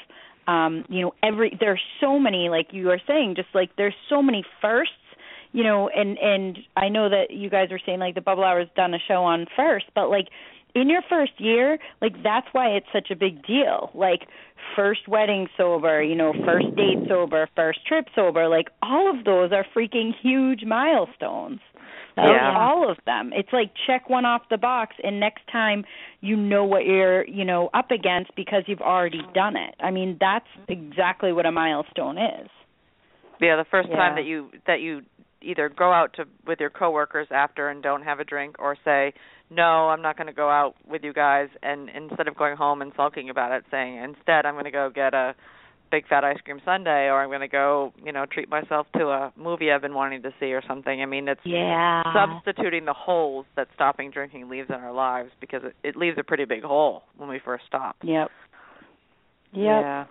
um 0.46 0.84
you 0.88 1.02
know 1.02 1.14
every 1.22 1.56
there's 1.58 1.82
so 2.00 2.18
many 2.18 2.48
like 2.48 2.68
you 2.72 2.90
are 2.90 3.00
saying 3.06 3.34
just 3.36 3.48
like 3.54 3.70
there's 3.76 3.96
so 4.08 4.22
many 4.22 4.44
firsts 4.60 4.94
you 5.52 5.64
know 5.64 5.88
and 5.88 6.18
and 6.18 6.58
I 6.76 6.88
know 6.88 7.08
that 7.08 7.30
you 7.30 7.50
guys 7.50 7.68
are 7.70 7.80
saying 7.84 8.00
like 8.00 8.14
the 8.14 8.20
bubble 8.20 8.44
hour's 8.44 8.68
done 8.76 8.94
a 8.94 8.98
show 9.06 9.24
on 9.24 9.46
first 9.56 9.86
but 9.94 10.08
like 10.08 10.28
in 10.74 10.88
your 10.88 11.02
first 11.08 11.32
year 11.38 11.78
like 12.00 12.22
that's 12.22 12.46
why 12.52 12.68
it's 12.68 12.86
such 12.92 13.10
a 13.10 13.16
big 13.16 13.44
deal. 13.46 13.90
Like 13.94 14.28
first 14.76 15.08
wedding 15.08 15.48
sober 15.56 16.02
you 16.02 16.14
know 16.14 16.32
first 16.44 16.74
date 16.76 16.98
sober 17.08 17.48
first 17.56 17.86
trip 17.86 18.06
sober 18.14 18.48
like 18.48 18.68
all 18.82 19.10
of 19.10 19.24
those 19.24 19.52
are 19.52 19.66
freaking 19.76 20.12
huge 20.22 20.64
milestones. 20.64 21.60
Yeah. 22.16 22.58
all 22.58 22.90
of 22.90 22.96
them. 23.06 23.30
It's 23.32 23.52
like 23.52 23.70
check 23.86 24.10
one 24.10 24.24
off 24.24 24.42
the 24.50 24.58
box 24.58 24.96
and 25.04 25.20
next 25.20 25.42
time 25.52 25.84
you 26.20 26.36
know 26.36 26.64
what 26.64 26.84
you're 26.84 27.26
you 27.26 27.44
know 27.44 27.70
up 27.74 27.90
against 27.90 28.34
because 28.34 28.64
you've 28.66 28.80
already 28.80 29.22
done 29.34 29.56
it. 29.56 29.74
I 29.80 29.90
mean 29.90 30.16
that's 30.20 30.48
exactly 30.68 31.32
what 31.32 31.46
a 31.46 31.52
milestone 31.52 32.18
is. 32.18 32.50
Yeah, 33.40 33.56
the 33.56 33.66
first 33.70 33.88
time 33.90 34.16
that 34.16 34.24
you 34.24 34.50
that 34.66 34.80
you 34.80 35.02
either 35.40 35.68
go 35.68 35.92
out 35.92 36.12
to 36.14 36.24
with 36.46 36.60
your 36.60 36.70
coworkers 36.70 37.28
after 37.30 37.68
and 37.68 37.82
don't 37.82 38.02
have 38.02 38.20
a 38.20 38.24
drink 38.24 38.56
or 38.58 38.76
say, 38.84 39.12
"No, 39.50 39.88
I'm 39.88 40.02
not 40.02 40.16
going 40.16 40.26
to 40.26 40.32
go 40.32 40.48
out 40.50 40.74
with 40.86 41.04
you 41.04 41.12
guys." 41.12 41.48
And 41.62 41.88
instead 41.90 42.28
of 42.28 42.36
going 42.36 42.56
home 42.56 42.82
and 42.82 42.92
sulking 42.96 43.30
about 43.30 43.52
it, 43.52 43.64
saying, 43.70 43.96
"Instead, 43.96 44.46
I'm 44.46 44.54
going 44.54 44.64
to 44.64 44.70
go 44.70 44.90
get 44.90 45.14
a 45.14 45.34
big 45.90 46.06
fat 46.06 46.22
ice 46.22 46.36
cream 46.44 46.60
sundae 46.66 47.06
or 47.06 47.22
I'm 47.22 47.30
going 47.30 47.40
to 47.40 47.48
go, 47.48 47.94
you 48.04 48.12
know, 48.12 48.26
treat 48.26 48.50
myself 48.50 48.86
to 48.98 49.08
a 49.08 49.32
movie 49.36 49.72
I've 49.72 49.80
been 49.80 49.94
wanting 49.94 50.22
to 50.22 50.32
see 50.40 50.52
or 50.52 50.62
something." 50.66 51.00
I 51.00 51.06
mean, 51.06 51.28
it's 51.28 51.40
Yeah. 51.44 52.02
substituting 52.12 52.84
the 52.84 52.92
holes 52.94 53.46
that 53.56 53.68
stopping 53.74 54.10
drinking 54.10 54.48
leaves 54.48 54.68
in 54.68 54.74
our 54.76 54.92
lives 54.92 55.30
because 55.40 55.62
it, 55.64 55.74
it 55.82 55.96
leaves 55.96 56.18
a 56.18 56.22
pretty 56.24 56.44
big 56.44 56.62
hole 56.62 57.04
when 57.16 57.28
we 57.28 57.38
first 57.38 57.64
stop. 57.66 57.96
yep 58.02 58.30
Yeah, 59.52 60.04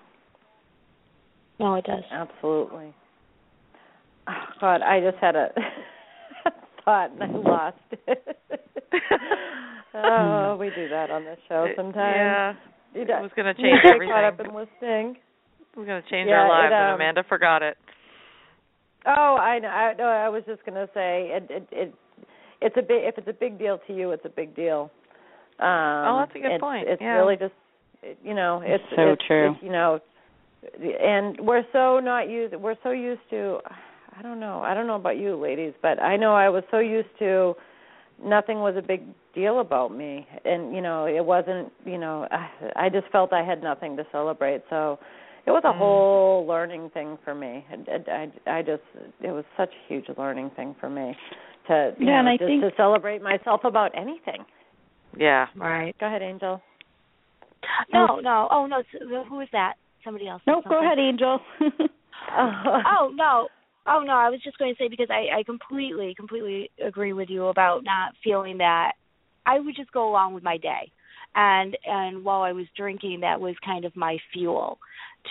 No, 1.60 1.76
it 1.76 1.86
does. 1.86 2.04
absolutely. 2.12 2.94
Oh, 4.28 4.32
God, 4.62 4.82
I 4.82 5.00
just 5.00 5.18
had 5.22 5.36
a 5.36 5.50
thought 6.86 7.12
and 7.12 7.24
I 7.24 7.28
lost 7.28 7.78
it. 7.92 8.38
oh, 9.94 10.58
we 10.60 10.70
do 10.76 10.90
that 10.90 11.10
on 11.12 11.24
this 11.26 11.40
show 11.48 11.68
sometimes. 11.76 12.16
Yeah. 12.16 12.54
It 12.94 13.08
was 13.08 13.32
going 13.36 13.46
to 13.56 13.62
change 13.62 13.80
everything. 13.86 14.10
Caught 14.10 14.24
up 14.24 14.40
in 14.40 14.48
listening. 14.48 15.18
We're 15.76 15.86
going 15.86 16.02
to 16.02 16.10
change 16.10 16.28
Yeah, 16.30 16.42
our 16.42 16.46
it, 16.46 16.50
lives, 16.50 16.74
and 16.76 16.90
um, 16.90 16.96
Amanda 16.96 17.24
forgot 17.28 17.62
it. 17.62 17.78
Oh, 19.08 19.38
I 19.40 19.60
know. 19.60 19.68
I, 19.70 19.94
no, 19.98 20.04
I 20.04 20.28
was 20.28 20.44
just 20.46 20.66
gonna 20.66 20.88
say 20.94 21.30
it. 21.32 21.48
It, 21.50 21.68
it 21.72 21.94
it's 22.62 22.76
a 22.78 22.82
big. 22.82 23.04
If 23.04 23.18
it's 23.18 23.28
a 23.28 23.34
big 23.34 23.58
deal 23.58 23.80
to 23.88 23.96
you, 23.96 24.12
it's 24.12 24.26
a 24.26 24.30
big 24.30 24.54
deal. 24.54 24.92
Um, 25.60 25.68
oh, 25.70 26.18
that's 26.20 26.36
a 26.36 26.40
good 26.40 26.52
it's, 26.54 26.62
point. 26.62 26.88
It's 26.90 27.02
yeah. 27.02 27.14
really 27.14 27.38
just, 27.38 27.54
you 28.22 28.34
know, 28.34 28.62
it's 28.66 28.84
so 28.96 29.14
it's, 29.14 29.22
true. 29.26 29.52
It's, 29.52 29.64
you 29.64 29.72
know, 29.72 30.00
and 30.82 31.40
we're 31.40 31.64
so 31.72 32.00
not 32.00 32.30
used. 32.30 32.54
We're 32.56 32.76
so 32.84 32.92
used 32.92 33.22
to. 33.30 33.60
I 34.18 34.22
don't 34.22 34.40
know. 34.40 34.62
I 34.62 34.74
don't 34.74 34.88
know 34.88 34.96
about 34.96 35.18
you, 35.18 35.36
ladies, 35.36 35.74
but 35.82 36.02
I 36.02 36.16
know 36.18 36.34
I 36.34 36.50
was 36.50 36.64
so 36.72 36.80
used 36.80 37.10
to 37.20 37.54
nothing 38.24 38.60
was 38.60 38.76
a 38.78 38.82
big 38.82 39.04
deal 39.36 39.60
about 39.60 39.96
me, 39.96 40.28
and 40.44 40.74
you 40.76 40.82
know, 40.82 41.06
it 41.06 41.24
wasn't. 41.24 41.72
You 41.86 41.98
know, 42.00 42.28
I, 42.32 42.86
I 42.86 42.90
just 42.90 43.08
felt 43.12 43.32
I 43.34 43.44
had 43.44 43.62
nothing 43.62 43.96
to 43.98 44.04
celebrate. 44.12 44.64
So 44.70 44.98
it 45.46 45.52
was 45.52 45.62
a 45.66 45.68
Mm. 45.72 45.78
whole 45.78 46.46
learning 46.48 46.90
thing 46.94 47.18
for 47.24 47.36
me. 47.36 47.64
I, 47.70 48.12
I, 48.48 48.58
I 48.58 48.62
just 48.64 48.82
it 49.22 49.30
was 49.32 49.46
such 49.56 49.70
a 49.70 49.94
huge 49.94 50.06
learning 50.18 50.50
thing 50.56 50.76
for 50.80 50.90
me 50.90 51.16
to 51.68 51.94
you 52.00 52.08
Yeah, 52.08 52.20
and 52.20 52.28
I 52.30 52.38
just 52.38 52.48
think- 52.48 52.62
to 52.64 52.72
celebrate 52.76 53.22
myself 53.22 53.62
about 53.66 53.92
anything. 53.96 54.44
Yeah. 55.16 55.48
Right. 55.56 55.96
Go 56.00 56.08
ahead, 56.08 56.22
Angel. 56.24 56.62
No, 57.94 58.20
no. 58.20 58.48
Oh 58.52 58.66
no. 58.66 58.82
Who 59.30 59.40
is 59.42 59.48
that? 59.52 59.74
Somebody 60.04 60.28
else. 60.28 60.42
said 60.46 60.52
Nope, 60.52 60.66
go 60.70 60.80
ahead, 60.84 60.98
Angel. 61.00 61.40
oh 62.38 63.12
no 63.14 63.48
oh 63.88 64.02
no 64.06 64.14
i 64.14 64.30
was 64.30 64.40
just 64.44 64.58
going 64.58 64.74
to 64.74 64.78
say 64.78 64.88
because 64.88 65.10
i 65.10 65.40
i 65.40 65.44
completely 65.44 66.14
completely 66.16 66.70
agree 66.86 67.14
with 67.14 67.30
you 67.30 67.48
about 67.48 67.84
not 67.84 68.14
feeling 68.24 68.58
that. 68.60 68.94
I 69.46 69.60
would 69.62 69.78
just 69.78 69.94
go 69.94 70.10
along 70.10 70.34
with 70.34 70.44
my 70.44 70.58
day. 70.58 70.92
And 71.36 71.78
and 71.86 72.24
while 72.26 72.42
i 72.42 72.52
was 72.52 72.66
drinking 72.76 73.22
that 73.22 73.40
was 73.40 73.56
kind 73.66 73.86
of 73.86 73.96
my 73.96 74.18
fuel 74.34 74.80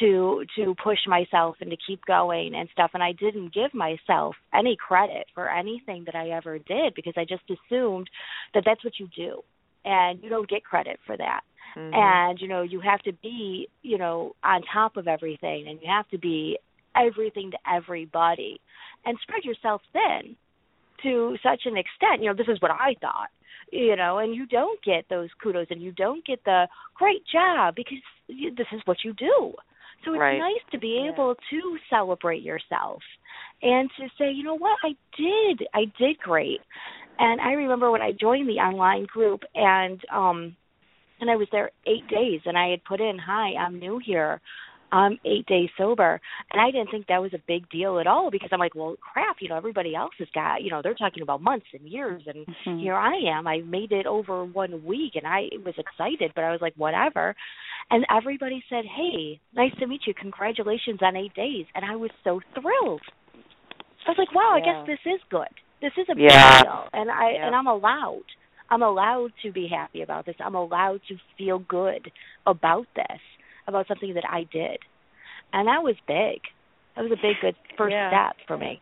to 0.00 0.44
to 0.56 0.74
push 0.82 0.98
myself 1.06 1.56
and 1.60 1.70
to 1.70 1.76
keep 1.86 2.04
going 2.06 2.54
and 2.54 2.68
stuff. 2.72 2.90
And 2.94 3.02
i 3.02 3.12
didn't 3.12 3.52
give 3.54 3.72
myself 3.74 4.36
any 4.54 4.76
credit 4.76 5.26
for 5.34 5.50
anything 5.50 6.04
that 6.06 6.14
i 6.14 6.30
ever 6.30 6.58
did 6.58 6.94
because 6.94 7.14
i 7.16 7.24
just 7.24 7.44
assumed 7.50 8.08
that 8.54 8.62
that's 8.64 8.84
what 8.84 8.98
you 8.98 9.08
do. 9.14 9.42
And 9.84 10.22
you 10.22 10.28
don't 10.28 10.48
get 10.48 10.64
credit 10.64 10.98
for 11.06 11.16
that. 11.16 11.42
Mhm. 11.76 11.94
and 11.94 12.40
you 12.40 12.48
know 12.48 12.62
you 12.62 12.80
have 12.80 13.02
to 13.02 13.12
be 13.12 13.68
you 13.82 13.98
know 13.98 14.34
on 14.42 14.62
top 14.72 14.96
of 14.96 15.06
everything 15.08 15.68
and 15.68 15.78
you 15.82 15.88
have 15.88 16.08
to 16.08 16.18
be 16.18 16.58
everything 16.96 17.50
to 17.50 17.58
everybody 17.72 18.60
and 19.04 19.18
spread 19.22 19.44
yourself 19.44 19.82
thin 19.92 20.36
to 21.02 21.36
such 21.42 21.62
an 21.66 21.76
extent 21.76 22.22
you 22.22 22.28
know 22.28 22.34
this 22.36 22.48
is 22.48 22.60
what 22.60 22.70
i 22.70 22.94
thought 23.00 23.28
you 23.70 23.96
know 23.96 24.18
and 24.18 24.34
you 24.34 24.46
don't 24.46 24.82
get 24.82 25.04
those 25.10 25.28
kudos 25.42 25.66
and 25.70 25.82
you 25.82 25.92
don't 25.92 26.24
get 26.24 26.42
the 26.44 26.66
great 26.94 27.22
job 27.30 27.74
because 27.74 27.98
you, 28.28 28.54
this 28.54 28.66
is 28.72 28.80
what 28.84 28.98
you 29.04 29.12
do 29.14 29.52
so 30.04 30.12
it's 30.12 30.20
Right. 30.20 30.38
nice 30.38 30.62
to 30.72 30.78
be 30.78 31.00
Yeah. 31.04 31.12
able 31.12 31.34
to 31.50 31.78
celebrate 31.90 32.42
yourself 32.42 33.02
and 33.62 33.90
to 33.98 34.08
say 34.18 34.30
you 34.32 34.42
know 34.42 34.56
what 34.56 34.78
i 34.84 34.94
did 35.16 35.66
i 35.74 35.84
did 35.98 36.18
great 36.18 36.60
and 37.18 37.40
i 37.40 37.52
remember 37.52 37.90
when 37.90 38.02
i 38.02 38.12
joined 38.12 38.48
the 38.48 38.60
online 38.60 39.04
group 39.06 39.42
and 39.54 40.00
um 40.12 40.56
and 41.20 41.30
I 41.30 41.36
was 41.36 41.48
there 41.50 41.70
eight 41.86 42.06
days, 42.08 42.42
and 42.44 42.58
I 42.58 42.68
had 42.68 42.84
put 42.84 43.00
in, 43.00 43.18
"Hi, 43.18 43.54
I'm 43.54 43.78
new 43.78 43.98
here. 44.04 44.40
I'm 44.92 45.18
eight 45.24 45.46
days 45.46 45.70
sober," 45.76 46.20
and 46.50 46.60
I 46.60 46.70
didn't 46.70 46.90
think 46.90 47.06
that 47.06 47.20
was 47.20 47.34
a 47.34 47.42
big 47.46 47.68
deal 47.70 47.98
at 47.98 48.06
all 48.06 48.30
because 48.30 48.50
I'm 48.52 48.60
like, 48.60 48.74
"Well, 48.74 48.96
crap, 49.00 49.36
you 49.40 49.48
know, 49.48 49.56
everybody 49.56 49.94
else 49.94 50.14
has 50.18 50.28
got, 50.30 50.62
you 50.62 50.70
know, 50.70 50.80
they're 50.82 50.94
talking 50.94 51.22
about 51.22 51.42
months 51.42 51.66
and 51.72 51.82
years, 51.88 52.26
and 52.26 52.46
Mhm. 52.46 52.80
here 52.80 52.94
I 52.94 53.14
am. 53.16 53.46
I 53.46 53.58
made 53.62 53.92
it 53.92 54.06
over 54.06 54.44
one 54.44 54.84
week, 54.84 55.16
and 55.16 55.26
I 55.26 55.50
was 55.64 55.76
excited, 55.78 56.32
but 56.34 56.44
I 56.44 56.52
was 56.52 56.60
like, 56.60 56.74
whatever." 56.76 57.34
And 57.90 58.06
everybody 58.10 58.64
said, 58.68 58.84
"Hey, 58.84 59.38
nice 59.52 59.74
to 59.76 59.86
meet 59.86 60.06
you. 60.06 60.14
Congratulations 60.14 61.02
on 61.02 61.16
eight 61.16 61.34
days," 61.34 61.66
and 61.74 61.84
I 61.84 61.96
was 61.96 62.10
so 62.24 62.40
thrilled. 62.54 63.02
I 64.06 64.10
was 64.10 64.18
like, 64.18 64.32
"Wow, 64.32 64.52
I 64.54 64.60
guess 64.60 64.86
this 64.86 65.00
is 65.04 65.20
good. 65.30 65.48
This 65.80 65.92
is 65.98 66.08
a 66.08 66.14
big 66.14 66.30
Yeah. 66.30 66.62
deal, 66.62 66.88
and 66.92 67.10
I 67.10 67.30
Yeah. 67.32 67.46
and 67.46 67.54
I'm 67.54 67.66
allowed." 67.66 68.24
I'm 68.68 68.82
allowed 68.82 69.32
to 69.42 69.52
be 69.52 69.68
happy 69.68 70.02
about 70.02 70.26
this. 70.26 70.34
I'm 70.40 70.56
allowed 70.56 71.00
to 71.06 71.16
feel 71.38 71.60
good 71.60 72.10
about 72.46 72.88
this, 72.96 73.20
about 73.66 73.88
something 73.88 74.14
that 74.14 74.24
I 74.28 74.44
did. 74.52 74.78
And 75.52 75.68
that 75.68 75.82
was 75.82 75.96
big. 76.06 76.40
That 76.96 77.02
was 77.02 77.12
a 77.12 77.16
big 77.22 77.36
good 77.40 77.56
first 77.76 77.92
Yeah. 77.92 78.08
step 78.10 78.36
for 78.46 78.56
me. 78.56 78.80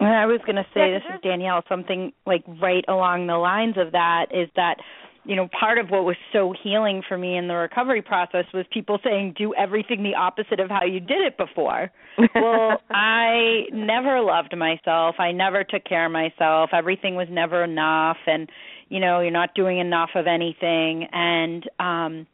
And 0.00 0.08
I 0.08 0.26
was 0.26 0.40
going 0.44 0.56
to 0.56 0.66
say, 0.74 0.90
Yeah, 0.90 0.98
this 0.98 1.02
'cause 1.06 1.14
is 1.16 1.20
Danielle, 1.22 1.62
something 1.68 2.12
like 2.26 2.42
right 2.60 2.84
along 2.88 3.26
the 3.26 3.38
lines 3.38 3.76
of 3.76 3.92
that 3.92 4.26
is 4.34 4.48
that, 4.56 4.78
you 5.24 5.36
know, 5.36 5.48
part 5.48 5.78
of 5.78 5.90
what 5.90 6.04
was 6.04 6.16
so 6.32 6.52
healing 6.52 7.00
for 7.08 7.16
me 7.16 7.36
in 7.36 7.48
the 7.48 7.54
recovery 7.54 8.02
process 8.02 8.44
was 8.52 8.66
people 8.70 8.98
saying, 9.02 9.32
do 9.38 9.54
everything 9.54 10.02
the 10.02 10.14
opposite 10.14 10.60
of 10.60 10.68
how 10.68 10.84
you 10.84 11.00
did 11.00 11.22
it 11.22 11.36
before. 11.38 11.90
well, 12.34 12.82
I 12.90 13.66
never 13.72 14.20
loved 14.20 14.54
myself. 14.56 15.14
I 15.18 15.32
never 15.32 15.64
took 15.64 15.84
care 15.84 16.04
of 16.06 16.12
myself. 16.12 16.70
Everything 16.74 17.14
was 17.14 17.28
never 17.30 17.64
enough. 17.64 18.18
And, 18.26 18.50
you 18.90 19.00
know, 19.00 19.20
you're 19.20 19.30
not 19.30 19.54
doing 19.54 19.78
enough 19.78 20.10
of 20.14 20.26
anything. 20.26 21.04
And, 21.12 21.68
um, 21.78 22.26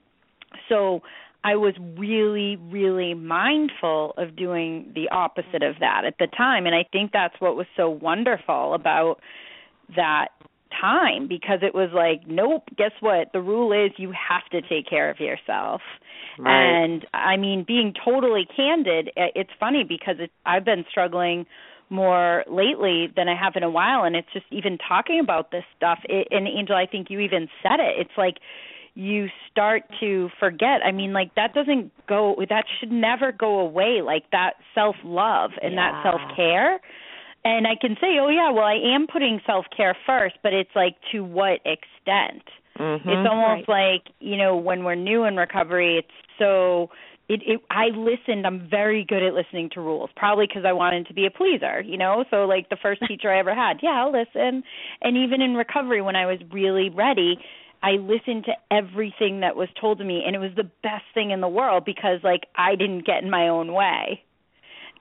so 0.68 1.02
I 1.42 1.56
was 1.56 1.74
really, 1.96 2.56
really 2.56 3.14
mindful 3.14 4.14
of 4.18 4.36
doing 4.36 4.92
the 4.94 5.08
opposite 5.10 5.62
of 5.62 5.76
that 5.80 6.04
at 6.04 6.18
the 6.18 6.26
time. 6.26 6.66
And 6.66 6.74
I 6.74 6.84
think 6.92 7.12
that's 7.12 7.34
what 7.38 7.56
was 7.56 7.66
so 7.76 7.88
wonderful 7.88 8.74
about 8.74 9.20
that 9.96 10.28
time 10.80 11.28
because 11.28 11.60
it 11.62 11.74
was 11.74 11.90
like, 11.94 12.28
nope, 12.28 12.64
guess 12.76 12.92
what? 13.00 13.32
The 13.32 13.40
rule 13.40 13.72
is 13.72 13.92
you 13.96 14.12
have 14.12 14.44
to 14.52 14.60
take 14.68 14.88
care 14.88 15.10
of 15.10 15.18
yourself. 15.18 15.80
Right. 16.38 16.84
And 16.84 17.06
I 17.12 17.36
mean, 17.36 17.64
being 17.66 17.94
totally 18.04 18.46
candid, 18.54 19.10
it's 19.16 19.50
funny 19.58 19.84
because 19.86 20.16
it, 20.18 20.30
I've 20.46 20.64
been 20.64 20.84
struggling 20.90 21.46
more 21.90 22.44
lately 22.48 23.08
than 23.16 23.28
I 23.28 23.34
have 23.34 23.54
in 23.56 23.64
a 23.64 23.70
while, 23.70 24.04
and 24.04 24.14
it's 24.14 24.32
just 24.32 24.46
even 24.50 24.78
talking 24.78 25.18
about 25.20 25.50
this 25.50 25.64
stuff. 25.76 25.98
It, 26.04 26.28
and 26.30 26.46
Angel, 26.46 26.76
I 26.76 26.86
think 26.86 27.10
you 27.10 27.18
even 27.18 27.48
said 27.62 27.80
it. 27.80 27.98
It's 27.98 28.16
like 28.16 28.36
you 28.94 29.28
start 29.50 29.82
to 30.00 30.28
forget. 30.38 30.80
I 30.84 30.92
mean, 30.92 31.12
like 31.12 31.34
that 31.36 31.54
doesn't 31.54 31.92
go. 32.06 32.36
That 32.48 32.64
should 32.78 32.90
never 32.92 33.32
go 33.32 33.60
away. 33.60 34.02
Like 34.04 34.24
that 34.32 34.54
self 34.74 34.96
love 35.04 35.52
and 35.62 35.76
that 35.78 36.02
self 36.02 36.20
care. 36.36 36.80
And 37.44 37.66
I 37.66 37.74
can 37.80 37.96
say, 38.00 38.18
oh 38.20 38.28
yeah, 38.28 38.50
well 38.50 38.64
I 38.64 38.78
am 38.94 39.06
putting 39.06 39.40
self 39.46 39.64
care 39.74 39.96
first, 40.06 40.36
but 40.42 40.52
it's 40.52 40.70
like 40.74 40.96
to 41.12 41.24
what 41.24 41.60
extent? 41.64 42.42
Mhm. 42.78 43.00
It's 43.06 43.28
almost 43.30 43.68
like 43.68 44.02
you 44.20 44.36
know 44.36 44.56
when 44.56 44.84
we're 44.84 44.94
new 44.94 45.24
in 45.24 45.36
recovery, 45.36 45.98
it's 45.98 46.08
so. 46.38 46.90
It, 47.28 47.42
it 47.46 47.60
I 47.70 47.86
listened. 47.94 48.44
I'm 48.44 48.68
very 48.68 49.04
good 49.04 49.22
at 49.22 49.34
listening 49.34 49.70
to 49.74 49.80
rules, 49.80 50.10
probably 50.16 50.48
because 50.48 50.64
I 50.66 50.72
wanted 50.72 51.06
to 51.06 51.14
be 51.14 51.26
a 51.26 51.30
pleaser, 51.30 51.80
you 51.80 51.96
know. 51.96 52.24
So 52.28 52.44
like 52.44 52.70
the 52.70 52.76
first 52.82 53.02
teacher 53.06 53.30
I 53.30 53.38
ever 53.38 53.54
had, 53.54 53.78
yeah, 53.84 54.02
I'll 54.02 54.10
listen. 54.10 54.64
And 55.00 55.16
even 55.16 55.40
in 55.40 55.54
recovery, 55.54 56.02
when 56.02 56.16
I 56.16 56.26
was 56.26 56.40
really 56.50 56.88
ready, 56.88 57.38
I 57.82 57.92
listened 57.92 58.44
to 58.44 58.52
everything 58.70 59.40
that 59.40 59.56
was 59.56 59.68
told 59.80 59.98
to 59.98 60.04
me, 60.04 60.22
and 60.26 60.36
it 60.36 60.38
was 60.38 60.52
the 60.56 60.70
best 60.82 61.04
thing 61.14 61.30
in 61.30 61.40
the 61.40 61.48
world 61.48 61.84
because 61.84 62.20
like 62.22 62.42
I 62.56 62.74
didn't 62.76 63.06
get 63.06 63.22
in 63.22 63.30
my 63.30 63.48
own 63.48 63.72
way. 63.72 64.22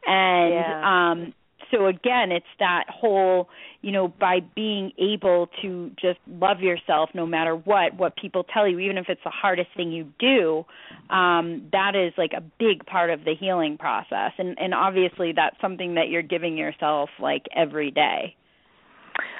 And 0.05 0.53
Yeah. 0.53 0.79
um 0.81 1.33
so 1.71 1.85
again 1.87 2.31
it's 2.31 2.45
that 2.59 2.85
whole 2.89 3.49
you 3.81 3.91
know 3.91 4.07
by 4.07 4.39
being 4.55 4.91
able 4.97 5.49
to 5.61 5.91
just 6.01 6.19
love 6.27 6.61
yourself 6.61 7.09
no 7.13 7.25
matter 7.25 7.55
what 7.55 7.93
what 7.95 8.15
people 8.15 8.43
tell 8.43 8.67
you 8.67 8.79
even 8.79 8.97
if 8.97 9.05
it's 9.09 9.21
the 9.23 9.29
hardest 9.29 9.69
thing 9.75 9.91
you 9.91 10.07
do 10.19 10.65
um 11.13 11.67
that 11.71 11.95
is 11.95 12.13
like 12.17 12.31
a 12.35 12.41
big 12.59 12.85
part 12.85 13.09
of 13.09 13.23
the 13.25 13.35
healing 13.35 13.77
process 13.77 14.31
and 14.37 14.57
and 14.59 14.73
obviously 14.73 15.33
that's 15.35 15.59
something 15.61 15.95
that 15.95 16.09
you're 16.09 16.21
giving 16.23 16.57
yourself 16.57 17.09
like 17.19 17.45
every 17.55 17.91
day 17.91 18.35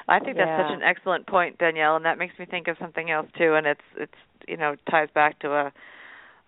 I 0.08 0.18
think 0.18 0.36
that's 0.36 0.62
such 0.62 0.76
an 0.76 0.82
excellent 0.82 1.26
point, 1.26 1.58
Danielle, 1.58 1.96
and 1.96 2.04
that 2.04 2.18
makes 2.18 2.38
me 2.38 2.46
think 2.46 2.68
of 2.68 2.76
something 2.80 3.10
else 3.10 3.28
too. 3.38 3.54
And 3.54 3.66
it's 3.66 3.80
it's 3.96 4.12
you 4.48 4.56
know 4.56 4.74
ties 4.90 5.08
back 5.14 5.38
to 5.40 5.52
a 5.52 5.72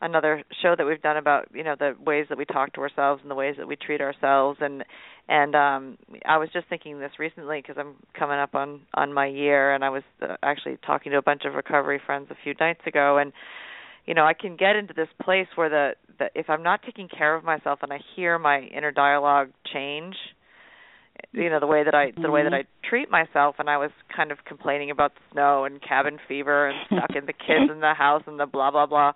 another 0.01 0.43
show 0.61 0.75
that 0.77 0.85
we've 0.85 1.01
done 1.01 1.16
about 1.16 1.49
you 1.55 1.62
know 1.62 1.77
the 1.79 1.95
ways 2.05 2.27
that 2.29 2.37
we 2.37 2.45
talk 2.45 2.73
to 2.75 2.81
ourselves 2.81 3.23
and 3.23 3.31
the 3.31 3.35
ways 3.35 3.55
that 3.59 3.68
we 3.68 3.77
treat 3.77 4.01
ourselves. 4.01 4.59
And 4.61 4.85
and 5.29 5.55
um 5.55 5.99
I 6.27 6.39
was 6.39 6.49
just 6.53 6.68
thinking 6.68 6.99
this 6.99 7.12
recently 7.18 7.61
because 7.61 7.77
I'm 7.79 7.95
coming 8.18 8.39
up 8.39 8.55
on 8.55 8.81
on 8.95 9.12
my 9.12 9.27
year, 9.27 9.75
and 9.75 9.85
I 9.85 9.91
was 9.91 10.03
uh, 10.20 10.37
actually 10.43 10.79
talking 10.85 11.12
to 11.12 11.18
a 11.18 11.23
bunch 11.23 11.43
of 11.45 11.55
recovery 11.55 12.01
friends 12.05 12.29
a 12.31 12.37
few 12.43 12.55
nights 12.59 12.83
ago, 12.87 13.18
and 13.18 13.33
you 14.07 14.14
know 14.14 14.25
I 14.25 14.35
can 14.35 14.57
get 14.57 14.77
into 14.77 14.93
this 14.93 15.09
place 15.23 15.47
where 15.55 15.68
the, 15.68 15.91
the 16.18 16.27
if 16.35 16.51
I'm 16.51 16.64
not 16.64 16.83
taking 16.83 17.09
care 17.09 17.35
of 17.35 17.45
myself 17.45 17.79
and 17.83 17.93
I 17.93 18.01
hear 18.16 18.39
my 18.39 18.61
inner 18.61 18.91
dialogue 18.91 19.51
change 19.73 20.16
you 21.33 21.49
know 21.49 21.61
the 21.61 21.66
way 21.66 21.85
that 21.85 21.95
I 21.95 22.12
the 22.20 22.30
way 22.30 22.43
that 22.45 22.53
I 22.53 22.64
treat 22.89 23.11
myself 23.11 23.57
and 23.59 23.68
I 23.68 23.78
was 23.78 23.91
kind 24.14 24.30
of 24.30 24.39
complaining 24.45 24.91
about 24.91 25.14
the 25.14 25.20
snow 25.33 25.64
and 25.64 25.80
cabin 25.83 26.18
fever 26.28 26.68
and 26.68 26.78
stuck 26.87 27.16
in 27.16 27.26
the 27.26 27.33
kids 27.33 27.70
in 27.72 27.80
the 27.80 27.95
house 27.95 28.22
and 28.26 28.39
the 28.39 28.47
blah 28.47 28.70
blah 28.70 28.87
blah. 28.87 29.12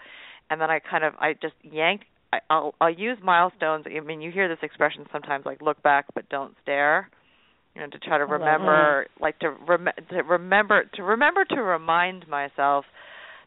And 0.49 0.61
then 0.61 0.71
I 0.71 0.79
kind 0.79 1.05
of 1.05 1.15
I 1.19 1.35
just 1.35 1.55
yanked 1.63 2.05
I, 2.33 2.39
I'll 2.49 2.75
I'll 2.81 2.91
use 2.91 3.19
milestones. 3.23 3.85
I 3.87 4.01
mean 4.01 4.23
you 4.23 4.31
hear 4.31 4.49
this 4.49 4.59
expression 4.63 5.05
sometimes 5.13 5.45
like 5.45 5.61
look 5.61 5.83
back 5.83 6.07
but 6.15 6.29
don't 6.29 6.55
stare 6.63 7.11
you 7.75 7.83
know 7.83 7.89
to 7.89 7.99
try 7.99 8.19
to 8.19 8.25
remember 8.25 9.07
like 9.21 9.39
to 9.41 9.51
rem- 9.51 9.89
to 10.11 10.23
remember 10.23 10.85
to 10.95 11.03
remember 11.03 11.45
to 11.45 11.63
remind 11.63 12.27
myself 12.29 12.87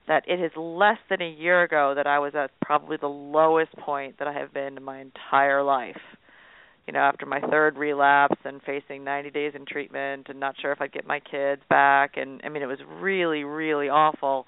that 0.07 0.24
it 0.28 0.39
is 0.39 0.51
less 0.55 0.97
than 1.09 1.22
a 1.22 1.30
year 1.30 1.63
ago 1.63 1.93
that 1.95 2.07
I 2.07 2.20
was 2.20 2.34
at 2.36 2.51
probably 2.61 2.97
the 2.97 3.07
lowest 3.07 3.76
point 3.78 4.20
that 4.20 4.28
I 4.28 4.34
have 4.34 4.53
been 4.53 4.78
in 4.78 4.84
my 4.84 5.01
entire 5.01 5.63
life 5.63 5.97
you 6.89 6.93
know, 6.93 7.01
after 7.01 7.27
my 7.27 7.39
third 7.39 7.77
relapse 7.77 8.37
and 8.45 8.59
facing 8.63 9.03
90 9.03 9.29
days 9.29 9.53
in 9.55 9.63
treatment 9.63 10.25
and 10.27 10.39
not 10.39 10.55
sure 10.59 10.71
if 10.71 10.81
I'd 10.81 10.91
get 10.91 11.05
my 11.05 11.19
kids 11.19 11.61
back 11.69 12.13
and 12.17 12.41
I 12.43 12.49
mean 12.49 12.63
it 12.63 12.65
was 12.65 12.79
really 12.99 13.43
really 13.43 13.89
awful 13.89 14.47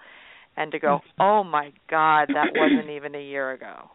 and 0.57 0.71
to 0.71 0.79
go, 0.79 1.01
Mm-hmm. 1.01 1.21
"Oh 1.21 1.43
my 1.43 1.71
god, 1.87 2.29
that 2.33 2.55
wasn't 2.55 2.89
even 2.89 3.13
a 3.13 3.21
year 3.23 3.51
ago." 3.51 3.91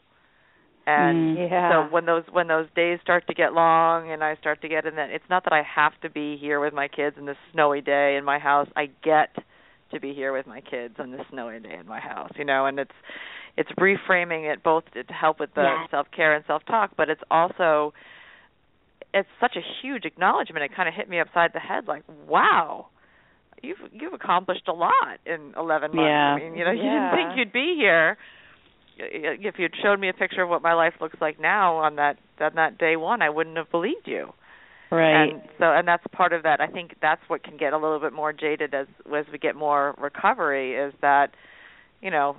And 0.86 1.26
Mm, 1.26 1.50
yeah. 1.50 1.70
so 1.72 1.82
when 1.90 2.06
those 2.06 2.22
when 2.30 2.46
those 2.46 2.68
days 2.76 3.00
start 3.02 3.26
to 3.26 3.34
get 3.34 3.52
long 3.52 4.12
and 4.12 4.22
I 4.22 4.36
start 4.36 4.62
to 4.62 4.68
get 4.68 4.86
in 4.86 4.94
that 4.94 5.10
it's 5.10 5.28
not 5.28 5.42
that 5.44 5.52
I 5.52 5.62
have 5.64 5.92
to 6.02 6.10
be 6.10 6.36
here 6.36 6.60
with 6.60 6.72
my 6.72 6.86
kids 6.88 7.16
in 7.18 7.26
this 7.26 7.36
snowy 7.52 7.80
day 7.80 8.16
in 8.16 8.24
my 8.24 8.38
house. 8.38 8.68
I 8.76 8.86
get 9.02 9.34
to 9.92 10.00
be 10.00 10.14
here 10.14 10.32
with 10.32 10.46
my 10.46 10.60
kids 10.60 10.94
on 11.00 11.10
this 11.10 11.22
snowy 11.30 11.58
day 11.60 11.76
in 11.80 11.86
my 11.86 11.98
house, 12.00 12.30
you 12.36 12.44
know, 12.44 12.66
and 12.66 12.78
it's 12.78 12.92
it's 13.56 13.70
reframing 13.72 14.52
it 14.52 14.62
both 14.62 14.84
to 14.92 15.02
help 15.12 15.40
with 15.40 15.54
the 15.54 15.62
Yeah. 15.64 15.86
self-care 15.90 16.34
and 16.34 16.44
self-talk, 16.46 16.92
but 16.96 17.08
it's 17.10 17.22
also 17.30 17.92
it's 19.16 19.28
such 19.40 19.56
a 19.56 19.64
huge 19.82 20.04
acknowledgement. 20.04 20.62
It 20.64 20.76
kind 20.76 20.88
of 20.88 20.94
hit 20.94 21.08
me 21.08 21.18
upside 21.20 21.52
the 21.52 21.58
head 21.58 21.88
like, 21.88 22.02
"Wow, 22.28 22.88
you've 23.62 23.78
you've 23.92 24.12
accomplished 24.12 24.68
a 24.68 24.72
lot 24.72 25.18
in 25.24 25.54
11 25.56 25.94
months. 25.94 26.06
Yeah. 26.06 26.34
I 26.34 26.38
mean, 26.38 26.56
you 26.56 26.64
know, 26.64 26.70
you 26.72 26.82
Yeah. 26.82 27.10
didn't 27.10 27.26
think 27.26 27.38
you'd 27.38 27.52
be 27.52 27.74
here. 27.76 28.16
If 28.98 29.58
you'd 29.58 29.74
showed 29.82 30.00
me 30.00 30.08
a 30.08 30.14
picture 30.14 30.42
of 30.42 30.48
what 30.48 30.62
my 30.62 30.72
life 30.74 30.94
looks 31.00 31.20
like 31.20 31.38
now 31.40 31.76
on 31.76 31.96
that 31.96 32.18
on 32.40 32.54
that 32.54 32.78
day 32.78 32.96
one, 32.96 33.22
I 33.22 33.30
wouldn't 33.30 33.56
have 33.56 33.70
believed 33.70 34.06
you. 34.06 34.32
Right. 34.90 35.30
And 35.30 35.42
so, 35.58 35.64
and 35.72 35.86
that's 35.88 36.04
part 36.12 36.32
of 36.32 36.44
that. 36.44 36.60
I 36.60 36.68
think 36.68 36.94
that's 37.02 37.20
what 37.28 37.42
can 37.42 37.56
get 37.56 37.72
a 37.72 37.78
little 37.78 37.98
bit 37.98 38.12
more 38.12 38.32
jaded 38.32 38.72
as 38.74 38.86
as 39.14 39.26
we 39.32 39.38
get 39.38 39.56
more 39.56 39.94
recovery. 39.98 40.74
Is 40.76 40.94
that, 41.00 41.30
you 42.00 42.10
know, 42.10 42.36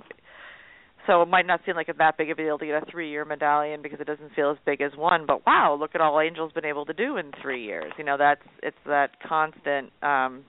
so 1.08 1.22
it 1.22 1.28
might 1.28 1.46
not 1.46 1.60
seem 1.64 1.74
like 1.74 1.88
a 1.88 1.94
that 1.94 2.18
big 2.18 2.30
of 2.30 2.38
a 2.38 2.42
deal 2.42 2.58
to 2.58 2.66
get 2.66 2.82
a 2.82 2.86
three 2.90 3.10
year 3.10 3.24
medallion 3.24 3.80
because 3.82 3.98
it 3.98 4.06
doesn't 4.06 4.34
feel 4.36 4.50
as 4.50 4.58
big 4.64 4.82
as 4.82 4.92
one. 4.94 5.24
But 5.26 5.44
wow, 5.46 5.76
look 5.78 5.92
at 5.94 6.00
all 6.00 6.20
Angel's 6.20 6.52
been 6.52 6.66
able 6.66 6.84
to 6.84 6.92
do 6.92 7.16
in 7.16 7.32
three 7.42 7.64
years. 7.64 7.92
You 7.96 8.04
know, 8.04 8.16
that's 8.18 8.42
it's 8.62 8.76
that 8.86 9.20
constant 9.26 9.90
um 10.02 10.44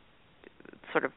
sort 0.92 1.06
of 1.06 1.14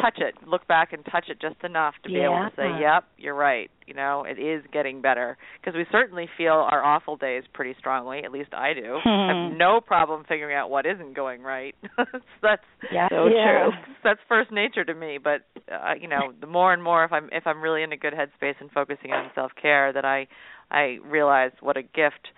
touch 0.00 0.18
it, 0.18 0.34
look 0.46 0.66
back 0.68 0.92
and 0.92 1.04
touch 1.10 1.26
it 1.28 1.40
just 1.40 1.56
enough 1.64 1.94
to 2.04 2.08
be 2.08 2.16
able 2.20 2.36
to 2.36 2.50
say, 2.56 2.68
"Yep, 2.80 3.04
you're 3.18 3.34
right." 3.34 3.70
You 3.86 3.94
know, 3.94 4.24
it 4.24 4.38
is 4.38 4.64
getting 4.72 5.00
better 5.00 5.36
because 5.60 5.74
we 5.76 5.86
certainly 5.92 6.28
feel 6.36 6.52
our 6.52 6.82
awful 6.82 7.16
days 7.16 7.44
pretty 7.54 7.74
strongly. 7.78 8.24
At 8.24 8.32
least 8.32 8.52
I 8.52 8.72
do. 8.74 8.98
I 9.04 9.28
have 9.28 9.52
no 9.56 9.80
problem 9.80 10.24
figuring 10.28 10.56
out 10.56 10.70
what 10.70 10.86
isn't 10.86 11.14
going 11.14 11.42
right. 11.42 11.74
that's 12.42 12.62
Yeah. 12.90 13.08
so 13.08 13.28
Yeah. 13.28 13.70
true. 13.70 13.72
that's 14.02 14.20
first 14.28 14.50
nature 14.50 14.84
to 14.84 14.94
me. 14.94 15.18
But 15.22 15.42
uh, 15.72 15.94
you 16.00 16.08
know, 16.08 16.32
the 16.40 16.46
more 16.46 16.72
and 16.72 16.82
more 16.82 17.04
if 17.04 17.12
I'm 17.12 17.28
if 17.32 17.46
I'm 17.46 17.60
really 17.62 17.82
in 17.82 17.92
a 17.92 17.96
good 17.96 18.12
headspace 18.14 18.56
and 18.60 18.70
focusing 18.72 19.12
on 19.12 19.30
self 19.34 19.52
care, 19.60 19.92
that 19.92 20.04
I 20.04 20.26
I 20.70 20.98
realize 21.04 21.52
what 21.60 21.76
a 21.76 21.82
gift. 21.82 22.28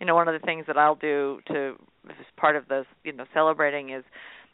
You 0.00 0.06
know, 0.06 0.14
one 0.14 0.28
of 0.28 0.40
the 0.40 0.44
things 0.46 0.64
that 0.68 0.76
I'll 0.78 0.94
do 0.94 1.40
to 1.48 1.74
as 2.08 2.16
part 2.36 2.56
of 2.56 2.68
this, 2.68 2.86
you 3.04 3.12
know, 3.12 3.24
celebrating 3.34 3.90
is 3.90 4.04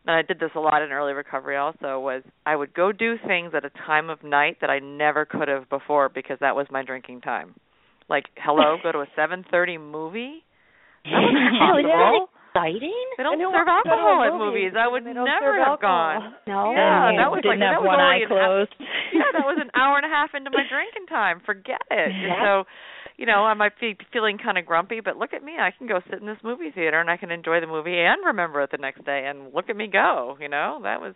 and 0.07 0.15
I 0.17 0.23
did 0.23 0.39
this 0.41 0.51
a 0.55 0.61
lot 0.61 0.83
in 0.83 0.91
early 0.93 1.13
recovery 1.13 1.57
also 1.57 1.99
was 2.01 2.23
I 2.47 2.57
would 2.57 2.75
go 2.75 2.93
do 2.93 3.17
things 3.27 3.53
at 3.57 3.65
a 3.65 3.71
time 3.87 4.11
of 4.11 4.23
night 4.23 4.59
that 4.61 4.71
I 4.71 4.79
never 4.79 5.25
could 5.25 5.49
have 5.49 5.69
before 5.71 6.09
because 6.09 6.39
that 6.41 6.55
was 6.57 6.67
my 6.71 6.83
drinking 6.85 7.21
time. 7.23 7.55
Like, 8.09 8.25
hello, 8.37 8.77
go 8.83 8.93
to 8.93 8.99
a 9.01 9.07
7:30 9.19 9.81
movie? 9.81 10.45
That 11.05 11.73
wasn't 11.73 11.85
isn't 11.85 11.89
that 11.89 12.01
possible. 12.01 12.29
exciting? 12.55 13.05
They 13.19 13.23
don't 13.25 13.39
serve 13.41 13.67
wants 13.67 13.85
to 13.85 13.91
go 13.91 13.97
to 13.97 14.01
alcohol 14.01 14.19
at 14.25 14.33
movies 14.33 14.73
movies. 14.73 14.73
I 14.79 14.87
would 14.89 14.93
when 14.93 15.05
they 15.05 15.13
don't 15.17 15.27
never 15.29 15.53
have 15.59 15.69
alcohol? 15.75 16.21
gone. 16.21 16.35
No. 16.47 16.61
Yeah, 16.73 17.13
that 17.19 17.31
was 17.35 17.43
like 17.45 17.59
that 17.61 17.81
was 17.83 17.89
one 17.93 18.01
eye 18.01 18.23
an 18.25 18.29
closed. 18.31 18.75
yeah, 19.13 19.29
that 19.37 19.45
was 19.47 19.59
an 19.61 19.71
hour 19.79 19.97
and 20.01 20.07
a 20.07 20.13
half 20.13 20.31
into 20.37 20.51
my 20.55 20.65
drinking 20.69 21.07
time. 21.11 21.41
Forget 21.45 21.83
it. 21.91 22.11
So, 22.41 22.65
you 23.17 23.27
know, 23.27 23.45
I 23.45 23.55
might 23.55 23.79
be 23.81 23.97
feeling 24.12 24.39
kind 24.39 24.59
of 24.59 24.67
grumpy, 24.67 25.01
but 25.01 25.17
look 25.17 25.33
at 25.33 25.45
me. 25.45 25.53
I 25.59 25.71
can 25.77 25.87
go 25.87 26.01
sit 26.11 26.21
in 26.21 26.27
this 26.27 26.39
movie 26.43 26.71
theater 26.75 27.01
and 27.01 27.09
I 27.09 27.17
can 27.17 27.31
enjoy 27.31 27.61
the 27.61 27.67
movie 27.67 27.99
and 27.99 28.25
remember 28.27 28.62
it 28.62 28.71
the 28.71 28.79
next 28.79 29.05
day. 29.05 29.27
And 29.29 29.55
look 29.55 29.71
at 29.71 29.77
me 29.77 29.87
go. 29.87 30.37
You 30.41 30.49
know, 30.49 30.81
that 30.83 31.01
was 31.01 31.15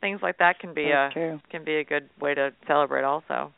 things 0.00 0.20
like 0.22 0.38
that 0.38 0.60
can 0.60 0.74
be 0.74 0.90
That's 0.92 1.12
a 1.12 1.14
true. 1.14 1.40
can 1.50 1.64
be 1.64 1.76
a 1.76 1.84
good 1.84 2.08
way 2.20 2.34
to 2.34 2.50
celebrate 2.66 3.04
also. 3.04 3.52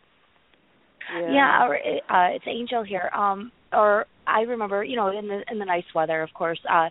Yeah, 1.10 1.66
or 1.66 1.76
uh, 1.76 2.34
it's 2.34 2.44
Angel 2.46 2.84
here. 2.84 3.10
Um, 3.14 3.50
or 3.72 4.06
I 4.26 4.40
remember, 4.42 4.84
you 4.84 4.96
know, 4.96 5.08
in 5.16 5.28
the 5.28 5.42
in 5.50 5.58
the 5.58 5.64
nice 5.64 5.84
weather, 5.94 6.22
of 6.22 6.30
course. 6.34 6.60
Uh, 6.70 6.88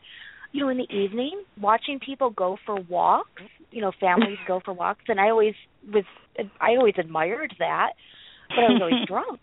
you 0.52 0.62
know, 0.62 0.70
in 0.70 0.78
the 0.78 0.92
evening, 0.96 1.44
watching 1.60 2.00
people 2.00 2.30
go 2.32 2.58
for 2.66 2.80
walks. 2.90 3.42
You 3.72 3.82
know, 3.82 3.92
families 4.00 4.40
go 4.48 4.62
for 4.64 4.74
walks, 4.74 5.04
and 5.08 5.20
I 5.20 5.30
always 5.30 5.54
was, 5.92 6.06
I 6.60 6.72
always 6.78 6.96
admired 6.98 7.54
that, 7.60 7.94
but 8.50 8.60
I 8.60 8.70
was 8.70 8.82
always 8.82 9.06
drunk. 9.08 9.40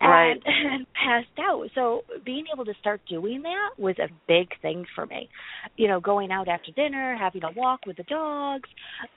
Right. 0.00 0.30
And, 0.32 0.42
and 0.72 0.86
passed 0.92 1.38
out. 1.40 1.66
So 1.74 2.02
being 2.24 2.44
able 2.52 2.64
to 2.64 2.74
start 2.80 3.00
doing 3.08 3.42
that 3.42 3.82
was 3.82 3.96
a 3.98 4.08
big 4.26 4.48
thing 4.62 4.84
for 4.94 5.06
me. 5.06 5.28
You 5.76 5.88
know, 5.88 6.00
going 6.00 6.30
out 6.30 6.48
after 6.48 6.70
dinner, 6.72 7.16
having 7.18 7.42
a 7.44 7.50
walk 7.52 7.80
with 7.86 7.96
the 7.96 8.02
dogs, 8.04 8.68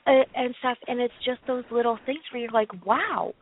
uh, 0.07 0.24
and 0.36 0.55
stuff. 0.59 0.78
And 0.88 0.99
it's 0.99 1.14
just 1.26 1.39
those 1.47 1.64
little 1.72 1.97
things 2.05 2.20
where 2.32 2.41
you're 2.41 2.51
like, 2.51 2.86
wow, 2.86 3.34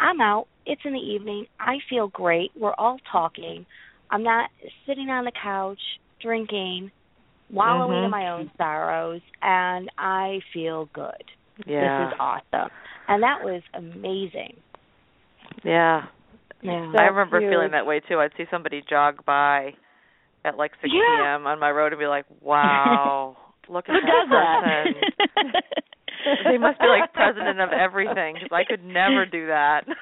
I'm 0.00 0.20
out. 0.20 0.46
It's 0.66 0.82
in 0.84 0.92
the 0.92 0.98
evening. 0.98 1.46
I 1.60 1.76
feel 1.88 2.08
great. 2.08 2.50
We're 2.58 2.74
all 2.74 2.98
talking. 3.10 3.66
I'm 4.10 4.22
not 4.22 4.50
sitting 4.86 5.08
on 5.08 5.24
the 5.24 5.32
couch 5.42 5.80
drinking, 6.20 6.90
wallowing 7.50 7.98
Mhm. 7.98 8.04
in 8.04 8.10
my 8.10 8.28
own 8.28 8.50
sorrows, 8.56 9.20
and 9.42 9.90
I 9.98 10.40
feel 10.52 10.86
good. 10.92 11.24
Yeah. 11.66 12.06
This 12.06 12.12
is 12.14 12.20
awesome. 12.20 12.70
And 13.08 13.22
that 13.22 13.42
was 13.44 13.62
amazing. 13.74 14.56
yeah. 15.64 16.06
Yeah. 16.62 16.92
I 16.98 17.02
remember 17.10 17.40
huge. 17.40 17.50
feeling 17.50 17.72
that 17.72 17.86
way 17.86 18.00
too. 18.00 18.18
I'd 18.20 18.30
see 18.36 18.44
somebody 18.50 18.82
jog 18.88 19.24
by 19.24 19.74
at 20.44 20.56
like 20.56 20.72
6 20.80 20.92
Yeah. 20.94 21.00
p.m. 21.36 21.46
on 21.46 21.58
my 21.60 21.70
road 21.70 21.92
and 21.92 21.98
be 22.00 22.06
like, 22.06 22.24
"Wow, 22.40 23.36
look 23.68 23.84
at 23.88 23.94
Who 23.94 24.00
that 24.00 24.06
does 24.06 24.28
person." 24.30 25.18
that? 25.18 25.62
they 26.52 26.58
must 26.58 26.78
be 26.78 26.86
like 26.86 27.12
president 27.12 27.60
of 27.60 27.70
everything 27.72 28.34
because 28.34 28.50
I 28.52 28.62
could 28.68 28.84
never 28.84 29.26
do 29.26 29.46
that. 29.48 29.82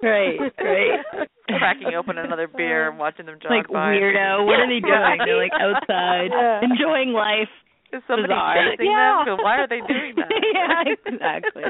Right, 0.00 0.38
right. 0.62 1.26
Cracking 1.58 1.94
open 1.98 2.18
another 2.18 2.46
beer 2.46 2.88
and 2.88 3.00
watching 3.00 3.26
them 3.26 3.34
jog 3.42 3.50
like 3.50 3.66
by. 3.66 3.94
weirdo. 3.98 4.46
What 4.46 4.60
are 4.60 4.68
they 4.70 4.78
doing? 4.78 5.18
They're 5.26 5.36
like 5.42 5.50
outside, 5.60 6.30
Yeah. 6.30 6.60
enjoying 6.62 7.10
life. 7.12 7.50
Is 7.92 8.02
somebody 8.06 8.28
Bizarre. 8.34 8.70
chasing 8.76 8.90
Yeah. 8.90 9.22
them? 9.24 9.38
Why 9.42 9.56
are 9.58 9.66
they 9.68 9.80
doing 9.80 10.14
that? 10.16 10.28
yeah, 10.54 10.82
exactly. 11.06 11.62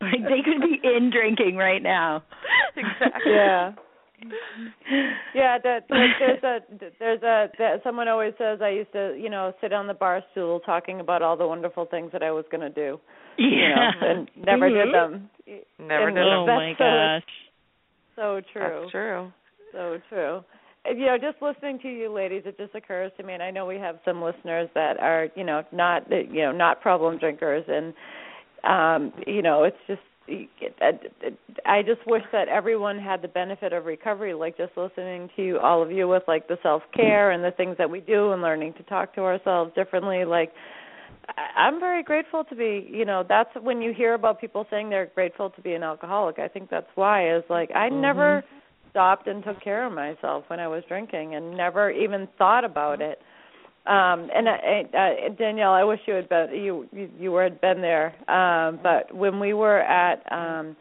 like 0.00 0.22
they 0.28 0.42
could 0.44 0.60
be 0.60 0.80
in 0.84 1.10
drinking 1.10 1.56
right 1.56 1.82
now. 1.82 2.22
exactly. 2.76 3.32
yeah 3.32 3.72
yeah 5.34 5.58
that, 5.58 5.80
that 5.88 6.06
there's 6.20 6.42
a 6.44 6.58
there's 7.00 7.22
a 7.22 7.48
that 7.58 7.82
someone 7.82 8.06
always 8.06 8.32
says 8.38 8.60
i 8.62 8.68
used 8.68 8.92
to 8.92 9.16
you 9.18 9.28
know 9.28 9.52
sit 9.60 9.72
on 9.72 9.88
the 9.88 9.94
bar 9.94 10.22
stool 10.30 10.60
talking 10.60 11.00
about 11.00 11.22
all 11.22 11.36
the 11.36 11.44
wonderful 11.46 11.86
things 11.86 12.10
that 12.12 12.22
i 12.22 12.30
was 12.30 12.44
going 12.50 12.60
to 12.60 12.70
do 12.70 13.00
Yeah. 13.36 13.48
you 13.48 14.00
know 14.00 14.08
and 14.08 14.30
never 14.46 14.68
did 14.68 14.86
Mhm. 14.88 14.92
them 14.92 15.30
Never 15.80 16.06
And 16.08 16.14
did 16.16 16.24
Oh 16.24 16.46
them. 16.46 16.46
that's 16.46 16.56
my 16.56 16.74
so- 16.78 16.84
gosh. 16.84 17.32
so 18.14 18.40
true 18.52 18.78
That's 18.82 18.90
true. 18.92 19.32
so 19.72 19.98
true 20.08 20.36
And, 20.36 20.44
you 20.86 21.06
know 21.06 21.16
just 21.18 21.40
listening 21.40 21.78
to 21.78 21.88
you 21.88 22.12
ladies 22.12 22.42
it 22.44 22.56
just 22.58 22.74
occurs 22.74 23.12
to 23.16 23.22
me 23.22 23.34
and 23.34 23.42
i 23.42 23.50
know 23.50 23.66
we 23.66 23.76
have 23.76 23.98
some 24.04 24.22
listeners 24.22 24.68
that 24.74 24.98
are 24.98 25.28
you 25.36 25.44
know 25.44 25.62
not 25.72 26.10
you 26.10 26.42
know 26.42 26.52
not 26.52 26.80
problem 26.80 27.18
drinkers 27.18 27.64
and 27.68 27.94
um 28.64 29.12
you 29.26 29.42
know 29.42 29.64
it's 29.64 29.76
just 29.86 30.00
I 31.66 31.82
just 31.82 32.06
wish 32.06 32.22
that 32.32 32.48
everyone 32.48 32.98
had 32.98 33.22
the 33.22 33.28
benefit 33.28 33.72
of 33.72 33.86
recovery, 33.86 34.34
like 34.34 34.56
just 34.56 34.72
listening 34.76 35.28
to 35.36 35.58
all 35.62 35.82
of 35.82 35.90
you 35.90 36.06
with 36.08 36.22
like 36.28 36.48
the 36.48 36.58
self 36.62 36.82
care 36.94 37.32
and 37.32 37.42
the 37.42 37.50
things 37.50 37.76
that 37.78 37.90
we 37.90 38.00
do 38.00 38.32
and 38.32 38.40
learning 38.40 38.74
to 38.74 38.82
talk 38.84 39.14
to 39.16 39.22
ourselves 39.22 39.72
differently. 39.74 40.24
Like, 40.24 40.52
I'm 41.56 41.80
very 41.80 42.02
grateful 42.02 42.44
to 42.44 42.54
be, 42.54 42.88
you 42.90 43.04
know, 43.04 43.24
that's 43.28 43.50
when 43.60 43.82
you 43.82 43.92
hear 43.92 44.14
about 44.14 44.40
people 44.40 44.66
saying 44.70 44.90
they're 44.90 45.10
grateful 45.14 45.50
to 45.50 45.60
be 45.60 45.74
an 45.74 45.82
alcoholic. 45.82 46.38
I 46.38 46.48
think 46.48 46.70
that's 46.70 46.90
why 46.94 47.36
is 47.36 47.42
like 47.50 47.70
I 47.74 47.88
never 47.88 48.44
stopped 48.92 49.26
and 49.26 49.42
took 49.42 49.60
care 49.60 49.84
of 49.86 49.92
myself 49.92 50.44
when 50.46 50.60
I 50.60 50.68
was 50.68 50.84
drinking 50.86 51.34
and 51.34 51.56
never 51.56 51.90
even 51.90 52.28
thought 52.38 52.64
about 52.64 53.00
it. 53.00 53.18
Um 53.86 54.28
and 54.32 54.46
uh, 54.46 54.96
uh, 54.96 55.34
Danielle 55.36 55.72
I 55.72 55.82
wish 55.82 55.98
you 56.06 56.14
had 56.14 56.28
been 56.28 56.50
you 56.52 56.86
you, 56.92 57.10
you 57.18 57.32
were 57.32 57.42
had 57.42 57.60
been 57.60 57.80
there. 57.80 58.14
Um 58.30 58.78
but 58.80 59.12
when 59.12 59.40
we 59.40 59.54
were 59.54 59.80
at 59.80 60.22
um 60.30 60.76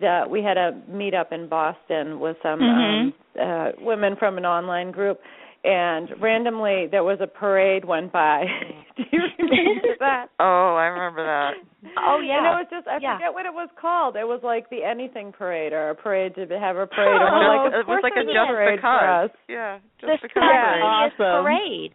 the 0.00 0.24
we 0.28 0.42
had 0.42 0.56
a 0.56 0.82
meet 0.88 1.14
up 1.14 1.30
in 1.30 1.48
Boston 1.48 2.18
with 2.18 2.36
some 2.42 2.60
um 2.60 3.12
uh 3.40 3.68
women 3.78 4.16
from 4.18 4.38
an 4.38 4.44
online 4.44 4.90
group 4.90 5.20
and 5.64 6.10
randomly 6.20 6.88
there 6.90 7.04
was 7.04 7.18
a 7.20 7.26
parade 7.26 7.84
went 7.84 8.10
by 8.12 8.44
do 8.96 9.02
you 9.12 9.20
remember 9.38 9.88
that 10.00 10.26
Oh, 10.40 10.74
I 10.74 10.86
remember 10.90 11.22
that. 11.24 11.52
Oh 11.98 12.18
yeah. 12.24 12.38
and 12.38 12.46
it 12.46 12.56
was 12.62 12.66
just 12.70 12.86
I 12.88 12.98
Yeah. 13.00 13.16
forget 13.16 13.32
what 13.34 13.46
it 13.46 13.54
was 13.54 13.68
called. 13.80 14.16
It 14.16 14.26
was 14.26 14.40
like 14.42 14.68
the 14.70 14.82
anything 14.82 15.32
parade 15.32 15.72
or 15.72 15.90
a 15.90 15.94
parade 15.94 16.34
to 16.34 16.46
have 16.58 16.76
a 16.76 16.86
parade. 16.86 17.14
And 17.14 17.30
we're 17.30 17.46
Oh, 17.46 17.62
like, 17.62 17.74
it 17.74 17.86
was 17.86 18.00
like 18.02 18.12
a 18.18 18.22
there's 18.26 18.34
just 18.34 18.48
parade 18.50 18.80
for 18.80 18.90
because. 18.90 19.30
us. 19.30 19.36
Yeah, 19.48 19.78
the 20.00 20.06
just 20.06 20.22
because. 20.22 20.42
Yeah. 20.42 20.78
spontaneous 20.82 21.14
Awesome. 21.18 21.44
parade. 21.44 21.92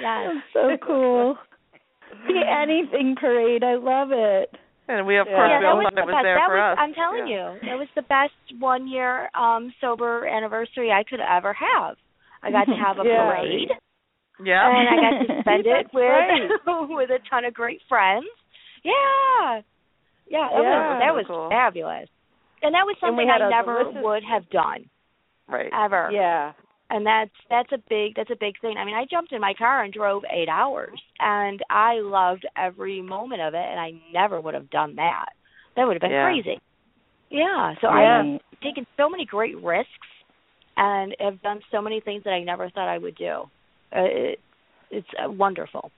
Yes. 0.00 0.20
That's 0.28 0.46
so 0.52 0.64
cool. 0.86 1.36
The 2.28 2.40
anything 2.44 3.16
parade. 3.18 3.64
I 3.64 3.76
love 3.76 4.08
it. 4.12 4.50
And 4.88 5.06
we 5.06 5.16
of 5.16 5.26
Yeah. 5.28 5.36
course 5.36 5.48
yeah, 5.50 5.58
we 5.58 5.64
that 5.64 5.70
all 5.72 5.76
was 5.80 5.84
thought 5.88 5.94
the 5.96 6.02
it 6.02 6.06
was 6.10 6.16
best. 6.20 6.24
there 6.28 6.36
that 6.36 6.48
for 6.48 6.58
was, 6.60 6.72
us. 6.72 6.78
I'm 6.80 6.92
telling 6.94 7.26
Yeah. 7.28 7.54
you, 7.56 7.68
that 7.68 7.78
was 7.80 7.88
the 7.96 8.02
best 8.08 8.36
one 8.60 8.88
year 8.88 9.30
um 9.36 9.72
sober 9.80 10.26
anniversary 10.26 10.90
I 10.92 11.04
could 11.04 11.20
ever 11.20 11.52
have. 11.56 11.96
I 12.42 12.50
got 12.50 12.64
to 12.64 12.72
have 12.76 12.98
a 12.98 13.02
Yeah. 13.08 13.30
parade. 13.30 13.68
Yeah. 14.42 14.68
And 14.68 14.88
I 14.88 14.96
got 14.96 15.14
to 15.34 15.40
spend 15.44 15.66
it 15.66 15.86
with 15.92 16.50
with 16.96 17.10
a 17.10 17.18
ton 17.28 17.44
of 17.44 17.54
great 17.54 17.80
friends. 17.88 18.26
Yeah. 18.84 19.60
Yeah, 20.28 20.48
that 20.52 20.62
Yeah. 20.62 20.88
was 20.92 21.00
that 21.00 21.14
was 21.14 21.24
Cool. 21.26 21.48
fabulous. 21.50 22.08
And 22.62 22.74
that 22.74 22.84
was 22.86 22.96
something 23.00 23.28
I 23.28 23.38
never 23.48 23.84
delicious- 23.84 24.02
would 24.02 24.22
have 24.24 24.48
done 24.50 24.88
right. 25.48 25.70
ever. 25.72 26.10
Yeah. 26.12 26.52
And 26.88 27.06
that's 27.06 27.30
that's 27.48 27.70
a 27.72 27.78
big 27.88 28.14
that's 28.16 28.30
a 28.30 28.36
big 28.40 28.58
thing. 28.60 28.76
I 28.78 28.84
mean, 28.84 28.94
I 28.94 29.04
jumped 29.10 29.32
in 29.32 29.40
my 29.40 29.54
car 29.54 29.82
and 29.84 29.92
drove 29.92 30.22
8 30.30 30.48
hours 30.48 30.98
and 31.20 31.60
I 31.70 32.00
loved 32.00 32.46
every 32.56 33.00
moment 33.02 33.42
of 33.42 33.54
it 33.54 33.64
and 33.64 33.78
I 33.78 33.92
never 34.12 34.40
would 34.40 34.54
have 34.54 34.70
done 34.70 34.96
that. 34.96 35.26
That 35.76 35.86
would 35.86 35.94
have 35.94 36.00
been 36.00 36.10
Yeah. 36.10 36.24
crazy. 36.24 36.60
Yeah, 37.30 37.74
so 37.80 37.88
Yeah. 37.88 38.22
I've 38.24 38.60
taken 38.60 38.86
so 38.96 39.08
many 39.08 39.24
great 39.24 39.56
risks 39.62 40.08
and 40.80 41.14
have 41.20 41.40
done 41.42 41.60
so 41.70 41.82
many 41.82 42.00
things 42.00 42.24
that 42.24 42.30
I 42.30 42.42
never 42.42 42.70
thought 42.70 42.88
I 42.88 42.98
would 42.98 43.16
do. 43.16 43.42
Uh, 43.94 44.00
it, 44.00 44.38
it's 44.90 45.06
uh, 45.22 45.30
wonderful. 45.30 45.90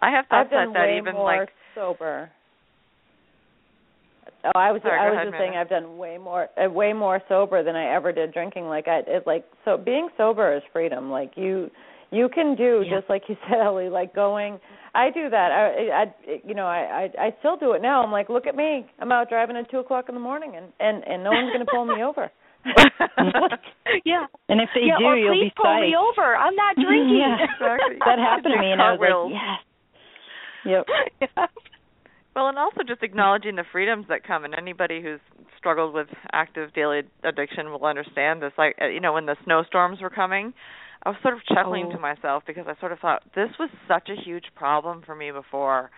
I 0.00 0.10
have 0.10 0.26
I've 0.30 0.48
thought 0.48 0.50
done 0.50 0.72
that 0.74 0.80
that 0.80 0.86
way 0.86 0.98
even 0.98 1.14
more 1.14 1.38
like 1.40 1.48
sober. 1.74 2.30
Oh, 4.44 4.50
I 4.58 4.72
was 4.72 4.82
Sorry, 4.82 5.00
I 5.00 5.08
was 5.08 5.16
ahead, 5.16 5.28
just 5.28 5.38
saying 5.40 5.56
I've 5.56 5.70
done 5.70 5.96
way 5.96 6.18
more 6.18 6.48
uh, 6.62 6.68
way 6.70 6.92
more 6.92 7.22
sober 7.28 7.62
than 7.64 7.76
I 7.76 7.94
ever 7.94 8.12
did 8.12 8.32
drinking. 8.34 8.66
Like 8.66 8.88
I 8.88 8.98
it 9.06 9.26
like 9.26 9.44
so 9.64 9.78
being 9.78 10.08
sober 10.18 10.54
is 10.54 10.62
freedom. 10.70 11.10
Like 11.10 11.32
you 11.36 11.70
you 12.10 12.28
can 12.28 12.54
do 12.54 12.84
Yeah. 12.84 12.98
just 12.98 13.08
like 13.08 13.22
you 13.28 13.36
said, 13.48 13.58
Ellie. 13.64 13.88
Like 13.88 14.14
going. 14.14 14.60
I 14.94 15.10
do 15.10 15.30
that. 15.30 15.50
I 15.50 16.02
I 16.02 16.40
you 16.44 16.54
know 16.54 16.66
I 16.66 17.08
I 17.18 17.26
I 17.26 17.34
still 17.38 17.56
do 17.56 17.72
it 17.72 17.80
now. 17.80 18.02
I'm 18.02 18.12
like, 18.12 18.28
look 18.28 18.46
at 18.46 18.54
me. 18.54 18.86
I'm 19.00 19.10
out 19.10 19.30
driving 19.30 19.56
at 19.56 19.70
two 19.70 19.78
o'clock 19.78 20.06
in 20.08 20.14
the 20.14 20.20
morning, 20.20 20.52
and 20.56 20.66
and 20.78 21.02
and 21.04 21.24
no 21.24 21.32
one's 21.32 21.50
gonna 21.52 21.64
pull 21.64 21.86
me 21.86 22.02
over. 22.02 22.30
yeah. 24.04 24.26
And 24.48 24.60
if 24.60 24.68
they 24.74 24.82
yeah, 24.86 24.98
do, 24.98 25.04
or 25.04 25.16
you'll 25.16 25.32
please 25.34 25.50
be 25.50 25.62
pull 25.62 25.80
me 25.80 25.94
over. 25.96 26.36
I'm 26.36 26.54
not 26.56 26.74
drinking. 26.80 27.16
Yeah. 27.20 27.36
Exactly. 27.44 27.96
That 28.04 28.18
happened 28.18 28.54
to 28.54 28.60
me, 28.60 28.72
and 28.72 28.80
I 28.82 28.92
was 28.92 28.98
Cartwheels. 29.00 29.32
like, 29.32 29.40
yes. 29.42 29.60
Yep. 30.64 30.84
yeah. 31.36 31.46
Well, 32.34 32.48
and 32.48 32.58
also 32.58 32.80
just 32.86 33.02
acknowledging 33.02 33.54
the 33.56 33.64
freedoms 33.70 34.06
that 34.08 34.24
come, 34.26 34.44
and 34.44 34.54
anybody 34.54 35.00
who's 35.02 35.20
struggled 35.58 35.94
with 35.94 36.08
active 36.32 36.72
daily 36.74 37.02
addiction 37.22 37.70
will 37.70 37.84
understand 37.84 38.42
this. 38.42 38.52
Like, 38.58 38.76
uh, 38.82 38.86
you 38.86 39.00
know, 39.00 39.12
when 39.12 39.26
the 39.26 39.36
snowstorms 39.44 40.00
were 40.00 40.10
coming, 40.10 40.52
I 41.04 41.10
was 41.10 41.18
sort 41.22 41.34
of 41.34 41.40
chuckling 41.46 41.86
Oh. 41.88 41.92
to 41.92 41.98
myself 41.98 42.42
because 42.46 42.66
I 42.66 42.78
sort 42.80 42.92
of 42.92 42.98
thought 42.98 43.22
this 43.36 43.50
was 43.58 43.70
such 43.86 44.08
a 44.08 44.16
huge 44.20 44.46
problem 44.56 45.02
for 45.06 45.14
me 45.14 45.30
before. 45.30 45.90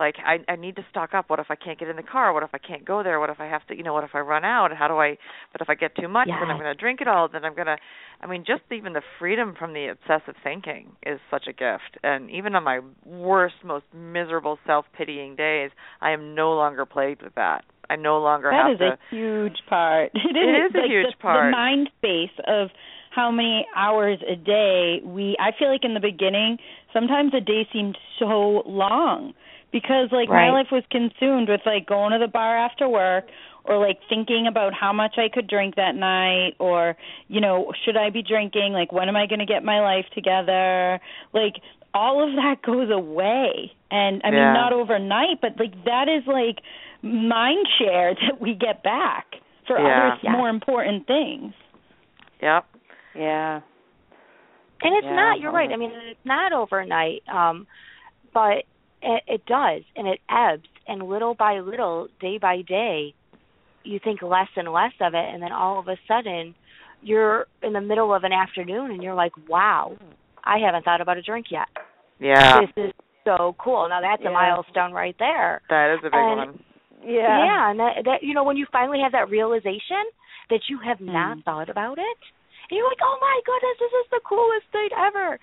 Like, 0.00 0.16
I 0.24 0.38
I 0.50 0.56
need 0.56 0.76
to 0.76 0.82
stock 0.90 1.10
up. 1.14 1.28
What 1.30 1.38
if 1.38 1.46
I 1.50 1.54
can't 1.54 1.78
get 1.78 1.88
in 1.88 1.96
the 1.96 2.02
car? 2.02 2.32
What 2.32 2.42
if 2.42 2.50
I 2.54 2.58
can't 2.58 2.84
go 2.84 3.02
there? 3.02 3.20
What 3.20 3.30
if 3.30 3.38
I 3.38 3.46
have 3.46 3.64
to? 3.68 3.76
You 3.76 3.84
know, 3.84 3.92
what 3.92 4.02
if 4.04 4.10
I 4.14 4.20
run 4.20 4.44
out? 4.44 4.70
How 4.76 4.88
do 4.88 4.94
I? 4.98 5.16
But 5.52 5.60
if 5.60 5.68
I 5.68 5.74
get 5.74 5.94
too 5.94 6.08
much, 6.08 6.26
then 6.28 6.50
I'm 6.50 6.58
going 6.58 6.74
to 6.74 6.80
drink 6.80 7.00
it 7.00 7.06
all. 7.08 7.28
Then 7.32 7.44
I'm 7.44 7.54
going 7.54 7.66
to. 7.66 7.76
I 8.22 8.26
mean, 8.26 8.44
just 8.46 8.62
even 8.72 8.92
the 8.94 9.02
freedom 9.18 9.54
from 9.58 9.72
the 9.74 9.86
obsessive 9.88 10.34
thinking 10.42 10.92
is 11.06 11.20
such 11.30 11.44
a 11.48 11.52
gift. 11.52 11.98
And 12.02 12.30
even 12.30 12.54
on 12.54 12.64
my 12.64 12.80
worst, 13.06 13.54
most 13.64 13.84
miserable, 13.94 14.58
self-pitying 14.66 15.36
days, 15.36 15.70
I 16.00 16.10
am 16.12 16.34
no 16.34 16.52
longer 16.52 16.84
plagued 16.86 17.22
with 17.22 17.34
that. 17.36 17.64
I 17.88 17.96
no 17.96 18.18
longer 18.20 18.50
That 18.50 18.62
have 18.66 18.72
is 18.74 18.78
to. 18.78 18.84
a 18.92 18.98
huge 19.10 19.58
part. 19.68 20.12
It 20.14 20.36
It 20.36 20.64
is, 20.64 20.70
is 20.70 20.74
a 20.74 20.78
like 20.78 20.90
huge 20.90 21.06
the, 21.16 21.22
part. 21.22 21.46
The 21.48 21.56
mind 21.56 21.90
space 21.98 22.36
of 22.46 22.68
how 23.10 23.30
many 23.32 23.66
hours 23.76 24.18
a 24.30 24.36
day 24.36 25.00
we. 25.04 25.36
I 25.40 25.50
feel 25.58 25.68
like 25.70 25.84
in 25.84 25.94
the 25.94 26.00
beginning, 26.00 26.58
sometimes 26.92 27.32
a 27.34 27.40
day 27.40 27.66
seemed 27.72 27.98
so 28.18 28.62
long 28.66 29.34
because 29.72 30.08
like 30.12 30.28
Right. 30.28 30.50
my 30.50 30.58
life 30.58 30.68
was 30.72 30.84
consumed 30.90 31.48
with 31.48 31.60
like 31.66 31.86
going 31.86 32.12
to 32.12 32.18
the 32.18 32.28
bar 32.28 32.56
after 32.58 32.88
work 32.88 33.24
or 33.64 33.78
like 33.78 33.98
thinking 34.08 34.46
about 34.48 34.72
how 34.74 34.92
much 34.92 35.16
I 35.18 35.28
could 35.32 35.46
drink 35.46 35.76
that 35.76 35.94
night 35.94 36.54
or 36.58 36.96
you 37.28 37.40
know 37.40 37.72
should 37.84 37.96
I 37.96 38.10
be 38.10 38.22
drinking 38.22 38.72
like 38.72 38.92
when 38.92 39.08
am 39.08 39.16
I 39.16 39.26
going 39.26 39.38
to 39.40 39.46
get 39.46 39.62
my 39.64 39.80
life 39.80 40.06
together 40.14 41.00
like 41.32 41.54
all 41.94 42.22
of 42.26 42.34
that 42.36 42.62
goes 42.66 42.90
away 42.90 43.72
and 43.90 44.22
I 44.24 44.30
Yeah. 44.30 44.44
mean 44.46 44.52
not 44.54 44.72
overnight 44.72 45.40
but 45.40 45.58
like 45.58 45.84
that 45.84 46.08
is 46.08 46.26
like 46.26 46.58
mind 47.02 47.66
share 47.78 48.14
that 48.26 48.40
we 48.40 48.54
get 48.54 48.82
back 48.82 49.26
for 49.66 49.78
Yeah. 49.78 50.14
other 50.14 50.18
Yeah. 50.22 50.32
more 50.32 50.48
important 50.48 51.06
things 51.06 51.52
Yep. 52.42 52.64
yeah. 53.14 53.60
And 54.82 54.94
it's 54.96 55.04
Yeah, 55.04 55.14
not. 55.14 55.40
You're 55.40 55.52
right 55.52 55.70
I 55.70 55.76
mean, 55.76 55.92
it's 56.10 56.24
not 56.24 56.54
overnight, 56.54 57.22
um, 57.28 57.66
but 58.32 58.64
it, 59.02 59.22
it 59.26 59.46
does, 59.46 59.82
and 59.96 60.06
it 60.06 60.20
ebbs, 60.30 60.68
and 60.86 61.02
little 61.02 61.34
by 61.34 61.60
little, 61.60 62.08
day 62.20 62.38
by 62.38 62.62
day, 62.62 63.14
you 63.84 63.98
think 64.02 64.22
less 64.22 64.48
and 64.56 64.68
less 64.72 64.92
of 65.00 65.14
it, 65.14 65.24
and 65.32 65.42
then 65.42 65.52
all 65.52 65.78
of 65.78 65.88
a 65.88 65.96
sudden, 66.06 66.54
you're 67.02 67.46
in 67.62 67.72
the 67.72 67.80
middle 67.80 68.12
of 68.14 68.24
an 68.24 68.32
afternoon, 68.32 68.90
and 68.90 69.02
you're 69.02 69.14
like, 69.14 69.32
"Wow, 69.48 69.96
I 70.44 70.58
haven't 70.58 70.84
thought 70.84 71.00
about 71.00 71.16
a 71.16 71.22
drink 71.22 71.46
yet. 71.50 71.68
Yeah. 72.18 72.60
This 72.60 72.88
is 72.88 72.92
so 73.24 73.54
cool." 73.58 73.88
Now 73.88 74.00
that's 74.02 74.22
Yeah. 74.22 74.28
a 74.28 74.32
milestone 74.32 74.92
right 74.92 75.16
there. 75.18 75.62
That 75.70 75.94
is 75.94 76.00
a 76.00 76.10
big 76.10 76.14
and- 76.14 76.36
one. 76.36 76.64
Yeah. 77.02 77.44
Yeah, 77.46 77.70
and 77.70 77.80
that, 77.80 78.04
that 78.04 78.22
you 78.22 78.34
know 78.34 78.44
when 78.44 78.58
you 78.58 78.66
finally 78.70 79.00
have 79.00 79.12
that 79.12 79.30
realization 79.30 80.04
that 80.50 80.68
you 80.68 80.76
have 80.84 81.00
not 81.00 81.38
Mm. 81.38 81.44
thought 81.44 81.70
about 81.70 81.96
it, 81.98 82.18
and 82.68 82.76
you're 82.76 82.86
like, 82.86 83.00
"Oh 83.02 83.16
my 83.22 83.40
goodness, 83.46 83.78
this 83.78 83.92
is 84.04 84.10
the 84.10 84.20
coolest 84.20 84.66
thing 84.66 84.90
ever," 84.94 85.38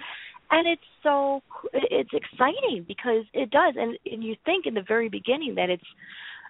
and 0.52 0.68
it's 0.68 0.82
so 1.04 1.42
it's 1.74 2.12
exciting 2.14 2.86
because 2.88 3.24
it 3.34 3.52
does, 3.52 3.76
and 3.78 3.98
and 4.06 4.24
you 4.24 4.36
think 4.46 4.66
in 4.66 4.74
the 4.74 4.84
very 4.88 5.10
beginning 5.10 5.56
that 5.56 5.70
it's 5.70 5.84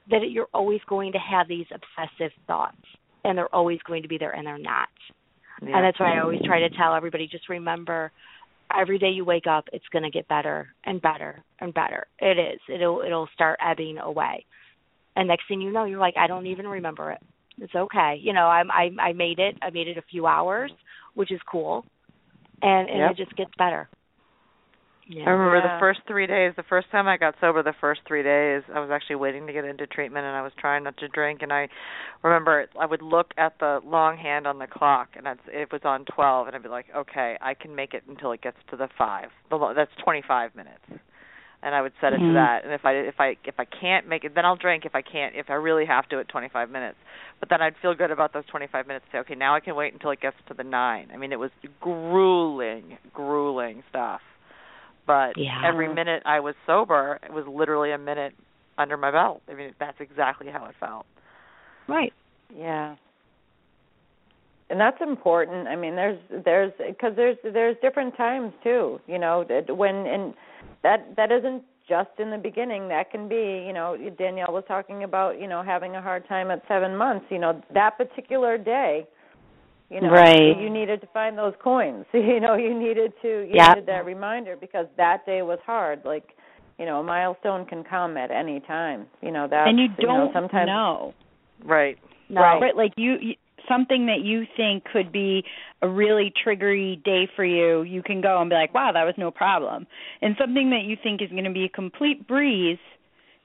that 0.09 0.29
you're 0.31 0.47
always 0.53 0.81
going 0.87 1.11
to 1.11 1.19
have 1.19 1.47
these 1.47 1.65
obsessive 1.71 2.31
thoughts, 2.45 2.77
and 3.23 3.37
they're 3.37 3.53
always 3.53 3.79
going 3.87 4.03
to 4.03 4.07
be 4.07 4.17
there, 4.17 4.31
and 4.31 4.45
they're 4.45 4.57
not. 4.57 4.89
Yeah. 5.61 5.75
And 5.75 5.85
that's 5.85 5.99
why 5.99 6.15
I 6.15 6.21
always 6.21 6.41
try 6.45 6.59
to 6.59 6.69
tell 6.69 6.93
everybody 6.93 7.27
just 7.27 7.49
remember 7.49 8.11
every 8.77 8.99
day 8.99 9.09
you 9.09 9.23
wake 9.23 9.47
up 9.47 9.65
it's 9.71 9.85
going 9.91 10.03
to 10.03 10.09
get 10.09 10.27
better 10.27 10.67
and 10.85 11.01
better 11.01 11.43
and 11.59 11.73
better. 11.73 12.05
It 12.19 12.37
is. 12.37 12.59
It'll 12.73 13.01
it'll 13.05 13.29
start 13.33 13.59
ebbing 13.65 13.97
away. 13.97 14.45
And 15.15 15.27
next 15.27 15.43
thing 15.47 15.61
you 15.61 15.71
know 15.71 15.85
you're 15.85 15.99
like 15.99 16.15
I 16.17 16.27
don't 16.27 16.47
even 16.47 16.67
remember 16.67 17.11
it. 17.11 17.19
It's 17.59 17.73
okay. 17.73 18.19
You 18.21 18.33
know, 18.33 18.45
I'm 18.47 18.69
I 18.69 18.89
I 19.01 19.13
made 19.13 19.39
it. 19.39 19.55
I 19.61 19.71
made 19.71 19.87
it 19.87 19.97
a 19.97 20.03
few 20.11 20.27
hours, 20.27 20.71
which 21.15 21.31
is 21.31 21.39
cool. 21.51 21.85
And 22.62 22.89
and 22.89 22.99
Yep. 22.99 23.12
it 23.12 23.18
just 23.18 23.36
gets 23.36 23.51
better. 23.58 23.89
Yeah. 25.10 25.24
I 25.26 25.30
remember 25.30 25.66
Yeah. 25.66 25.76
the 25.76 25.80
first 25.80 26.01
three 26.05 26.28
days. 26.28 26.53
The 26.55 26.64
first 26.64 26.91
time 26.91 27.08
I 27.08 27.16
got 27.16 27.36
sober, 27.39 27.64
the 27.64 27.72
first 27.80 28.01
three 28.05 28.24
days, 28.24 28.62
I 28.74 28.80
was 28.82 28.91
actually 28.91 29.16
waiting 29.16 29.47
to 29.47 29.53
get 29.53 29.64
into 29.64 29.88
treatment, 29.88 30.26
and 30.26 30.36
I 30.36 30.41
was 30.41 30.51
trying 30.55 30.84
not 30.84 30.97
to 30.97 31.08
drink. 31.08 31.41
And 31.41 31.53
I 31.53 31.70
remember 32.24 32.68
I 32.78 32.86
would 32.86 33.01
look 33.01 33.32
at 33.38 33.58
the 33.60 33.80
long 33.86 34.18
hand 34.18 34.45
on 34.45 34.60
the 34.60 34.68
clock, 34.68 35.16
and 35.16 35.26
it's, 35.28 35.41
it 35.47 35.72
was 35.72 35.86
on 35.86 36.03
twelve, 36.05 36.47
and 36.47 36.55
I'd 36.58 36.64
be 36.64 36.68
like, 36.68 36.88
okay, 36.93 37.38
I 37.39 37.53
can 37.53 37.74
make 37.74 37.93
it 37.93 38.03
until 38.10 38.34
it 38.34 38.41
gets 38.41 38.58
to 38.70 38.76
the 38.76 38.89
five. 38.97 39.30
The 39.49 39.55
lo- 39.55 39.74
That's 39.74 39.91
twenty-five 40.03 40.55
minutes, 40.55 40.84
and 41.68 41.76
I 41.76 41.82
would 41.82 41.93
set 42.01 42.13
it 42.13 42.18
to 42.18 42.24
Mhm. 42.24 42.34
that. 42.34 42.63
And 42.63 42.74
if 42.74 42.86
I 42.86 42.93
if 42.93 43.20
I 43.20 43.38
if 43.43 43.59
I 43.59 43.65
can't 43.65 44.07
make 44.07 44.24
it, 44.24 44.34
then 44.34 44.45
I'll 44.45 44.55
drink. 44.55 44.86
If 44.86 44.95
I 44.95 45.01
can't, 45.01 45.36
if 45.36 45.49
I 45.49 45.53
really 45.53 45.86
have 45.86 46.07
to, 46.09 46.20
at 46.20 46.28
twenty-five 46.28 46.70
minutes. 46.70 46.97
But 47.39 47.49
then 47.49 47.61
I'd 47.61 47.76
feel 47.78 47.93
good 47.93 48.11
about 48.11 48.34
those 48.34 48.45
twenty-five 48.45 48.88
minutes. 48.88 49.05
Say, 49.11 49.20
okay, 49.20 49.36
now 49.36 49.53
I 49.53 49.59
can 49.59 49.76
wait 49.76 49.93
until 49.93 50.11
it 50.11 50.22
gets 50.22 50.38
to 50.47 50.53
the 50.53 50.63
nine. 50.63 51.11
I 51.13 51.18
mean, 51.18 51.32
it 51.32 51.39
was 51.39 51.51
grueling, 51.80 52.97
grueling 53.13 53.84
stuff 53.89 54.22
but 55.07 55.38
Yeah. 55.38 55.61
every 55.63 55.88
minute 55.88 56.22
I 56.26 56.41
was 56.41 56.53
sober, 56.68 57.18
it 57.24 57.32
was 57.32 57.47
literally 57.47 57.91
a 57.93 57.97
minute 57.97 58.36
under 58.78 58.97
my 58.97 59.09
belt. 59.09 59.41
I 59.49 59.53
mean, 59.53 59.74
that's 59.80 59.99
exactly 59.99 60.47
how 60.51 60.65
it 60.65 60.76
felt. 60.80 61.07
Right. 61.88 62.13
Yeah. 62.53 62.95
And 64.70 64.80
that's 64.80 64.99
important. 64.99 65.70
I 65.70 65.78
mean, 65.78 65.95
there's 65.95 66.20
there's 66.30 66.74
because 66.86 67.15
there's 67.15 67.38
there's 67.41 67.78
different 67.82 68.18
times 68.18 68.53
too. 68.63 68.99
You 69.07 69.18
know, 69.18 69.45
that 69.45 69.76
when 69.76 69.95
and 69.95 70.34
that 70.84 71.16
that 71.16 71.32
isn't 71.32 71.64
just 71.88 72.10
in 72.20 72.30
the 72.30 72.38
beginning. 72.38 72.88
That 72.89 73.12
can 73.12 73.28
be, 73.30 73.64
you 73.66 73.74
know, 73.74 73.95
Danielle 74.18 74.51
was 74.53 74.64
talking 74.68 75.03
about, 75.03 75.39
you 75.39 75.47
know, 75.47 75.64
having 75.64 75.95
a 75.95 76.01
hard 76.01 76.28
time 76.28 76.51
at 76.51 76.62
seven 76.68 76.95
months. 76.95 77.26
You 77.30 77.39
know, 77.39 77.62
that 77.74 77.97
particular 77.97 78.58
day, 78.58 79.08
you 79.89 80.01
know, 80.01 80.10
Right. 80.12 80.58
you 80.58 80.70
needed 80.70 80.99
to 81.01 81.08
find 81.08 81.38
those 81.38 81.53
coins. 81.64 82.05
You 82.14 82.39
know, 82.39 82.55
you 82.55 82.74
needed 82.78 83.14
to 83.22 83.28
you 83.47 83.55
Yep. 83.55 83.70
needed 83.70 83.86
that 83.88 84.05
reminder 84.05 84.55
because 84.55 84.88
that 84.97 85.26
day 85.26 85.41
was 85.41 85.60
hard. 85.66 86.01
Like, 86.03 86.36
you 86.78 86.86
know, 86.86 86.99
a 86.99 87.03
milestone 87.03 87.66
can 87.66 87.84
come 87.84 88.18
at 88.18 88.32
any 88.32 88.60
time. 88.60 89.08
You 89.22 89.32
know 89.32 89.47
that. 89.47 89.68
and 89.68 89.80
you 89.80 89.88
don't 89.99 90.34
sometimes 90.34 90.68
know. 90.68 91.14
Right. 91.64 91.97
No. 92.30 92.41
Right, 92.41 92.76
like 92.76 92.93
you, 92.97 93.18
you 93.22 93.36
something 93.68 94.05
that 94.08 94.22
you 94.22 94.45
think 94.55 94.86
could 94.86 95.12
be 95.12 95.43
a 95.82 95.88
really 95.88 96.32
triggery 96.45 97.01
day 97.03 97.28
for 97.36 97.45
you, 97.45 97.84
you 97.84 98.01
can 98.03 98.22
go 98.22 98.39
and 98.41 98.49
be 98.49 98.55
like, 98.55 98.74
"Wow, 98.74 98.91
that 98.91 99.03
was 99.03 99.16
no 99.18 99.32
problem." 99.32 99.88
And 100.22 100.36
something 100.38 100.70
that 100.72 100.84
you 100.84 100.95
think 101.01 101.22
is 101.22 101.30
going 101.30 101.43
to 101.43 101.51
be 101.51 101.66
a 101.66 101.70
complete 101.70 102.28
breeze 102.28 102.80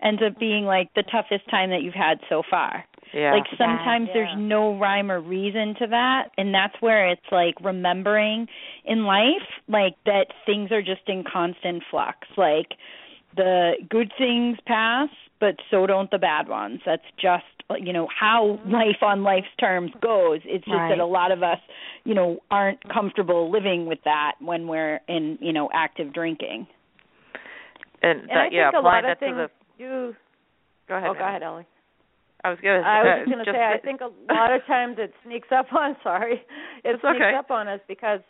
ends 0.03 0.21
up 0.25 0.39
being 0.39 0.65
like 0.65 0.93
the 0.95 1.03
toughest 1.05 1.49
time 1.49 1.71
that 1.71 1.83
you've 1.83 1.95
had 1.95 2.19
so 2.29 2.43
far. 2.51 2.85
Yeah. 3.13 3.33
Like 3.33 3.47
sometimes 3.59 4.09
Yeah. 4.09 4.15
there's 4.15 4.37
no 4.39 4.75
rhyme 4.77 5.11
or 5.11 5.21
reason 5.21 5.75
to 5.77 5.87
that, 5.89 6.31
and 6.39 6.55
that's 6.55 6.75
where 6.81 7.09
it's 7.09 7.31
like 7.31 7.55
remembering 7.61 8.49
in 8.85 9.05
life 9.05 9.47
like 9.69 9.95
that 10.07 10.29
things 10.47 10.73
are 10.73 10.83
just 10.83 11.09
in 11.09 11.23
constant 11.25 11.85
flux. 11.91 12.27
Like 12.37 12.75
the 13.37 13.75
good 13.89 14.13
things 14.19 14.59
pass, 14.67 15.09
but 15.43 15.57
so 15.73 15.87
don't 15.87 16.09
the 16.13 16.19
bad 16.19 16.47
ones. 16.49 16.79
That's 16.87 17.03
just 17.21 17.45
you 17.87 17.93
know 17.93 18.07
how 18.09 18.59
life 18.67 19.01
on 19.03 19.23
life's 19.23 19.55
terms 19.59 19.91
goes 20.03 20.41
it's 20.45 20.65
just 20.65 20.77
Right. 20.77 20.91
that 20.91 20.99
a 20.99 21.07
lot 21.07 21.33
of 21.33 21.43
us 21.43 21.59
you 22.05 22.15
know 22.15 22.39
aren't 22.51 22.81
comfortable 22.93 23.51
living 23.51 23.87
with 23.87 24.01
that 24.05 24.33
when 24.41 24.67
we're 24.69 25.01
in 25.09 25.39
you 25.41 25.53
know 25.55 25.71
active 25.73 26.13
drinking 26.13 26.67
And, 28.03 28.21
And 28.21 28.29
that, 28.31 28.37
I 28.37 28.49
yeah, 28.53 28.71
think 28.71 28.83
a 28.83 28.85
lot 28.85 29.05
of 29.09 29.19
things 29.19 29.37
the. 29.37 29.49
do. 29.79 30.15
Go 30.89 30.97
ahead. 30.97 31.09
Oh, 31.11 31.15
go 31.15 31.27
ahead, 31.27 31.43
Ellie. 31.43 31.67
I 32.45 32.51
was 32.51 32.59
gonna. 32.63 32.83
I 32.85 33.03
was 33.03 33.13
uh, 33.15 33.19
just 33.25 33.33
going 33.33 33.45
to 33.47 33.53
say, 33.53 33.65
I 33.65 33.79
think 33.79 34.01
a 34.01 34.11
lot 34.33 34.53
of 34.53 34.61
times 34.67 34.97
it 34.99 35.13
sneaks 35.25 35.49
up 35.57 35.73
on. 35.83 35.97
Sorry, 36.03 36.35
it 36.35 36.41
It's 36.85 37.01
sneaks 37.01 37.17
okay. 37.23 37.35
up 37.39 37.51
on 37.51 37.69
us 37.69 37.81
because, 37.89 38.21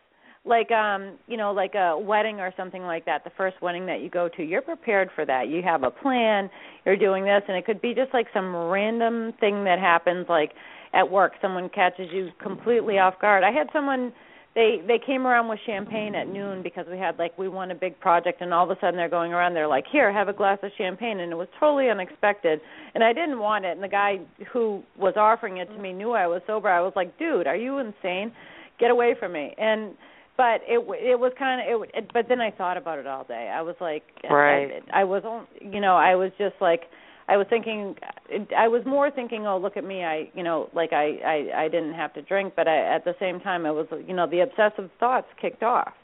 like, 0.44 0.70
um, 0.72 1.18
you 1.28 1.36
know, 1.36 1.52
like 1.52 1.74
a 1.74 1.96
wedding 1.96 2.40
or 2.40 2.52
something 2.56 2.82
like 2.82 3.04
that. 3.04 3.22
The 3.24 3.30
first 3.36 3.60
wedding 3.62 3.86
that 3.86 4.00
you 4.00 4.10
go 4.10 4.28
to, 4.36 4.42
you're 4.42 4.62
prepared 4.62 5.10
for 5.14 5.24
that. 5.24 5.48
You 5.48 5.62
have 5.62 5.84
a 5.84 5.90
plan. 5.90 6.50
You're 6.84 6.96
doing 6.96 7.24
this, 7.24 7.42
and 7.46 7.56
it 7.56 7.64
could 7.64 7.80
be 7.80 7.94
just 7.94 8.12
like 8.12 8.26
some 8.34 8.54
random 8.54 9.32
thing 9.38 9.64
that 9.64 9.78
happens, 9.78 10.26
like 10.28 10.52
at 10.92 11.08
work, 11.10 11.32
someone 11.40 11.68
catches 11.68 12.08
you 12.12 12.30
completely 12.42 12.98
off 12.98 13.20
guard. 13.20 13.44
I 13.44 13.52
had 13.52 13.68
someone. 13.72 14.12
They 14.54 14.82
they 14.86 14.98
came 14.98 15.26
around 15.26 15.48
with 15.48 15.60
champagne 15.64 16.14
at 16.14 16.28
noon 16.28 16.62
because 16.62 16.84
we 16.90 16.98
had 16.98 17.18
like 17.18 17.38
we 17.38 17.48
won 17.48 17.70
a 17.70 17.74
big 17.74 17.98
project 18.00 18.42
and 18.42 18.52
all 18.52 18.70
of 18.70 18.76
a 18.76 18.78
sudden 18.82 18.96
they're 18.96 19.08
going 19.08 19.32
around 19.32 19.54
they're 19.54 19.66
like 19.66 19.86
here 19.90 20.12
have 20.12 20.28
a 20.28 20.32
glass 20.34 20.58
of 20.62 20.70
champagne 20.76 21.20
and 21.20 21.32
it 21.32 21.36
was 21.36 21.48
totally 21.58 21.88
unexpected 21.88 22.60
and 22.94 23.02
I 23.02 23.14
didn't 23.14 23.38
want 23.38 23.64
it 23.64 23.70
and 23.70 23.82
the 23.82 23.88
guy 23.88 24.20
who 24.52 24.82
was 24.98 25.14
offering 25.16 25.56
it 25.56 25.74
to 25.74 25.78
me 25.78 25.94
knew 25.94 26.12
I 26.12 26.26
was 26.26 26.42
sober. 26.46 26.68
I 26.68 26.82
was 26.82 26.92
like, 26.94 27.18
"Dude, 27.18 27.46
are 27.46 27.56
you 27.56 27.78
insane? 27.78 28.30
Get 28.78 28.90
away 28.90 29.14
from 29.18 29.32
me." 29.32 29.54
And 29.56 29.94
but 30.42 30.60
it 30.66 30.80
it 30.98 31.20
was 31.20 31.32
kind 31.38 31.60
of 31.60 31.82
it, 31.84 31.90
it 31.94 32.10
but 32.12 32.26
then 32.28 32.40
I 32.40 32.50
thought 32.50 32.76
about 32.76 32.98
it 32.98 33.06
all 33.06 33.22
day. 33.22 33.52
I 33.54 33.62
was 33.62 33.76
like 33.80 34.02
Right. 34.28 34.82
I, 34.92 35.02
I 35.02 35.04
was 35.04 35.22
on 35.24 35.46
you 35.60 35.80
know, 35.80 35.96
I 35.96 36.16
was 36.16 36.32
just 36.36 36.56
like 36.60 36.82
I 37.28 37.36
was 37.36 37.46
thinking 37.48 37.94
I 38.56 38.66
was 38.66 38.82
more 38.84 39.08
thinking, 39.08 39.46
"Oh, 39.46 39.56
look 39.56 39.76
at 39.76 39.84
me. 39.84 40.02
I, 40.02 40.28
you 40.34 40.42
know, 40.42 40.68
like 40.74 40.92
I 40.92 41.06
I 41.24 41.64
I 41.64 41.68
didn't 41.68 41.94
have 41.94 42.12
to 42.14 42.22
drink, 42.22 42.54
but 42.56 42.66
I 42.66 42.96
at 42.96 43.04
the 43.04 43.14
same 43.20 43.38
time 43.38 43.66
I 43.66 43.70
was, 43.70 43.86
you 44.08 44.14
know, 44.14 44.26
the 44.28 44.40
obsessive 44.40 44.90
thoughts 44.98 45.28
kicked 45.40 45.62
off." 45.62 45.94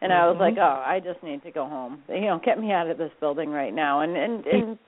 And 0.00 0.12
I 0.12 0.26
was 0.28 0.36
like, 0.38 0.54
"Oh, 0.56 0.82
I 0.86 1.00
just 1.02 1.20
need 1.24 1.42
to 1.42 1.50
go 1.50 1.66
home. 1.66 2.02
You 2.08 2.28
know, 2.28 2.40
get 2.44 2.60
me 2.60 2.70
out 2.70 2.88
of 2.88 2.96
this 2.96 3.10
building 3.18 3.50
right 3.50 3.74
now." 3.74 4.02
And 4.02 4.16
and 4.16 4.46
and 4.46 4.78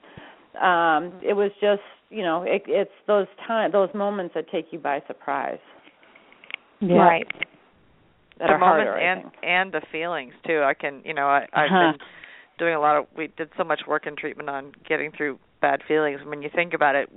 um 0.69 1.19
it 1.21 1.33
was 1.33 1.51
just, 1.59 1.81
you 2.09 2.23
know, 2.23 2.43
it, 2.43 2.63
it's 2.67 2.97
those 3.05 3.27
time 3.45 3.73
those 3.73 3.89
moments 3.93 4.33
that 4.35 4.49
take 4.49 4.67
you 4.71 4.79
by 4.79 5.03
surprise. 5.07 5.59
Right. 6.97 7.27
That 8.39 8.47
the 8.47 8.53
are 8.53 8.57
moments 8.57 8.89
harder, 8.91 8.97
and 8.97 9.31
and 9.43 9.71
the 9.71 9.81
feelings 9.91 10.33
too. 10.45 10.61
I 10.63 10.73
can, 10.73 11.01
you 11.05 11.13
know, 11.13 11.27
I 11.27 11.47
I've 11.53 11.71
Uh-huh. 11.71 11.91
been 11.93 11.99
doing 12.59 12.75
a 12.75 12.79
lot 12.79 12.97
of. 12.97 13.05
We 13.15 13.27
did 13.27 13.49
so 13.57 13.63
much 13.63 13.81
work 13.87 14.05
in 14.07 14.15
treatment 14.15 14.49
on 14.49 14.73
getting 14.87 15.11
through 15.11 15.39
bad 15.61 15.81
feelings. 15.87 16.21
When 16.23 16.41
you 16.41 16.49
think 16.53 16.73
about 16.73 16.95
it, 16.95 17.09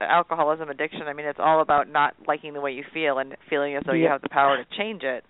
alcoholism 0.00 0.68
addiction. 0.70 1.02
I 1.06 1.12
mean, 1.12 1.26
it's 1.26 1.38
all 1.40 1.60
about 1.60 1.88
not 1.88 2.14
liking 2.26 2.54
the 2.54 2.60
way 2.60 2.72
you 2.72 2.84
feel 2.92 3.18
and 3.18 3.36
feeling 3.48 3.76
as 3.76 3.82
though 3.86 3.92
you 3.92 4.08
have 4.08 4.22
the 4.22 4.28
power 4.28 4.56
to 4.56 4.64
change 4.76 5.02
it. 5.02 5.24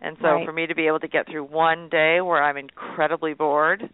And 0.00 0.16
so, 0.20 0.26
Right. 0.28 0.44
for 0.46 0.52
me 0.52 0.66
to 0.66 0.74
be 0.74 0.86
able 0.88 0.98
to 1.00 1.08
get 1.08 1.26
through 1.28 1.44
one 1.44 1.88
day 1.88 2.20
where 2.20 2.42
I'm 2.42 2.56
incredibly 2.56 3.34
bored 3.34 3.88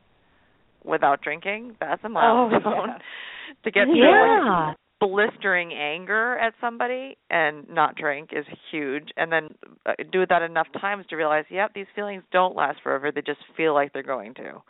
without 0.84 1.20
drinking, 1.20 1.76
that's 1.80 2.02
a 2.04 2.06
Oh, 2.06 2.10
milestone. 2.10 2.88
yeah. 2.88 2.98
to 3.64 3.70
get 3.70 3.84
through 3.84 3.96
Yeah. 3.96 4.72
Blistering 5.00 5.72
anger 5.72 6.36
at 6.38 6.54
somebody 6.60 7.16
and 7.30 7.68
not 7.68 7.94
drink 7.96 8.30
is 8.32 8.44
huge 8.70 9.10
and 9.16 9.30
then 9.30 9.48
uh, 9.86 9.92
do 10.10 10.26
that 10.26 10.42
enough 10.42 10.66
times 10.80 11.04
to 11.08 11.16
realize 11.16 11.44
yep 11.50 11.72
these 11.74 11.86
feelings 11.94 12.22
don't 12.32 12.56
last 12.56 12.78
forever 12.82 13.12
they 13.12 13.22
just 13.22 13.38
feel 13.56 13.74
like 13.74 13.92
they're 13.92 14.02
going 14.02 14.34
to 14.34 14.60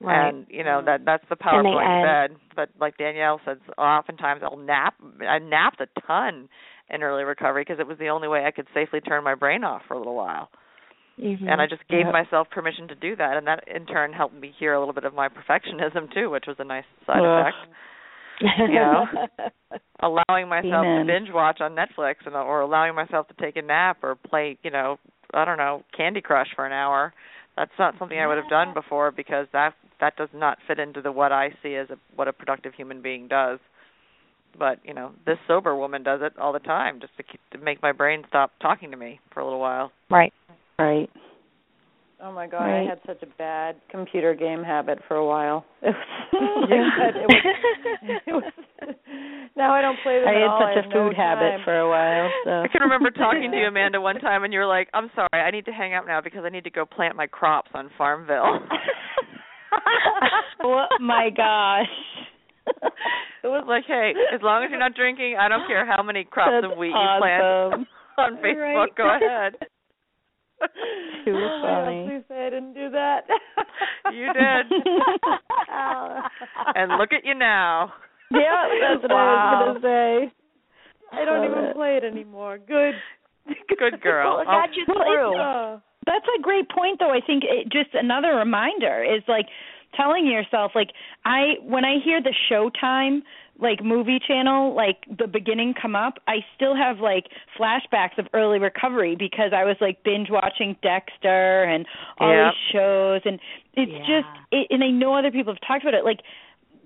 Right. 0.00 0.30
and 0.30 0.46
you 0.48 0.64
know 0.64 0.82
that 0.84 1.04
that's 1.04 1.24
the 1.30 1.36
power 1.36 1.60
of 1.60 1.64
they 1.64 1.70
going 1.70 2.02
bed 2.02 2.36
but 2.56 2.70
like 2.80 2.96
danielle 2.96 3.40
says 3.44 3.58
oftentimes 3.78 4.40
i'll 4.42 4.56
nap 4.56 4.94
i 5.28 5.38
napped 5.38 5.80
a 5.80 5.86
ton 6.06 6.48
in 6.90 7.02
early 7.02 7.22
recovery 7.24 7.62
because 7.62 7.78
it 7.78 7.86
was 7.86 7.98
the 7.98 8.08
only 8.08 8.26
way 8.26 8.44
i 8.44 8.50
could 8.50 8.66
safely 8.74 9.00
turn 9.00 9.22
my 9.22 9.34
brain 9.34 9.62
off 9.64 9.82
for 9.86 9.94
a 9.94 9.98
little 9.98 10.16
while 10.16 10.48
Mhm. 11.20 11.46
and 11.46 11.60
i 11.60 11.66
just 11.66 11.86
gave 11.88 12.06
Yep. 12.06 12.12
myself 12.12 12.50
permission 12.50 12.88
to 12.88 12.94
do 12.94 13.14
that 13.16 13.36
and 13.36 13.46
that 13.46 13.62
in 13.68 13.86
turn 13.86 14.12
helped 14.12 14.34
me 14.34 14.52
hear 14.58 14.72
a 14.72 14.78
little 14.78 14.94
bit 14.94 15.04
of 15.04 15.14
my 15.14 15.28
perfectionism 15.28 16.12
too 16.12 16.30
which 16.30 16.46
was 16.48 16.56
a 16.58 16.64
nice 16.64 16.84
side 17.06 17.20
Ugh. 17.20 17.38
effect 17.46 17.74
you 18.40 18.74
know 18.74 19.06
allowing 20.02 20.48
myself 20.48 20.84
Amen. 20.84 21.06
to 21.06 21.12
binge 21.12 21.28
watch 21.32 21.60
on 21.60 21.76
Netflix 21.76 22.16
and 22.26 22.34
or 22.34 22.60
allowing 22.60 22.94
myself 22.94 23.28
to 23.28 23.34
take 23.34 23.56
a 23.56 23.62
nap 23.62 23.98
or 24.02 24.16
play, 24.16 24.58
you 24.62 24.70
know, 24.70 24.98
I 25.32 25.44
don't 25.44 25.58
know, 25.58 25.84
Candy 25.96 26.20
Crush 26.20 26.48
for 26.54 26.66
an 26.66 26.72
hour. 26.72 27.14
That's 27.56 27.70
not 27.78 27.94
something 27.98 28.18
I 28.18 28.26
would 28.26 28.38
have 28.38 28.48
done 28.48 28.74
before 28.74 29.10
because 29.10 29.46
that 29.52 29.74
that 30.00 30.16
does 30.16 30.30
not 30.34 30.58
fit 30.66 30.78
into 30.78 31.00
the 31.02 31.12
what 31.12 31.32
I 31.32 31.50
see 31.62 31.76
as 31.76 31.88
a 31.90 31.96
what 32.16 32.28
a 32.28 32.32
productive 32.32 32.74
human 32.74 33.02
being 33.02 33.28
does. 33.28 33.58
But, 34.58 34.80
you 34.84 34.92
know, 34.92 35.12
this 35.24 35.38
sober 35.48 35.74
woman 35.74 36.02
does 36.02 36.20
it 36.22 36.38
all 36.38 36.52
the 36.52 36.58
time 36.58 37.00
just 37.00 37.16
to 37.16 37.22
keep, 37.22 37.40
to 37.52 37.58
make 37.58 37.80
my 37.80 37.92
brain 37.92 38.22
stop 38.28 38.52
talking 38.60 38.90
to 38.90 38.98
me 38.98 39.18
for 39.32 39.40
a 39.40 39.44
little 39.44 39.60
while. 39.60 39.92
right. 40.10 40.32
right 40.78 41.08
Oh 42.24 42.30
my 42.32 42.46
god, 42.46 42.64
Right. 42.66 42.86
I 42.86 42.88
had 42.88 43.00
such 43.06 43.22
a 43.22 43.26
bad 43.36 43.76
computer 43.90 44.32
game 44.34 44.62
habit 44.62 45.00
for 45.08 45.16
a 45.16 45.26
while. 45.26 45.64
It 45.82 45.94
was 46.38 46.68
Yeah. 46.70 46.88
like. 47.04 47.14
It 47.16 47.26
was, 47.28 47.42
it 48.26 48.32
was 48.32 48.52
now 49.56 49.72
I 49.74 49.82
don't 49.82 49.98
play 50.02 50.18
them 50.20 50.28
i 50.28 50.32
had 50.32 50.42
all. 50.48 50.60
such 50.60 50.76
I 50.76 50.80
a 50.80 50.82
have 50.82 50.90
no 50.90 51.08
food 51.08 51.16
habit 51.16 51.50
time. 51.58 51.60
for 51.64 51.76
a 51.78 51.88
while 51.88 52.30
so 52.44 52.50
I 52.62 52.68
can 52.68 52.80
remember 52.82 53.10
talking 53.10 53.50
to 53.50 53.56
you 53.58 53.66
Amanda 53.66 54.00
one 54.00 54.16
time 54.18 54.44
and 54.44 54.52
you 54.52 54.60
were 54.60 54.66
like, 54.66 54.88
"I'm 54.94 55.10
sorry, 55.14 55.28
I 55.42 55.50
need 55.50 55.66
to 55.66 55.72
hang 55.72 55.94
up 55.94 56.06
now 56.06 56.20
because 56.22 56.42
I 56.44 56.48
need 56.48 56.64
to 56.64 56.70
go 56.70 56.84
plant 56.86 57.16
my 57.16 57.26
crops 57.26 57.70
on 57.74 57.90
Farmville." 57.98 58.60
oh 60.64 60.86
my 61.00 61.28
gosh 61.36 61.90
It 63.42 63.48
was 63.48 63.64
like, 63.66 63.84
hey, 63.88 64.12
as 64.32 64.40
long 64.42 64.62
as 64.64 64.70
you're 64.70 64.78
not 64.78 64.94
drinking, 64.94 65.36
I 65.38 65.48
don't 65.48 65.66
care 65.66 65.84
how 65.84 66.02
many 66.02 66.22
crops 66.24 66.52
That's 66.62 66.72
of 66.72 66.78
wheat 66.78 66.94
you 66.94 67.08
plant 67.18 67.42
on 68.18 68.36
Facebook. 68.38 68.56
Right. 68.62 68.94
Go 68.96 69.16
ahead. 69.16 69.54
Too 71.24 71.34
Oh, 71.36 71.62
funny. 71.62 72.06
Please 72.08 72.24
say 72.28 72.46
I 72.46 72.50
didn't 72.50 72.74
do 72.74 72.90
that. 72.90 73.20
You 74.12 74.26
did. 74.32 74.66
and 76.74 76.98
look 76.98 77.12
at 77.12 77.24
you 77.24 77.34
now. 77.34 77.92
yeah 78.30 78.68
that's 78.90 79.02
what 79.02 79.12
i 79.12 79.14
was 79.64 79.78
gonna 79.78 79.80
say 79.80 80.32
I 81.12 81.24
don't 81.24 81.40
Love 81.42 81.50
even 81.50 81.64
it. 81.70 81.74
play 81.76 81.96
it 81.98 82.04
anymore. 82.04 82.58
Good. 82.58 82.94
Good 83.78 84.00
girl. 84.00 84.36
Well, 84.38 84.44
oh, 84.48 84.50
got 84.50 84.74
you 84.74 84.84
through. 84.86 85.36
Oh. 85.36 85.80
That's 86.06 86.24
a 86.38 86.42
great 86.42 86.68
point, 86.70 86.98
though. 86.98 87.10
I 87.12 87.20
think 87.24 87.44
it, 87.44 87.64
just 87.70 87.90
another 87.94 88.34
reminder 88.36 89.04
is 89.04 89.22
like 89.28 89.46
telling 89.94 90.26
yourself, 90.26 90.72
like 90.74 90.88
I 91.24 91.54
when 91.62 91.84
I 91.84 91.96
hear 92.04 92.20
the 92.22 92.34
Showtime 92.50 93.20
like 93.58 93.82
movie 93.82 94.18
channel, 94.26 94.74
like 94.74 95.04
the 95.18 95.26
beginning 95.26 95.74
come 95.80 95.94
up, 95.94 96.18
I 96.26 96.44
still 96.56 96.74
have 96.74 96.98
like 96.98 97.26
flashbacks 97.58 98.18
of 98.18 98.26
early 98.32 98.58
recovery 98.58 99.14
because 99.16 99.52
I 99.54 99.64
was 99.64 99.76
like 99.80 100.02
binge 100.02 100.28
watching 100.30 100.76
Dexter 100.82 101.64
and 101.64 101.86
all 102.18 102.30
Yep. 102.30 102.44
these 102.46 102.72
shows, 102.72 103.20
and 103.24 103.38
it's 103.74 103.92
Yeah. 103.92 103.98
just, 104.06 104.28
it, 104.50 104.66
and 104.70 104.82
I 104.82 104.88
know 104.90 105.14
other 105.14 105.30
people 105.30 105.52
have 105.52 105.60
talked 105.66 105.84
about 105.84 105.94
it, 105.94 106.04
like, 106.04 106.20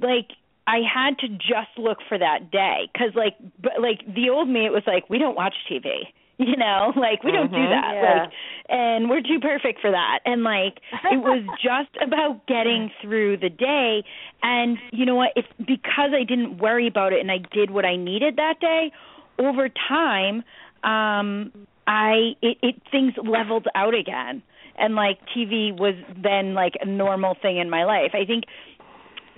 like 0.00 0.32
I 0.66 0.80
had 0.82 1.18
to 1.20 1.28
just 1.28 1.78
look 1.78 1.98
for 2.08 2.18
that 2.18 2.50
day 2.50 2.88
because 2.92 3.14
like 3.14 3.34
but 3.60 3.80
like 3.80 4.00
the 4.14 4.30
old 4.30 4.48
me 4.48 4.66
it 4.66 4.72
was 4.72 4.82
like 4.86 5.08
we 5.08 5.18
don't 5.18 5.36
watch 5.36 5.54
TV 5.70 6.12
you 6.50 6.56
know 6.56 6.92
like 6.96 7.24
we 7.24 7.32
don't 7.32 7.52
do 7.52 7.66
Mhm. 7.66 7.70
that 7.70 7.92
Yeah. 7.94 8.22
like 8.22 8.30
and 8.68 9.08
we're 9.08 9.22
too 9.22 9.38
perfect 9.40 9.80
for 9.80 9.90
that. 9.90 10.20
And 10.24 10.42
like 10.42 10.80
it 11.10 11.16
was 11.18 11.42
just 11.62 11.96
about 12.02 12.46
getting 12.46 12.90
through 13.00 13.38
the 13.38 13.48
day. 13.48 14.04
And 14.42 14.78
you 14.92 15.06
know 15.06 15.14
what? 15.14 15.30
It's 15.36 15.48
because 15.58 16.10
I 16.14 16.24
didn't 16.24 16.58
worry 16.58 16.86
about 16.86 17.12
it 17.12 17.20
and 17.20 17.30
I 17.30 17.38
did 17.52 17.70
what 17.70 17.84
I 17.84 17.96
needed 17.96 18.36
that 18.36 18.60
day 18.60 18.92
over 19.38 19.68
time 19.68 20.44
um 20.84 21.52
I 21.86 22.32
it, 22.42 22.58
it 22.62 22.74
things 22.90 23.14
leveled 23.22 23.66
out 23.74 23.94
again. 23.94 24.42
And 24.78 24.94
like 24.94 25.18
TV 25.34 25.72
was 25.76 25.94
then 26.22 26.52
like 26.54 26.74
a 26.80 26.86
normal 26.86 27.34
thing 27.40 27.56
in 27.58 27.70
my 27.70 27.84
life. 27.84 28.10
I 28.14 28.26
think 28.26 28.44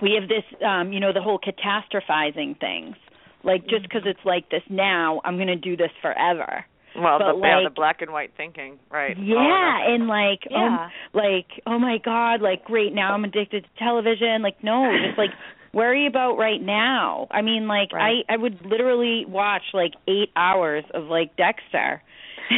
we 0.01 0.17
have 0.19 0.27
this 0.27 0.43
um 0.65 0.91
you 0.91 0.99
know 0.99 1.13
the 1.13 1.21
whole 1.21 1.39
catastrophizing 1.39 2.59
things. 2.59 2.95
Like 3.43 3.67
just 3.67 3.83
because 3.83 4.01
it's 4.05 4.25
like 4.25 4.49
this 4.49 4.63
now 4.69 5.21
i'm 5.23 5.35
going 5.37 5.47
to 5.47 5.55
do 5.55 5.77
this 5.77 5.91
forever 6.01 6.65
Well, 6.95 7.19
But, 7.19 7.33
the, 7.33 7.39
yeah, 7.47 7.61
the 7.63 7.69
black 7.73 8.01
and 8.01 8.11
white 8.11 8.31
thinking, 8.35 8.79
right? 8.91 9.15
Oh, 9.17 9.21
yeah 9.21 9.79
nothing. 9.79 9.93
and 9.95 10.07
like 10.07 10.39
oh, 10.49 10.55
Yeah. 10.55 10.89
oh 10.89 11.17
like 11.17 11.47
oh 11.67 11.79
my 11.79 11.97
god 12.03 12.41
like 12.41 12.63
great 12.65 12.93
now 12.93 13.13
i'm 13.13 13.23
addicted 13.23 13.63
to 13.63 13.69
television 13.83 14.41
like 14.41 14.63
no 14.63 14.89
just 15.05 15.17
like 15.17 15.29
worry 15.73 16.07
about 16.07 16.37
right 16.37 16.61
now 16.61 17.27
i 17.31 17.41
mean 17.41 17.67
like 17.67 17.93
Right. 17.93 18.23
i 18.29 18.33
i 18.33 18.37
would 18.37 18.59
literally 18.65 19.25
watch 19.27 19.61
like 19.73 19.93
8 20.07 20.29
hours 20.35 20.83
of 20.93 21.05
like 21.05 21.35
dexter 21.37 22.01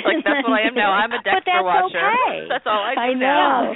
like 0.05 0.23
that's 0.23 0.47
what 0.47 0.61
I 0.63 0.67
am 0.67 0.75
now. 0.75 0.91
I'm 1.03 1.11
a 1.11 1.17
Dexter 1.21 1.41
But 1.43 1.51
that's 1.51 1.65
watcher. 1.65 1.99
okay. 1.99 2.47
That's 2.49 2.63
all 2.65 2.79
I 2.81 2.95
do 2.95 3.01
I 3.01 3.13
now. 3.13 3.73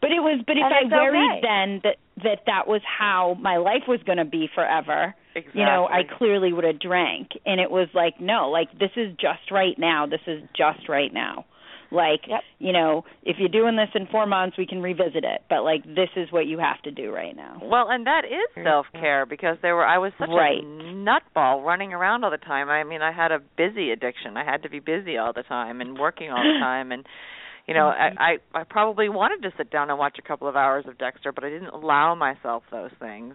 Know. 0.00 0.08
But 0.08 0.10
it 0.12 0.20
was, 0.20 0.42
but 0.46 0.56
if 0.56 0.64
I 0.64 0.84
worried 0.94 1.38
okay. 1.38 1.40
then 1.42 1.80
that 1.84 1.96
that 2.24 2.38
that 2.46 2.66
was 2.68 2.80
how 2.86 3.36
my 3.40 3.56
life 3.56 3.82
was 3.86 4.00
going 4.04 4.18
to 4.18 4.24
be 4.24 4.48
forever, 4.54 5.14
exactly. 5.34 5.60
you 5.60 5.66
know, 5.66 5.86
I 5.86 6.02
clearly 6.18 6.52
would 6.52 6.64
have 6.64 6.80
drank. 6.80 7.28
And 7.46 7.60
it 7.60 7.70
was 7.70 7.88
like, 7.94 8.20
no, 8.20 8.50
like 8.50 8.72
this 8.78 8.90
is 8.96 9.12
just 9.20 9.50
right 9.50 9.78
now. 9.78 10.06
This 10.06 10.20
is 10.26 10.42
just 10.56 10.88
right 10.88 11.12
now. 11.12 11.44
Like, 11.90 12.20
Yep. 12.28 12.40
you 12.58 12.72
know, 12.74 13.06
if 13.22 13.36
you're 13.38 13.48
doing 13.48 13.76
this 13.76 13.88
in 13.94 14.06
4 14.08 14.26
months, 14.26 14.58
we 14.58 14.66
can 14.66 14.82
revisit 14.82 15.24
it, 15.24 15.44
but 15.48 15.62
like 15.64 15.84
this 15.84 16.10
is 16.16 16.30
what 16.30 16.44
you 16.46 16.58
have 16.58 16.82
to 16.82 16.90
do 16.90 17.10
right 17.10 17.34
now. 17.34 17.60
Well, 17.62 17.88
and 17.88 18.06
that 18.06 18.24
is 18.26 18.62
self 18.62 18.84
care 18.92 19.24
because 19.24 19.56
there 19.62 19.74
were 19.74 19.86
I 19.86 19.96
was 19.96 20.12
such 20.18 20.28
Right. 20.28 20.58
a 20.62 20.66
nutball 20.66 21.64
running 21.64 21.94
around 21.94 22.24
all 22.24 22.30
the 22.30 22.36
time. 22.36 22.68
I 22.68 22.84
mean, 22.84 23.00
I 23.00 23.10
had 23.10 23.32
a 23.32 23.38
busy 23.56 23.90
addiction. 23.90 24.36
I 24.36 24.44
had 24.44 24.64
to 24.64 24.68
be 24.68 24.80
busy 24.80 25.16
all 25.16 25.32
the 25.32 25.44
time 25.44 25.80
and 25.80 25.98
working 25.98 26.30
all 26.30 26.42
the 26.42 26.58
time 26.60 26.92
and 26.92 27.06
you 27.68 27.74
know, 27.74 27.92
Mm-hmm. 27.94 28.18
I, 28.18 28.38
I 28.56 28.60
I 28.60 28.64
probably 28.64 29.08
wanted 29.08 29.42
to 29.48 29.54
sit 29.56 29.70
down 29.70 29.90
and 29.90 29.98
watch 29.98 30.16
a 30.18 30.22
couple 30.26 30.48
of 30.48 30.56
hours 30.56 30.86
of 30.88 30.98
Dexter, 30.98 31.30
but 31.32 31.44
I 31.44 31.50
didn't 31.50 31.68
allow 31.68 32.14
myself 32.14 32.62
those 32.72 32.90
things. 32.98 33.34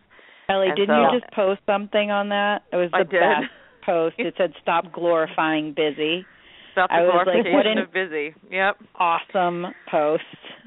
Ellie, 0.50 0.68
And 0.68 0.76
didn't 0.76 0.96
so- 0.96 1.14
you 1.14 1.20
just 1.22 1.32
post 1.34 1.62
something 1.66 2.12
on 2.12 2.30
that? 2.30 2.64
It 2.74 2.76
was 2.76 2.90
the 2.92 2.98
I 2.98 3.04
did. 3.04 3.22
best 3.22 3.52
post. 3.86 4.16
It 4.18 4.34
said 4.38 4.54
stop 4.62 4.92
glorifying 4.92 5.74
busy. 5.74 6.26
Stop 6.74 6.90
the 6.90 6.96
I 6.96 7.02
was 7.02 7.14
like, 7.14 7.46
glorification 7.46 7.54
what 7.54 7.68
an- 7.68 7.78
of 7.78 7.94
busy. 7.94 8.34
Yep. 8.50 8.78
Awesome 9.00 9.68
post. 9.92 10.24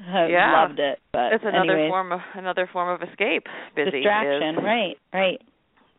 I 0.07 0.27
Yeah. 0.27 0.63
loved 0.63 0.79
it. 0.79 0.99
But 1.11 1.33
it's 1.33 1.43
another 1.45 1.73
anyways, 1.73 1.89
form 1.91 2.11
of 2.13 2.21
another 2.33 2.69
form 2.71 2.89
of 2.89 3.07
escape. 3.07 3.43
Busy 3.75 3.91
distraction. 3.91 4.55
is. 4.57 4.63
Right, 4.63 4.95
right. 5.13 5.41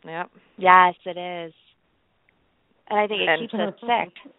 Yep. 0.05 0.31
Yes, 0.57 0.95
it 1.05 1.19
is. 1.19 1.53
And 2.89 2.99
I 2.99 3.07
think 3.07 3.21
it 3.21 3.29
And- 3.29 3.41
keeps 3.43 3.55
us 3.55 3.75
sick. 3.81 4.33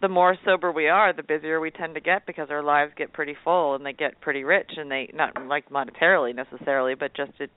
The 0.00 0.08
more 0.08 0.36
sober 0.44 0.70
we 0.70 0.88
are, 0.88 1.12
the 1.12 1.22
busier 1.22 1.60
we 1.60 1.70
tend 1.70 1.94
to 1.94 2.00
get 2.00 2.26
because 2.26 2.48
our 2.50 2.62
lives 2.62 2.92
get 2.96 3.12
pretty 3.12 3.36
full 3.44 3.74
and 3.74 3.84
they 3.84 3.92
get 3.92 4.20
pretty 4.20 4.44
rich 4.44 4.70
and 4.76 4.90
they 4.90 5.10
not 5.14 5.34
like 5.46 5.70
monetarily 5.70 6.34
necessarily, 6.34 6.94
but 6.94 7.14
just 7.14 7.32
it 7.38 7.50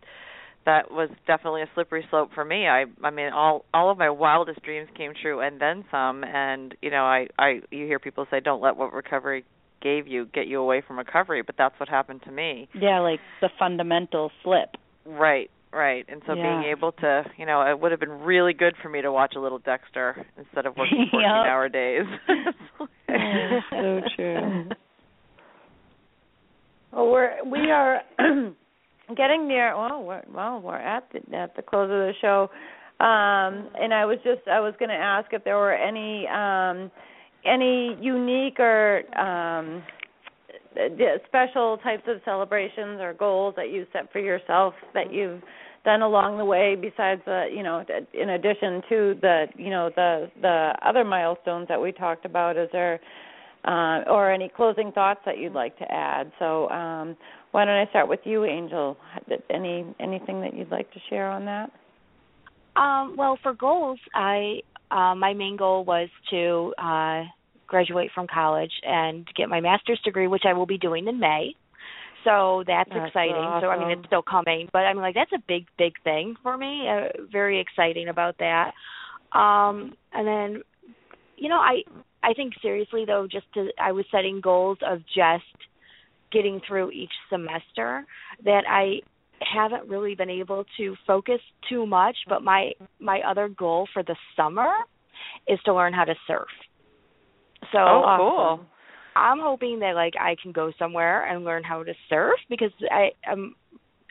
that 0.65 0.91
was 0.91 1.09
definitely 1.25 1.61
a 1.61 1.69
slippery 1.73 2.05
slope 2.09 2.29
for 2.33 2.45
me. 2.45 2.67
I 2.67 2.85
I 3.03 3.09
mean 3.09 3.31
all 3.33 3.65
all 3.73 3.91
of 3.91 3.97
my 3.97 4.09
wildest 4.09 4.61
dreams 4.63 4.89
came 4.95 5.13
true 5.19 5.41
and 5.41 5.59
then 5.59 5.85
some 5.91 6.23
and 6.23 6.75
you 6.81 6.91
know, 6.91 7.03
I 7.03 7.27
I 7.37 7.61
you 7.71 7.85
hear 7.85 7.99
people 7.99 8.25
say 8.31 8.39
don't 8.39 8.61
let 8.61 8.77
what 8.77 8.93
recovery 8.93 9.45
gave 9.81 10.07
you 10.07 10.25
get 10.33 10.47
you 10.47 10.59
away 10.59 10.83
from 10.85 10.97
recovery, 10.97 11.41
but 11.41 11.55
that's 11.57 11.77
what 11.79 11.89
happened 11.89 12.21
to 12.25 12.31
me. 12.31 12.67
Yeah, 12.73 12.99
like 12.99 13.19
the 13.41 13.49
fundamental 13.57 14.31
slip. 14.43 14.75
Right, 15.05 15.49
right. 15.73 16.05
And 16.07 16.21
so 16.25 16.33
being 16.35 16.63
able 16.71 16.91
to, 16.93 17.23
you 17.37 17.45
know, 17.45 17.61
it 17.61 17.79
would 17.79 17.91
have 17.91 17.99
been 17.99 18.21
really 18.21 18.53
good 18.53 18.75
for 18.81 18.89
me 18.89 19.01
to 19.01 19.11
watch 19.11 19.33
a 19.35 19.39
little 19.39 19.59
Dexter 19.59 20.25
instead 20.37 20.65
of 20.65 20.75
working 20.77 21.07
14 21.11 21.21
Yep. 21.21 21.45
hour 21.45 21.69
days. 21.69 22.05
so 23.71 24.01
true. 24.15 24.69
Well, 26.91 27.11
we're 27.11 27.43
we 27.45 27.69
are 27.69 28.01
getting 29.15 29.47
near. 29.47 29.77
Well, 29.77 30.03
we're 30.03 30.23
well, 30.33 30.59
we're 30.59 30.75
at 30.77 31.07
the 31.13 31.37
at 31.37 31.55
the 31.55 31.61
close 31.61 31.83
of 31.83 31.89
the 31.89 32.13
show, 32.19 32.49
um, 32.99 33.69
and 33.79 33.93
I 33.93 34.05
was 34.05 34.17
just 34.23 34.47
I 34.47 34.59
was 34.59 34.73
going 34.79 34.89
to 34.89 34.95
ask 34.95 35.27
if 35.31 35.43
there 35.43 35.57
were 35.57 35.71
any 35.73 36.27
um, 36.27 36.89
any 37.45 37.95
unique 38.01 38.59
or 38.59 39.03
um, 39.19 39.83
special 41.25 41.77
types 41.77 42.03
of 42.07 42.17
celebrations 42.25 42.99
or 42.99 43.13
goals 43.13 43.53
that 43.57 43.71
you 43.71 43.85
set 43.91 44.11
for 44.11 44.19
yourself 44.19 44.73
that 44.93 45.11
you've 45.11 45.41
done 45.85 46.01
along 46.01 46.37
the 46.37 46.45
way 46.45 46.75
besides 46.75 47.21
the 47.25 47.47
you 47.53 47.63
know 47.63 47.83
in 48.13 48.29
addition 48.29 48.81
to 48.89 49.15
the 49.21 49.45
you 49.55 49.69
know 49.69 49.89
the 49.95 50.29
the 50.41 50.73
other 50.85 51.03
milestones 51.03 51.67
that 51.67 51.81
we 51.81 51.91
talked 51.91 52.25
about 52.25 52.57
is 52.57 52.67
there 52.71 52.99
uh, 53.65 54.03
or 54.07 54.31
any 54.31 54.49
closing 54.49 54.91
thoughts 54.91 55.19
that 55.25 55.37
you'd 55.37 55.53
like 55.53 55.77
to 55.79 55.91
add. 55.91 56.31
So 56.39 56.69
um, 56.69 57.17
why 57.51 57.65
don't 57.65 57.75
I 57.75 57.89
start 57.89 58.07
with 58.07 58.21
you, 58.23 58.45
Angel? 58.45 58.97
Any 59.49 59.85
anything 59.99 60.41
that 60.41 60.53
you'd 60.53 60.71
like 60.71 60.91
to 60.93 60.99
share 61.09 61.29
on 61.29 61.45
that? 61.45 61.71
Um, 62.75 63.15
well, 63.17 63.37
for 63.43 63.53
goals, 63.53 63.99
I 64.13 64.61
uh, 64.91 65.13
my 65.15 65.33
main 65.33 65.57
goal 65.57 65.83
was 65.83 66.09
to 66.31 66.73
uh, 66.77 67.23
graduate 67.69 68.09
from 68.13 68.27
college 68.27 68.73
and 68.83 69.25
get 69.35 69.47
my 69.47 69.61
master's 69.61 70.01
degree, 70.03 70.27
which 70.27 70.43
I 70.45 70.53
will 70.53 70.65
be 70.65 70.77
doing 70.77 71.07
in 71.07 71.19
May. 71.19 71.55
So 72.25 72.63
that's, 72.67 72.89
That's 72.93 73.07
exciting. 73.07 73.59
So 73.61 73.67
I 73.67 73.79
mean, 73.79 73.97
it's 73.97 74.05
still 74.07 74.21
coming, 74.21 74.67
but 74.73 74.79
I 74.79 74.93
mean, 74.93 75.01
like 75.01 75.15
that's 75.15 75.31
a 75.31 75.41
big, 75.47 75.67
big 75.77 75.93
thing 76.03 76.35
for 76.43 76.57
me. 76.57 76.85
Uh, 76.89 77.23
very 77.31 77.61
exciting 77.61 78.09
about 78.09 78.35
that. 78.39 78.71
Um, 79.31 79.93
and 80.11 80.27
then, 80.27 80.61
you 81.37 81.47
know, 81.47 81.55
I 81.55 81.83
I 82.21 82.33
think 82.33 82.53
seriously 82.61 83.05
though, 83.05 83.25
just 83.31 83.45
to 83.53 83.69
I 83.81 83.93
was 83.93 84.03
setting 84.11 84.41
goals 84.41 84.79
of 84.85 84.99
just 85.15 85.45
getting 86.31 86.59
through 86.67 86.91
each 86.91 87.13
semester 87.29 88.05
that 88.43 88.63
I 88.67 89.01
haven't 89.41 89.87
really 89.87 90.15
been 90.15 90.29
able 90.29 90.65
to 90.77 90.95
focus 91.07 91.39
too 91.69 91.85
much 91.85 92.17
but 92.27 92.43
my 92.43 92.71
my 92.99 93.21
other 93.25 93.47
goal 93.47 93.87
for 93.93 94.03
the 94.03 94.15
summer 94.35 94.69
is 95.47 95.57
to 95.63 95.73
learn 95.73 95.93
how 95.93 96.03
to 96.03 96.13
surf 96.27 96.49
so 97.71 97.79
oh, 97.79 98.15
cool. 98.17 98.65
i'm 99.15 99.39
hoping 99.39 99.79
that 99.79 99.93
like 99.95 100.13
i 100.19 100.35
can 100.41 100.51
go 100.51 100.71
somewhere 100.77 101.25
and 101.25 101.43
learn 101.45 101.63
how 101.63 101.83
to 101.83 101.93
surf 102.09 102.39
because 102.49 102.71
i 102.91 103.09
um 103.31 103.55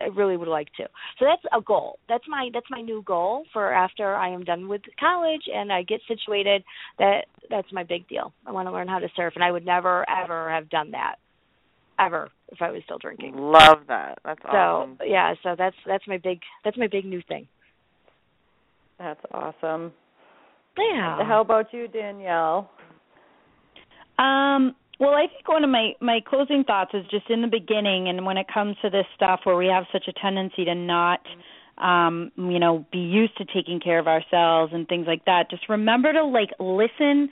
i 0.01 0.05
really 0.17 0.37
would 0.37 0.49
like 0.49 0.69
to 0.77 0.85
so 1.19 1.25
that's 1.25 1.43
a 1.57 1.61
goal 1.61 1.99
that's 2.09 2.25
my 2.29 2.49
that's 2.53 2.67
my 2.71 2.81
new 2.81 3.03
goal 3.07 3.45
for 3.53 3.73
after 3.73 4.15
i 4.15 4.29
am 4.29 4.45
done 4.45 4.69
with 4.69 4.83
college 4.99 5.43
and 5.53 5.73
i 5.73 5.83
get 5.83 6.01
situated 6.07 6.63
that 6.99 7.23
that's 7.51 7.73
my 7.73 7.83
big 7.83 8.07
deal 8.09 8.33
i 8.47 8.53
want 8.53 8.67
to 8.67 8.73
learn 8.73 8.89
how 8.89 8.99
to 8.99 9.09
surf 9.17 9.33
and 9.35 9.45
i 9.45 9.51
would 9.51 9.65
never 9.65 10.05
ever 10.11 10.51
have 10.51 10.69
done 10.71 10.91
that 10.93 11.17
ever 11.99 12.31
if 12.49 12.63
i 12.63 12.71
was 12.71 12.83
still 12.85 12.99
drinking 12.99 13.35
Love 13.37 13.79
that. 13.89 14.19
That's 14.25 14.41
so 14.43 14.49
awesome. 14.49 14.99
yeah, 15.05 15.35
so 15.43 15.55
that's 15.59 15.77
that's 15.87 16.07
my 16.07 16.19
big 16.19 16.41
that's 16.65 16.77
my 16.77 16.87
big 16.87 17.05
new 17.05 17.23
thing. 17.27 17.49
That's 18.99 19.21
awesome. 19.31 19.93
Yeah. 20.77 21.25
How 21.25 21.41
about 21.41 21.67
you, 21.73 21.89
Danielle? 21.89 22.71
Um, 24.19 24.75
well, 25.01 25.15
I 25.15 25.27
think 25.29 25.47
one 25.47 25.63
of 25.63 25.71
my 25.71 25.93
my 26.01 26.21
closing 26.27 26.65
thoughts 26.65 26.91
is 26.93 27.05
just 27.11 27.31
in 27.31 27.41
the 27.41 27.49
beginning, 27.49 28.09
and 28.09 28.27
when 28.27 28.37
it 28.37 28.47
comes 28.53 28.77
to 28.83 28.91
this 28.91 29.07
stuff 29.15 29.41
where 29.45 29.57
we 29.57 29.67
have 29.67 29.85
such 29.93 30.09
a 30.09 30.13
tendency 30.13 30.65
to 30.65 30.75
not, 30.75 31.21
um, 31.79 32.33
you 32.37 32.59
know, 32.59 32.85
be 32.91 32.99
used 32.99 33.37
to 33.39 33.45
taking 33.45 33.79
care 33.79 34.01
of 34.01 34.09
ourselves 34.09 34.73
and 34.75 34.89
things 34.89 35.07
like 35.07 35.25
that. 35.27 35.51
Just 35.51 35.69
remember 35.69 36.13
to 36.13 36.25
like 36.25 36.51
listen 36.59 37.31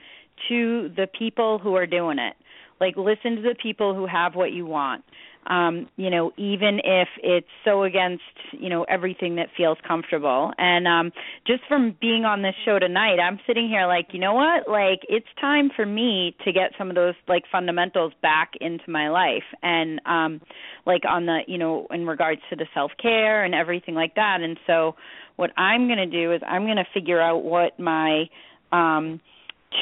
to 0.49 0.91
the 0.97 1.09
people 1.19 1.59
who 1.59 1.75
are 1.75 1.87
doing 1.87 2.19
it. 2.19 2.37
Like 2.81 2.97
listen 2.97 3.37
to 3.37 3.43
the 3.43 3.57
people 3.61 3.95
who 3.95 4.07
have 4.07 4.37
what 4.37 4.53
you 4.53 4.67
want. 4.67 5.03
Um, 5.49 5.89
you 5.97 6.11
know, 6.11 6.33
even 6.37 6.81
if 6.83 7.09
it's 7.23 7.47
so 7.65 7.85
against, 7.85 8.23
you 8.53 8.69
know, 8.69 8.85
everything 8.85 9.37
that 9.37 9.49
feels 9.57 9.79
comfortable. 9.87 10.53
And 10.59 10.89
um 10.89 11.13
just 11.47 11.63
from 11.69 11.97
being 12.01 12.25
on 12.25 12.43
this 12.43 12.55
show 12.65 12.79
tonight, 12.79 13.19
I'm 13.21 13.39
sitting 13.47 13.69
here 13.69 13.87
like, 13.87 14.09
you 14.13 14.21
know 14.21 14.35
what? 14.35 14.69
Like 14.69 15.01
it's 15.09 15.27
time 15.41 15.71
for 15.75 15.87
me 15.87 16.35
to 16.45 16.53
get 16.53 16.73
some 16.77 16.89
of 16.89 16.97
those 16.97 17.15
like 17.29 17.45
fundamentals 17.51 18.13
back 18.23 18.53
into 18.61 18.91
my 18.91 19.09
life. 19.09 19.45
And 19.63 20.01
um 20.07 20.41
like 20.85 21.03
on 21.09 21.27
the, 21.27 21.41
you 21.47 21.59
know, 21.59 21.87
in 21.91 22.07
regards 22.07 22.41
to 22.51 22.57
the 22.57 22.67
self-care 22.75 23.45
and 23.45 23.55
everything 23.55 23.95
like 23.95 24.15
that. 24.17 24.39
And 24.43 24.59
so 24.67 24.97
what 25.37 25.51
I'm 25.57 25.87
going 25.87 25.99
to 25.99 26.07
do 26.07 26.33
is 26.33 26.41
I'm 26.47 26.65
going 26.65 26.77
to 26.77 26.87
figure 26.93 27.21
out 27.21 27.45
what 27.45 27.79
my 27.79 28.25
um 28.73 29.21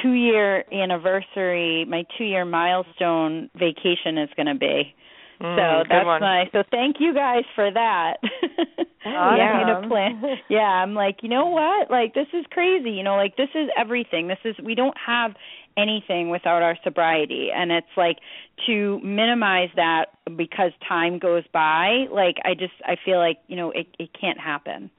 two 0.02 0.12
year 0.12 0.64
anniversary, 0.72 1.84
my 1.88 2.04
two 2.18 2.24
year 2.24 2.44
milestone 2.44 3.48
vacation 3.54 4.18
is 4.18 4.28
going 4.36 4.46
to 4.46 4.54
be. 4.54 4.94
Mm, 5.40 5.56
so 5.56 5.84
that's 5.88 6.06
one. 6.06 6.20
my 6.20 6.44
so 6.52 6.62
thank 6.70 6.96
you 7.00 7.12
guys 7.12 7.44
for 7.54 7.70
that. 7.70 8.14
yeah, 9.04 9.10
I'm 9.10 9.66
gonna 9.66 9.88
plan. 9.88 10.22
Yeah, 10.48 10.60
I'm 10.60 10.94
like, 10.94 11.18
you 11.22 11.28
know 11.28 11.46
what? 11.46 11.90
Like 11.90 12.14
this 12.14 12.28
is 12.32 12.44
crazy. 12.50 12.90
You 12.90 13.02
know, 13.02 13.16
like 13.16 13.36
this 13.36 13.48
is 13.54 13.68
everything. 13.76 14.28
This 14.28 14.38
is 14.44 14.54
we 14.64 14.74
don't 14.74 14.96
have 15.04 15.32
anything 15.76 16.30
without 16.30 16.62
our 16.62 16.76
sobriety, 16.84 17.48
and 17.54 17.72
it's 17.72 17.86
like 17.96 18.18
to 18.66 19.00
minimize 19.00 19.70
that 19.76 20.06
because 20.36 20.70
time 20.88 21.18
goes 21.18 21.44
by. 21.52 22.06
Like 22.12 22.36
I 22.44 22.54
just 22.54 22.74
I 22.84 22.96
feel 23.04 23.18
like 23.18 23.38
you 23.48 23.56
know 23.56 23.70
it 23.70 23.88
it 23.98 24.10
can't 24.18 24.38
happen. 24.38 24.90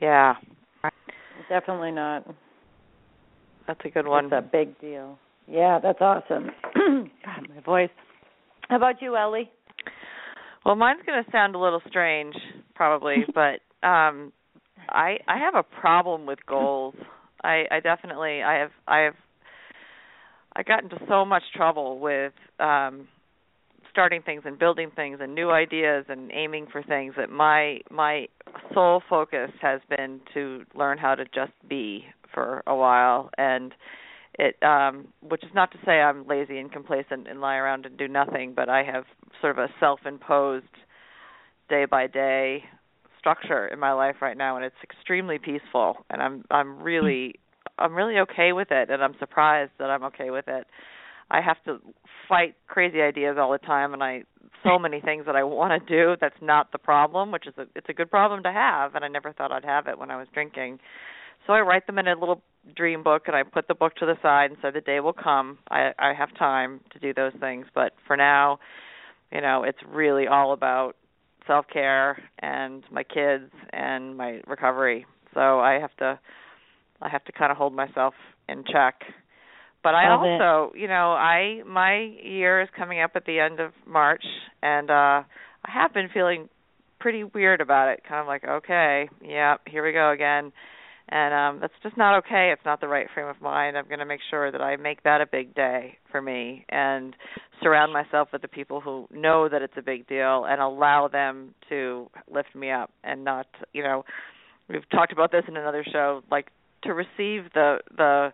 Yeah, 0.00 0.34
Definitely 1.48 1.92
not. 1.92 2.26
that's 3.66 3.80
a 3.84 3.88
good 3.88 4.06
one. 4.06 4.28
that's 4.28 4.44
a 4.44 4.48
big 4.50 4.80
deal. 4.80 5.18
Yeah, 5.46 5.78
that's 5.82 6.00
awesome. 6.00 6.50
God, 6.74 7.48
my 7.54 7.60
voice. 7.64 7.90
How 8.72 8.76
about 8.76 9.02
you, 9.02 9.18
Ellie? 9.18 9.50
Well, 10.64 10.76
mine's 10.76 11.02
going 11.04 11.22
to 11.22 11.30
sound 11.30 11.54
a 11.54 11.58
little 11.58 11.82
strange, 11.90 12.34
probably, 12.74 13.16
but 13.34 13.60
um 13.86 14.32
I 14.88 15.18
I 15.28 15.36
have 15.36 15.54
a 15.54 15.62
problem 15.62 16.24
with 16.24 16.38
goals. 16.46 16.94
I 17.44 17.64
I 17.70 17.80
definitely 17.80 18.42
I 18.42 18.60
have 18.60 18.70
I 18.88 18.98
have 19.00 19.14
I 20.56 20.62
got 20.62 20.84
into 20.84 20.96
so 21.06 21.26
much 21.26 21.42
trouble 21.54 21.98
with 21.98 22.32
um 22.60 23.08
starting 23.90 24.22
things 24.22 24.44
and 24.46 24.58
building 24.58 24.90
things 24.96 25.18
and 25.20 25.34
new 25.34 25.50
ideas 25.50 26.06
and 26.08 26.30
aiming 26.32 26.66
for 26.72 26.82
things 26.82 27.12
that 27.18 27.28
my 27.28 27.80
my 27.90 28.26
sole 28.72 29.02
focus 29.06 29.50
has 29.60 29.82
been 29.94 30.18
to 30.32 30.62
learn 30.74 30.96
how 30.96 31.14
to 31.14 31.26
just 31.26 31.52
be 31.68 32.06
for 32.32 32.62
a 32.66 32.74
while 32.74 33.28
and 33.36 33.74
it 34.38 34.60
um 34.62 35.08
which 35.20 35.42
is 35.44 35.50
not 35.54 35.70
to 35.72 35.78
say 35.84 36.00
I'm 36.00 36.26
lazy 36.26 36.58
and 36.58 36.72
complacent 36.72 37.28
and 37.28 37.40
lie 37.40 37.56
around 37.56 37.86
and 37.86 37.96
do 37.96 38.08
nothing, 38.08 38.54
but 38.54 38.68
I 38.68 38.82
have 38.82 39.04
sort 39.40 39.58
of 39.58 39.64
a 39.64 39.68
self-imposed 39.80 40.64
day 41.68 41.84
by 41.84 42.06
day 42.06 42.64
structure 43.18 43.68
in 43.68 43.78
my 43.78 43.92
life 43.92 44.16
right 44.20 44.36
now 44.36 44.56
and 44.56 44.64
it's 44.64 44.74
extremely 44.82 45.38
peaceful 45.38 46.04
and 46.10 46.20
I'm 46.22 46.44
I'm 46.50 46.82
really 46.82 47.36
I'm 47.78 47.94
really 47.94 48.18
okay 48.20 48.52
with 48.52 48.68
it 48.70 48.90
and 48.90 49.02
I'm 49.02 49.14
surprised 49.18 49.72
that 49.78 49.90
I'm 49.90 50.04
okay 50.04 50.30
with 50.30 50.46
it. 50.48 50.66
I 51.30 51.40
have 51.40 51.56
to 51.64 51.78
fight 52.28 52.54
crazy 52.68 53.00
ideas 53.00 53.36
all 53.38 53.52
the 53.52 53.58
time, 53.58 53.94
and 53.94 54.02
I 54.02 54.24
so 54.62 54.78
many 54.78 55.00
things 55.00 55.24
that 55.26 55.34
I 55.34 55.42
want 55.42 55.86
to 55.86 55.96
do. 55.96 56.14
That's 56.20 56.40
not 56.40 56.70
the 56.72 56.78
problem, 56.78 57.32
which 57.32 57.46
is 57.46 57.54
a 57.56 57.62
it's 57.74 57.88
a 57.88 57.94
good 57.94 58.10
problem 58.10 58.42
to 58.42 58.52
have, 58.52 58.94
and 58.94 59.04
I 59.04 59.08
never 59.08 59.32
thought 59.32 59.50
I'd 59.50 59.64
have 59.64 59.86
it 59.86 59.98
when 59.98 60.10
I 60.10 60.16
was 60.16 60.28
drinking. 60.34 60.78
So 61.46 61.52
I 61.52 61.60
write 61.60 61.86
them 61.86 61.98
in 61.98 62.08
a 62.08 62.14
little 62.14 62.42
dream 62.76 63.02
book, 63.02 63.24
and 63.26 63.36
I 63.36 63.42
put 63.42 63.68
the 63.68 63.74
book 63.74 63.94
to 63.96 64.06
the 64.06 64.14
side 64.22 64.50
and 64.50 64.58
say 64.62 64.70
the 64.70 64.80
day 64.80 65.00
will 65.00 65.12
come. 65.12 65.58
I 65.70 65.92
I 65.98 66.14
have 66.14 66.34
time 66.38 66.80
to 66.92 66.98
do 66.98 67.12
those 67.12 67.32
things, 67.40 67.66
but 67.74 67.92
for 68.06 68.16
now, 68.16 68.58
you 69.32 69.40
know, 69.40 69.64
it's 69.64 69.78
really 69.88 70.26
all 70.26 70.52
about 70.52 70.94
self 71.46 71.66
care 71.72 72.18
and 72.38 72.84
my 72.90 73.02
kids 73.02 73.50
and 73.72 74.16
my 74.16 74.40
recovery. 74.46 75.06
So 75.34 75.60
I 75.60 75.78
have 75.80 75.94
to 75.98 76.18
I 77.00 77.08
have 77.08 77.24
to 77.24 77.32
kind 77.32 77.50
of 77.50 77.58
hold 77.58 77.74
myself 77.74 78.14
in 78.48 78.64
check. 78.70 79.00
But 79.82 79.94
I 79.94 80.08
Love 80.08 80.20
also, 80.20 80.72
you 80.76 80.86
know, 80.86 81.12
I 81.12 81.62
my 81.66 82.14
year 82.22 82.62
is 82.62 82.68
coming 82.76 83.00
up 83.00 83.12
at 83.16 83.24
the 83.24 83.40
end 83.40 83.58
of 83.58 83.72
March 83.86 84.24
and 84.62 84.90
uh 84.90 85.22
I 85.64 85.70
have 85.72 85.92
been 85.92 86.08
feeling 86.12 86.48
pretty 87.00 87.24
weird 87.24 87.60
about 87.60 87.88
it. 87.88 88.02
Kind 88.08 88.20
of 88.20 88.26
like, 88.26 88.44
okay, 88.44 89.08
yeah, 89.24 89.56
here 89.66 89.84
we 89.84 89.92
go 89.92 90.10
again. 90.12 90.52
And 91.12 91.34
um 91.34 91.60
that's 91.60 91.74
just 91.82 91.96
not 91.98 92.18
okay. 92.20 92.50
It's 92.52 92.64
not 92.64 92.80
the 92.80 92.88
right 92.88 93.06
frame 93.12 93.26
of 93.26 93.40
mind. 93.42 93.76
I'm 93.76 93.86
going 93.86 93.98
to 93.98 94.06
make 94.06 94.20
sure 94.30 94.50
that 94.50 94.62
I 94.62 94.76
make 94.76 95.02
that 95.02 95.20
a 95.20 95.26
big 95.26 95.54
day 95.54 95.98
for 96.10 96.22
me 96.22 96.64
and 96.70 97.14
surround 97.62 97.92
myself 97.92 98.28
with 98.32 98.40
the 98.40 98.48
people 98.48 98.80
who 98.80 99.06
know 99.12 99.48
that 99.48 99.60
it's 99.60 99.74
a 99.76 99.82
big 99.82 100.08
deal 100.08 100.46
and 100.48 100.60
allow 100.60 101.08
them 101.08 101.54
to 101.68 102.08
lift 102.32 102.54
me 102.54 102.70
up 102.70 102.90
and 103.04 103.24
not, 103.24 103.46
you 103.74 103.82
know, 103.82 104.04
we've 104.70 104.88
talked 104.90 105.12
about 105.12 105.30
this 105.30 105.44
in 105.48 105.56
another 105.56 105.84
show 105.92 106.22
like 106.30 106.48
to 106.84 106.94
receive 106.94 107.52
the 107.54 107.78
the 107.96 108.32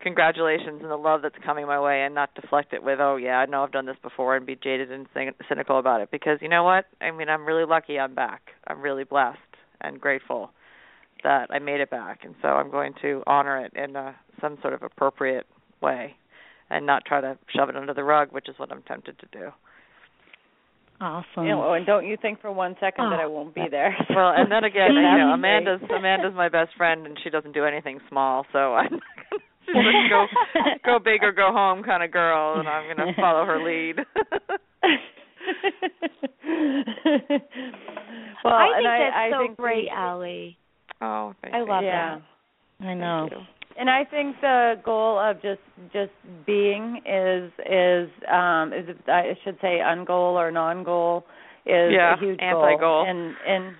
congratulations 0.00 0.80
and 0.82 0.90
the 0.90 0.96
love 0.96 1.22
that's 1.22 1.34
coming 1.44 1.66
my 1.66 1.80
way 1.80 2.02
and 2.02 2.14
not 2.14 2.32
deflect 2.34 2.72
it 2.72 2.82
with 2.82 3.00
oh 3.00 3.16
yeah 3.16 3.38
i 3.38 3.46
know 3.46 3.64
i've 3.64 3.72
done 3.72 3.86
this 3.86 3.96
before 4.00 4.36
and 4.36 4.46
be 4.46 4.54
jaded 4.54 4.92
and 4.92 5.06
cynical 5.48 5.78
about 5.78 6.00
it 6.00 6.08
because 6.12 6.38
you 6.40 6.48
know 6.48 6.62
what 6.62 6.84
i 7.00 7.10
mean 7.10 7.28
i'm 7.28 7.44
really 7.44 7.64
lucky 7.64 7.98
i'm 7.98 8.14
back 8.14 8.42
i'm 8.68 8.80
really 8.80 9.02
blessed 9.02 9.38
and 9.80 10.00
grateful 10.00 10.50
that 11.24 11.48
i 11.50 11.58
made 11.58 11.80
it 11.80 11.90
back 11.90 12.20
and 12.24 12.34
so 12.42 12.48
i'm 12.48 12.70
going 12.70 12.92
to 13.00 13.22
honor 13.26 13.64
it 13.64 13.72
in 13.74 13.96
a, 13.96 14.14
some 14.40 14.56
sort 14.62 14.72
of 14.74 14.82
appropriate 14.82 15.46
way 15.82 16.14
and 16.70 16.84
not 16.86 17.04
try 17.04 17.20
to 17.20 17.38
shove 17.54 17.68
it 17.68 17.76
under 17.76 17.94
the 17.94 18.04
rug 18.04 18.28
which 18.32 18.48
is 18.48 18.54
what 18.58 18.70
i'm 18.72 18.82
tempted 18.82 19.18
to 19.18 19.26
do 19.32 19.48
Awesome. 21.00 21.44
You 21.44 21.50
know, 21.50 21.72
and 21.74 21.86
don't 21.86 22.08
you 22.08 22.16
think 22.20 22.40
for 22.40 22.50
one 22.50 22.74
second 22.80 23.04
Oh, 23.06 23.10
that 23.10 23.20
I 23.20 23.26
oh. 23.26 23.30
won't 23.30 23.54
be 23.54 23.66
there. 23.70 23.96
well 24.10 24.32
and 24.36 24.50
then 24.50 24.64
again 24.64 24.90
you 24.94 25.00
know 25.02 25.28
That's 25.30 25.38
amanda's 25.38 25.80
amanda's 25.96 26.34
my 26.34 26.48
best 26.48 26.74
friend 26.76 27.06
and 27.06 27.16
she 27.22 27.30
doesn't 27.30 27.52
do 27.52 27.64
anything 27.64 28.00
small 28.08 28.44
so 28.52 28.74
i'm 28.74 28.90
she's 29.64 29.76
like 29.76 30.10
go 30.10 30.26
go 30.84 30.98
big 30.98 31.22
or 31.22 31.30
go 31.30 31.52
home 31.52 31.84
kind 31.84 32.02
of 32.02 32.10
girl 32.10 32.58
and 32.58 32.68
i'm 32.68 32.84
going 32.96 33.14
to 33.14 33.20
follow 33.20 33.44
her 33.44 33.62
lead 33.62 33.98
well, 38.44 38.54
I 38.54 38.66
think 38.66 38.78
and 38.78 38.88
I, 38.88 38.98
that's 38.98 39.16
I 39.16 39.30
so 39.32 39.38
think 39.42 39.56
great, 39.56 39.86
the- 39.86 39.96
Allie. 39.96 40.58
Oh 41.00 41.34
thank 41.42 41.54
I 41.54 41.58
you. 41.58 41.66
love 41.68 41.84
yeah. 41.84 42.18
I 42.80 42.94
know. 42.94 43.28
And 43.78 43.88
I 43.88 44.04
think 44.04 44.36
the 44.40 44.74
goal 44.84 45.18
of 45.18 45.40
just 45.42 45.60
just 45.92 46.10
being 46.46 47.00
is 47.06 47.50
is 47.64 48.08
um 48.32 48.72
is 48.72 48.86
I 49.06 49.34
should 49.44 49.56
say 49.60 49.78
ungoal 49.84 50.34
or 50.34 50.50
non 50.50 50.84
goal 50.84 51.24
is 51.66 51.92
Yeah, 51.92 52.14
a 52.14 52.18
huge 52.18 52.40
anti-goal. 52.40 52.78
goal. 52.78 53.04
And 53.08 53.34
and 53.46 53.74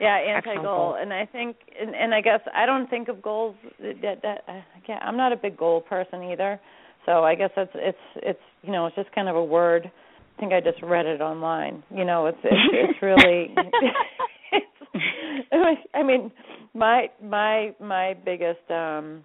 yeah, 0.00 0.16
anti 0.16 0.38
Excellent 0.50 0.62
goal. 0.62 0.76
goal. 0.92 0.96
And 1.00 1.12
I 1.12 1.24
think 1.26 1.56
and, 1.80 1.94
and 1.94 2.12
I 2.14 2.20
guess 2.20 2.40
I 2.54 2.66
don't 2.66 2.88
think 2.90 3.08
of 3.08 3.22
goals 3.22 3.54
that 3.80 4.22
that 4.22 4.42
I 4.48 4.64
can't, 4.86 5.02
I'm 5.04 5.16
not 5.16 5.32
a 5.32 5.36
big 5.36 5.56
goal 5.56 5.80
person 5.82 6.22
either. 6.24 6.60
So 7.06 7.22
I 7.22 7.34
guess 7.36 7.50
that's 7.54 7.70
it's 7.74 7.98
it's 8.16 8.40
you 8.62 8.72
know, 8.72 8.86
it's 8.86 8.96
just 8.96 9.12
kind 9.14 9.28
of 9.28 9.36
a 9.36 9.44
word. 9.44 9.90
I 10.36 10.40
think 10.40 10.52
I 10.52 10.60
just 10.60 10.82
read 10.82 11.06
it 11.06 11.20
online. 11.20 11.84
You 11.94 12.04
know, 12.04 12.26
it's 12.26 12.38
it's 12.42 12.72
it's 12.72 12.98
really 13.02 13.54
it's, 14.52 15.80
I 15.94 16.02
mean, 16.02 16.32
my 16.74 17.08
my 17.22 17.74
my 17.80 18.14
biggest 18.24 18.68
um 18.70 19.24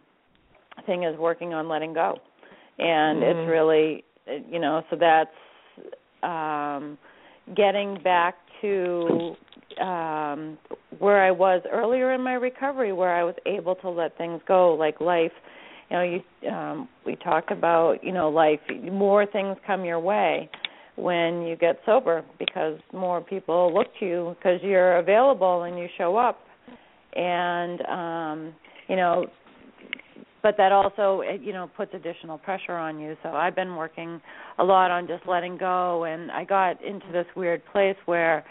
thing 0.86 1.04
is 1.04 1.18
working 1.18 1.54
on 1.54 1.68
letting 1.68 1.94
go 1.94 2.18
and 2.78 3.22
Mhm. 3.22 3.24
it's 3.24 3.50
really 3.50 4.04
you 4.50 4.60
know 4.60 4.84
so 4.90 4.96
that's 4.96 5.30
um 6.24 6.98
getting 7.56 7.98
back 8.04 8.36
to 8.62 9.36
um 9.82 10.58
where 11.00 11.22
I 11.24 11.32
was 11.32 11.62
earlier 11.72 12.14
in 12.14 12.22
my 12.22 12.34
recovery 12.34 12.94
where 12.94 13.14
I 13.16 13.24
was 13.24 13.36
able 13.46 13.76
to 13.76 13.90
let 13.90 14.18
things 14.18 14.42
go 14.48 14.74
like 14.76 15.02
life 15.02 15.32
you 15.90 15.98
know 15.98 16.04
you 16.04 16.50
um 16.50 16.88
we 17.06 17.16
talk 17.16 17.52
about 17.52 18.04
you 18.04 18.12
know 18.12 18.30
life 18.30 18.60
more 18.92 19.26
things 19.26 19.58
come 19.66 19.84
your 19.84 20.00
way 20.00 20.50
when 20.96 21.42
you 21.44 21.56
get 21.56 21.80
sober 21.86 22.24
because 22.38 22.78
more 22.94 23.22
people 23.22 23.74
look 23.74 23.88
to 24.00 24.06
you 24.06 24.36
because 24.38 24.62
you're 24.62 24.98
available 24.98 25.64
and 25.64 25.78
you 25.80 25.88
show 25.98 26.16
up 26.18 26.40
and 27.16 27.82
um 27.86 28.54
you 28.88 28.96
know 28.96 29.26
but 30.42 30.56
that 30.58 30.72
also 30.72 31.22
you 31.42 31.54
know 31.54 31.70
puts 31.76 31.94
additional 31.94 32.38
pressure 32.38 32.76
on 32.76 33.00
you. 33.00 33.16
So 33.24 33.30
i've 33.30 33.56
been 33.56 33.76
working 33.76 34.22
a 34.58 34.64
lot 34.64 34.92
on 34.92 35.08
just 35.08 35.26
letting 35.28 35.58
go. 35.58 36.06
And 36.06 36.32
i 36.32 36.44
got 36.44 36.84
into 36.84 37.12
this 37.12 37.26
weird 37.36 37.62
place 37.72 37.98
where 38.06 38.46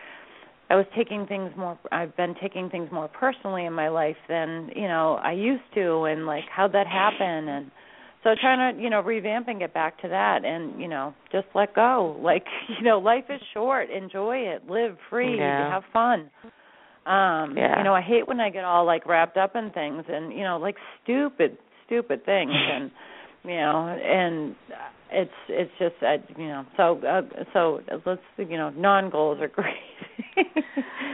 i 0.70 0.76
was 0.76 0.86
taking 0.96 1.26
things 1.26 1.50
more 1.56 1.78
i've 1.92 2.16
been 2.16 2.34
taking 2.40 2.68
things 2.70 2.88
more 2.92 3.08
personally 3.08 3.64
in 3.64 3.72
my 3.72 3.88
life 3.88 4.16
than 4.28 4.70
you 4.74 4.88
know 4.88 5.18
i 5.22 5.32
used 5.32 5.62
to. 5.74 6.04
And 6.04 6.26
like 6.26 6.44
how'd 6.54 6.72
that 6.72 6.86
happen? 6.86 7.48
And 7.48 7.70
so 8.24 8.30
trying 8.40 8.76
to 8.76 8.82
you 8.82 8.90
know 8.90 9.00
revamp 9.00 9.48
and 9.48 9.58
get 9.58 9.72
back 9.72 10.00
to 10.02 10.08
that 10.08 10.44
and 10.44 10.80
you 10.80 10.88
know 10.88 11.14
just 11.32 11.46
let 11.54 11.74
go. 11.74 12.18
Like 12.22 12.44
you 12.78 12.84
know 12.84 12.98
life 12.98 13.24
is 13.30 13.40
short. 13.54 13.90
Enjoy 13.90 14.36
it. 14.36 14.68
Live 14.68 14.96
free. 15.08 15.38
Yeah. 15.38 15.70
have 15.70 15.84
fun 15.92 16.30
um 17.08 17.56
Yeah. 17.56 17.78
you 17.78 17.84
know 17.84 17.94
i 17.94 18.00
hate 18.02 18.28
when 18.28 18.40
i 18.40 18.50
get 18.50 18.64
all 18.64 18.84
like 18.84 19.06
wrapped 19.06 19.36
up 19.36 19.56
in 19.56 19.70
things 19.70 20.04
and 20.08 20.32
you 20.32 20.42
know 20.44 20.58
like 20.58 20.76
stupid 21.02 21.56
stupid 21.86 22.24
things 22.24 22.52
and 22.54 22.90
you 23.44 23.56
know 23.56 23.88
and 23.88 24.54
it's 25.10 25.30
it's 25.48 25.70
just 25.78 25.94
uh, 26.02 26.16
you 26.36 26.48
know 26.48 26.64
so 26.76 27.00
uh, 27.06 27.22
so 27.54 27.80
let's 28.04 28.20
you 28.36 28.56
know 28.58 28.70
non 28.70 29.08
goals 29.10 29.38
are 29.40 29.48
great 29.60 29.74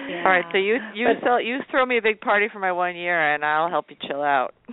yeah. 0.09 0.23
All 0.27 0.31
right, 0.31 0.45
so 0.53 0.59
you 0.59 0.79
you 0.95 1.07
But- 1.07 1.25
sell 1.27 1.41
you 1.41 1.59
throw 1.71 1.87
me 1.87 1.97
a 1.99 2.03
big 2.03 2.21
party 2.21 2.49
for 2.53 2.59
my 2.59 2.73
one 2.73 2.95
year, 2.95 3.35
and 3.35 3.43
I'll 3.45 3.71
help 3.71 3.87
you 3.89 3.97
chill 4.07 4.21
out. 4.23 4.53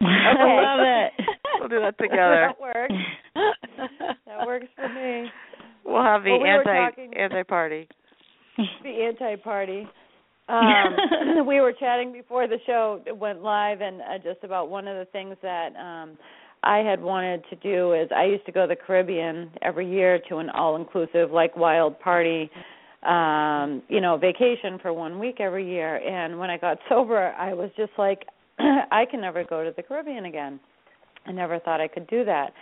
I 0.00 0.62
love 0.62 0.80
it. 1.18 1.26
We'll 1.58 1.68
do 1.68 1.80
that 1.80 1.98
together. 1.98 2.50
that 2.52 2.60
works 2.60 2.94
that 4.26 4.46
works 4.46 4.66
for 4.76 4.88
me 4.88 5.28
We'll 5.84 6.02
have 6.02 6.22
the 6.22 6.30
Well, 6.30 6.40
we 6.42 6.48
anti 6.48 7.18
anti 7.20 7.42
party. 7.42 7.88
the 8.56 8.88
anti 9.08 9.36
party 9.36 9.88
um 10.50 11.46
we 11.46 11.60
were 11.60 11.72
chatting 11.72 12.12
before 12.12 12.46
the 12.46 12.58
show 12.66 13.00
went 13.18 13.42
live 13.42 13.80
and 13.80 14.00
uh, 14.00 14.18
just 14.22 14.42
about 14.42 14.68
one 14.68 14.88
of 14.88 14.96
the 14.96 15.10
things 15.12 15.36
that 15.42 15.74
um 15.76 16.18
I 16.62 16.78
had 16.78 17.00
wanted 17.00 17.42
to 17.48 17.56
do 17.56 17.94
is 17.94 18.10
I 18.14 18.24
used 18.24 18.44
to 18.44 18.52
go 18.52 18.62
to 18.62 18.74
the 18.74 18.76
Caribbean 18.76 19.50
every 19.62 19.90
year 19.90 20.20
to 20.28 20.36
an 20.38 20.50
all 20.50 20.76
inclusive 20.76 21.30
like 21.30 21.56
wild 21.56 21.98
party 22.00 22.50
um 23.02 23.82
you 23.88 24.00
know 24.00 24.16
vacation 24.18 24.78
for 24.82 24.92
one 24.92 25.18
week 25.18 25.36
every 25.40 25.66
year 25.66 25.96
and 25.96 26.38
when 26.38 26.50
I 26.50 26.58
got 26.58 26.78
sober 26.88 27.32
I 27.38 27.54
was 27.54 27.70
just 27.76 27.92
like 27.96 28.26
I 28.58 29.04
can 29.10 29.20
never 29.20 29.44
go 29.44 29.64
to 29.64 29.72
the 29.74 29.82
Caribbean 29.82 30.26
again. 30.26 30.60
I 31.26 31.32
never 31.32 31.58
thought 31.58 31.80
I 31.80 31.88
could 31.88 32.06
do 32.08 32.24
that. 32.24 32.52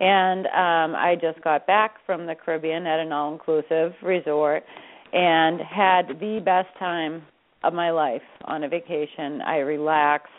And 0.00 0.46
um 0.46 0.96
I 0.96 1.14
just 1.20 1.42
got 1.42 1.66
back 1.66 1.94
from 2.04 2.26
the 2.26 2.34
Caribbean 2.34 2.86
at 2.86 3.00
an 3.00 3.12
all 3.12 3.32
inclusive 3.32 3.92
resort 4.02 4.64
and 5.12 5.60
had 5.60 6.08
the 6.20 6.40
best 6.44 6.68
time 6.78 7.22
of 7.64 7.72
my 7.74 7.90
life 7.90 8.22
on 8.44 8.64
a 8.64 8.68
vacation. 8.68 9.40
I 9.42 9.58
relaxed. 9.58 10.32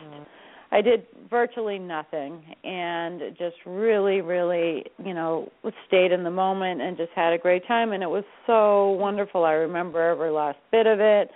I 0.72 0.80
did 0.80 1.04
virtually 1.28 1.78
nothing 1.78 2.42
and 2.62 3.20
just 3.36 3.56
really, 3.66 4.20
really, 4.20 4.84
you 5.04 5.14
know, 5.14 5.50
stayed 5.88 6.12
in 6.12 6.22
the 6.22 6.30
moment 6.30 6.80
and 6.80 6.96
just 6.96 7.10
had 7.14 7.32
a 7.32 7.38
great 7.38 7.66
time 7.66 7.92
and 7.92 8.02
it 8.02 8.08
was 8.08 8.24
so 8.46 8.90
wonderful. 8.90 9.44
I 9.44 9.52
remember 9.52 10.00
every 10.00 10.30
last 10.30 10.58
bit 10.70 10.86
of 10.86 11.00
it. 11.00 11.30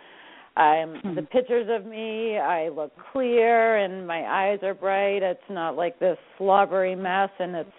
I'm 0.56 1.00
Hmm. 1.00 1.14
the 1.16 1.22
pictures 1.22 1.68
of 1.68 1.84
me, 1.84 2.38
I 2.38 2.68
look 2.68 2.92
clear 3.12 3.78
and 3.78 4.06
my 4.06 4.24
eyes 4.24 4.60
are 4.62 4.74
bright. 4.74 5.22
It's 5.22 5.50
not 5.50 5.74
like 5.74 5.98
this 5.98 6.18
slobbery 6.38 6.94
mess 6.94 7.30
and 7.40 7.56
it's 7.56 7.72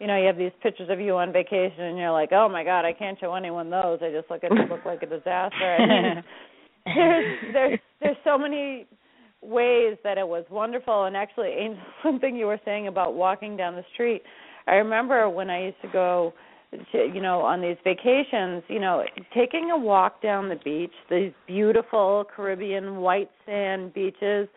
you 0.00 0.06
know, 0.06 0.16
you 0.16 0.26
have 0.26 0.38
these 0.38 0.52
pictures 0.62 0.88
of 0.90 1.00
you 1.00 1.16
on 1.16 1.32
vacation 1.32 1.82
and 1.82 1.98
you're 1.98 2.12
like, 2.12 2.30
Oh 2.32 2.48
my 2.48 2.64
god, 2.64 2.84
I 2.84 2.92
can't 2.92 3.18
show 3.18 3.34
anyone 3.34 3.70
those. 3.70 3.98
I 4.02 4.10
just 4.10 4.30
look 4.30 4.44
at 4.44 4.52
look 4.52 4.84
like 4.84 5.02
a 5.02 5.06
disaster. 5.06 5.76
I 5.78 5.86
mean, 5.86 6.24
there's 6.94 7.38
there's 7.52 7.78
there's 8.00 8.16
so 8.24 8.38
many 8.38 8.86
ways 9.42 9.96
that 10.04 10.18
it 10.18 10.26
was 10.26 10.44
wonderful 10.50 11.04
and 11.04 11.16
actually 11.16 11.48
Angel 11.48 11.82
something 12.02 12.36
you 12.36 12.46
were 12.46 12.60
saying 12.64 12.88
about 12.88 13.14
walking 13.14 13.56
down 13.56 13.74
the 13.74 13.84
street. 13.92 14.22
I 14.66 14.74
remember 14.74 15.28
when 15.30 15.48
I 15.50 15.64
used 15.66 15.80
to 15.82 15.88
go 15.88 16.34
to, 16.92 16.98
you 16.98 17.22
know 17.22 17.40
on 17.40 17.60
these 17.60 17.76
vacations, 17.82 18.62
you 18.68 18.78
know, 18.78 19.04
taking 19.34 19.70
a 19.70 19.78
walk 19.78 20.22
down 20.22 20.48
the 20.48 20.56
beach, 20.56 20.92
these 21.10 21.32
beautiful 21.46 22.24
Caribbean 22.34 22.96
white 22.96 23.30
sand 23.46 23.94
beaches, 23.94 24.48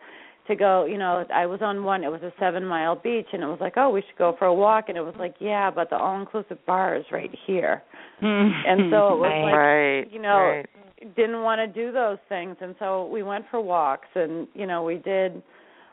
to 0.48 0.56
go, 0.56 0.84
you 0.84 0.98
know, 0.98 1.24
I 1.32 1.46
was 1.46 1.60
on 1.62 1.84
one, 1.84 2.02
it 2.02 2.10
was 2.10 2.22
a 2.22 2.32
7-mile 2.42 2.96
beach 2.96 3.26
and 3.32 3.42
it 3.42 3.46
was 3.46 3.58
like, 3.60 3.74
"Oh, 3.76 3.90
we 3.90 4.00
should 4.00 4.18
go 4.18 4.34
for 4.38 4.46
a 4.46 4.54
walk." 4.54 4.88
And 4.88 4.98
it 4.98 5.02
was 5.02 5.14
like, 5.18 5.36
"Yeah, 5.38 5.70
but 5.70 5.88
the 5.88 5.96
all-inclusive 5.96 6.58
bar 6.66 6.96
is 6.96 7.04
right 7.12 7.30
here." 7.46 7.82
Hmm. 8.22 8.50
and 8.66 8.90
so 8.92 9.14
it 9.14 9.18
was 9.18 9.42
like, 9.44 9.54
right, 9.54 10.12
you 10.12 10.22
know, 10.22 10.62
right. 10.62 11.16
didn't 11.16 11.42
want 11.42 11.58
to 11.58 11.66
do 11.66 11.90
those 11.90 12.18
things 12.28 12.56
and 12.60 12.76
so 12.78 13.06
we 13.08 13.24
went 13.24 13.44
for 13.50 13.60
walks 13.60 14.06
and, 14.14 14.46
you 14.54 14.66
know, 14.66 14.84
we 14.84 14.98
did 14.98 15.42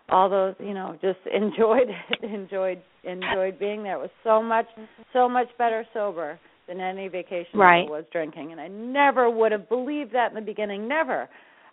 all 0.10 0.30
those, 0.30 0.54
you 0.60 0.76
know, 0.76 0.96
just 1.02 1.20
enjoyed 1.34 1.90
it, 1.90 2.24
enjoyed 2.24 2.82
enjoyed 3.04 3.58
being 3.58 3.82
there. 3.82 3.96
It 3.96 4.00
was 4.00 4.10
so 4.24 4.44
much 4.44 4.68
so 5.12 5.28
much 5.28 5.48
better 5.58 5.86
sober 5.94 6.40
than 6.68 6.80
any 6.80 7.08
vacation 7.08 7.60
Right. 7.60 7.88
I 7.88 7.90
was 7.90 8.06
drinking 8.12 8.52
and 8.52 8.62
I 8.62 8.68
never 8.68 9.30
would 9.30 9.52
have 9.52 9.68
believed 9.68 10.14
that 10.14 10.30
in 10.30 10.36
the 10.36 10.42
beginning, 10.42 10.88
never. 10.88 11.28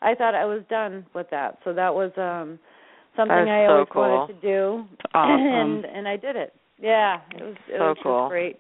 I 0.07 0.15
thought 0.15 0.35
I 0.35 0.45
was 0.45 0.63
done 0.71 1.05
with 1.15 1.27
that. 1.31 1.59
So 1.65 1.73
that 1.75 1.93
was 1.95 2.13
um 2.17 2.59
something 3.17 3.35
That 3.35 3.43
is 3.43 3.49
I 3.49 3.67
so 3.67 3.73
always 3.73 3.89
cool. 3.91 4.03
wanted 4.03 4.35
to 4.35 4.41
do 4.41 4.85
Awesome. 5.15 5.43
and 5.85 5.85
and 5.85 6.09
I 6.09 6.17
did 6.17 6.37
it. 6.37 6.53
Yeah, 6.79 7.21
it 7.35 7.43
was 7.43 7.57
it 7.69 7.79
So 7.79 7.85
was 7.85 7.97
cool. 8.03 8.29
great. 8.29 8.57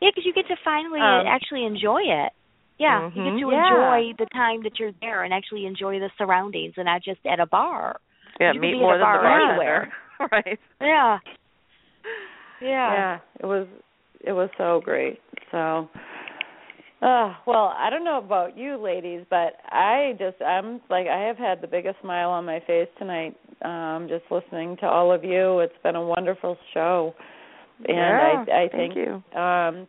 Yeah, 0.00 0.10
because 0.14 0.24
you 0.24 0.32
get 0.32 0.46
to 0.48 0.56
finally 0.64 1.00
Um, 1.00 1.26
actually 1.26 1.64
enjoy 1.66 2.02
it. 2.02 2.32
Yeah, 2.78 3.10
you 3.12 3.22
Mhm. 3.22 3.34
get 3.34 3.40
to 3.42 3.50
Yeah. 3.50 3.66
enjoy 3.66 4.12
the 4.18 4.26
time 4.32 4.62
that 4.62 4.78
you're 4.78 4.92
there 5.00 5.24
and 5.24 5.34
actually 5.34 5.66
enjoy 5.66 5.98
the 5.98 6.10
surroundings 6.16 6.74
and 6.76 6.86
not 6.86 7.02
just 7.02 7.20
at 7.26 7.40
a 7.40 7.46
bar. 7.46 7.98
Yeah, 8.40 8.52
you 8.52 8.60
could 8.60 8.62
meet 8.62 8.72
be 8.72 8.78
at 8.78 8.82
more 8.82 8.94
a 8.94 8.98
than 8.98 9.12
the 9.12 9.18
bar 9.18 9.22
bartender. 9.24 9.50
anywhere. 9.50 9.92
right. 10.32 10.60
Yeah. 10.80 11.18
Yeah. 12.60 12.92
yeah 12.92 13.18
it 13.40 13.46
was 13.46 13.66
it 14.20 14.32
was 14.32 14.50
so 14.58 14.80
great 14.84 15.20
so 15.52 15.88
uh 17.02 17.34
well 17.46 17.72
i 17.78 17.88
don't 17.90 18.04
know 18.04 18.18
about 18.18 18.56
you 18.56 18.76
ladies 18.76 19.24
but 19.30 19.54
i 19.70 20.12
just 20.18 20.40
i'm 20.42 20.80
like 20.90 21.06
i 21.06 21.20
have 21.20 21.36
had 21.36 21.60
the 21.60 21.66
biggest 21.66 21.96
smile 22.00 22.30
on 22.30 22.44
my 22.44 22.60
face 22.66 22.88
tonight 22.98 23.36
um 23.64 24.08
just 24.08 24.24
listening 24.30 24.76
to 24.78 24.86
all 24.86 25.12
of 25.12 25.22
you 25.22 25.60
it's 25.60 25.72
been 25.82 25.96
a 25.96 26.04
wonderful 26.04 26.56
show 26.74 27.14
and 27.86 27.96
yeah, 27.96 28.44
i 28.48 28.64
i 28.64 28.68
thank 28.70 28.94
think 28.94 29.06
you. 29.06 29.38
um 29.38 29.86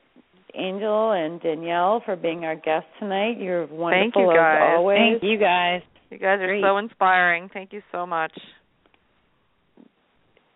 angel 0.56 1.12
and 1.12 1.42
danielle 1.42 2.02
for 2.06 2.16
being 2.16 2.46
our 2.46 2.56
guests 2.56 2.90
tonight 3.00 3.38
you're 3.40 3.66
wonderful 3.68 3.90
thank 3.92 4.16
you, 4.16 4.34
guys. 4.36 4.60
as 4.62 4.78
always 4.78 5.20
Thank 5.20 5.24
you 5.24 5.40
guys. 5.40 5.82
You 6.10 6.18
guys 6.18 6.40
are 6.40 6.48
Great. 6.48 6.64
so 6.64 6.78
inspiring. 6.78 7.50
Thank 7.54 7.72
you 7.72 7.82
so 7.92 8.06
much. 8.06 8.32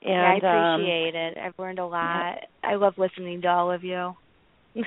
and 0.02 0.42
yeah, 0.42 0.50
I 0.50 0.74
um, 0.74 0.82
appreciate 0.82 1.16
it. 1.16 1.38
I've 1.38 1.54
learned 1.60 1.80
a 1.80 1.86
lot. 1.86 2.38
I 2.64 2.76
love 2.76 2.96
listening 2.98 3.42
to 3.44 3.48
all 3.48 3.72
of 3.72 3.84
you. 3.84 4.14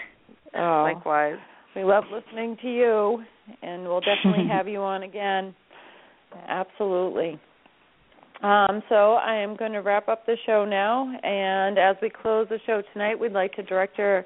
oh, 0.56 0.92
Likewise. 0.92 1.38
We 1.76 1.84
love 1.84 2.04
listening 2.10 2.56
to 2.62 2.68
you, 2.68 3.22
and 3.60 3.82
we'll 3.82 4.00
definitely 4.00 4.48
have 4.50 4.66
you 4.66 4.80
on 4.80 5.02
again. 5.02 5.54
Absolutely. 6.48 7.38
Um, 8.42 8.82
so 8.88 9.14
I 9.14 9.36
am 9.36 9.56
going 9.56 9.72
to 9.72 9.80
wrap 9.80 10.08
up 10.08 10.24
the 10.24 10.36
show 10.46 10.64
now, 10.64 11.14
and 11.22 11.78
as 11.78 11.96
we 12.00 12.08
close 12.10 12.46
the 12.48 12.58
show 12.64 12.82
tonight, 12.94 13.20
we'd 13.20 13.32
like 13.32 13.54
to 13.56 13.62
direct 13.62 13.98
your 13.98 14.24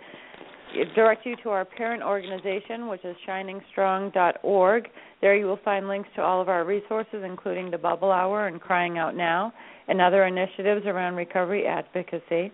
direct 0.95 1.27
you 1.27 1.35
to 1.43 1.49
our 1.51 1.65
parent 1.65 2.01
organization, 2.05 2.87
which 2.87 3.05
is 3.05 3.17
shiningstrong.org. 3.29 4.89
There 5.21 5.35
you 5.35 5.47
will 5.47 5.59
find 5.65 5.89
links 5.89 6.09
to 6.15 6.23
all 6.23 6.41
of 6.41 6.49
our 6.49 6.65
resources, 6.65 7.25
including 7.25 7.73
the 7.73 7.79
Bubble 7.79 8.13
Hour 8.13 8.47
and 8.47 8.61
Crying 8.61 8.97
Out 8.97 9.17
Now, 9.17 9.53
and 9.89 10.01
other 10.01 10.25
initiatives 10.25 10.87
around 10.87 11.17
recovery 11.17 11.67
advocacy. 11.67 12.53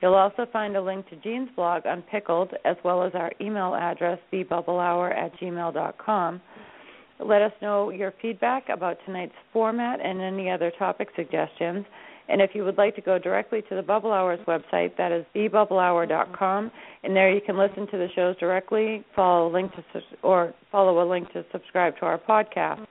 You'll 0.00 0.14
also 0.14 0.46
find 0.52 0.76
a 0.76 0.82
link 0.82 1.08
to 1.10 1.16
Jean's 1.16 1.48
blog 1.56 1.82
Unpickled, 1.84 2.52
as 2.64 2.76
well 2.84 3.02
as 3.02 3.12
our 3.14 3.32
email 3.40 3.74
address, 3.74 4.18
thebubblehour 4.32 5.16
at 5.16 5.36
gmail.com. 5.40 6.40
Let 7.20 7.42
us 7.42 7.52
know 7.60 7.90
your 7.90 8.14
feedback 8.22 8.68
about 8.68 8.98
tonight's 9.04 9.34
format 9.52 10.00
and 10.00 10.20
any 10.20 10.50
other 10.50 10.70
topic 10.78 11.08
suggestions. 11.16 11.84
And 12.28 12.40
if 12.42 12.50
you 12.54 12.64
would 12.64 12.78
like 12.78 12.94
to 12.94 13.00
go 13.00 13.18
directly 13.18 13.62
to 13.68 13.74
the 13.74 13.82
Bubble 13.82 14.12
Hour's 14.12 14.38
website, 14.46 14.96
that 14.98 15.10
is 15.10 15.24
thebubblehour.com, 15.34 16.70
and 17.02 17.16
there 17.16 17.32
you 17.32 17.40
can 17.40 17.56
listen 17.56 17.86
to 17.86 17.96
the 17.96 18.08
shows 18.14 18.36
directly, 18.36 19.04
follow 19.16 19.48
a 19.48 19.52
link 19.52 19.72
to 19.72 19.82
or 20.22 20.54
follow 20.70 21.02
a 21.02 21.06
link 21.08 21.32
to 21.32 21.44
subscribe 21.50 21.96
to 21.98 22.02
our 22.02 22.18
podcast. 22.18 22.86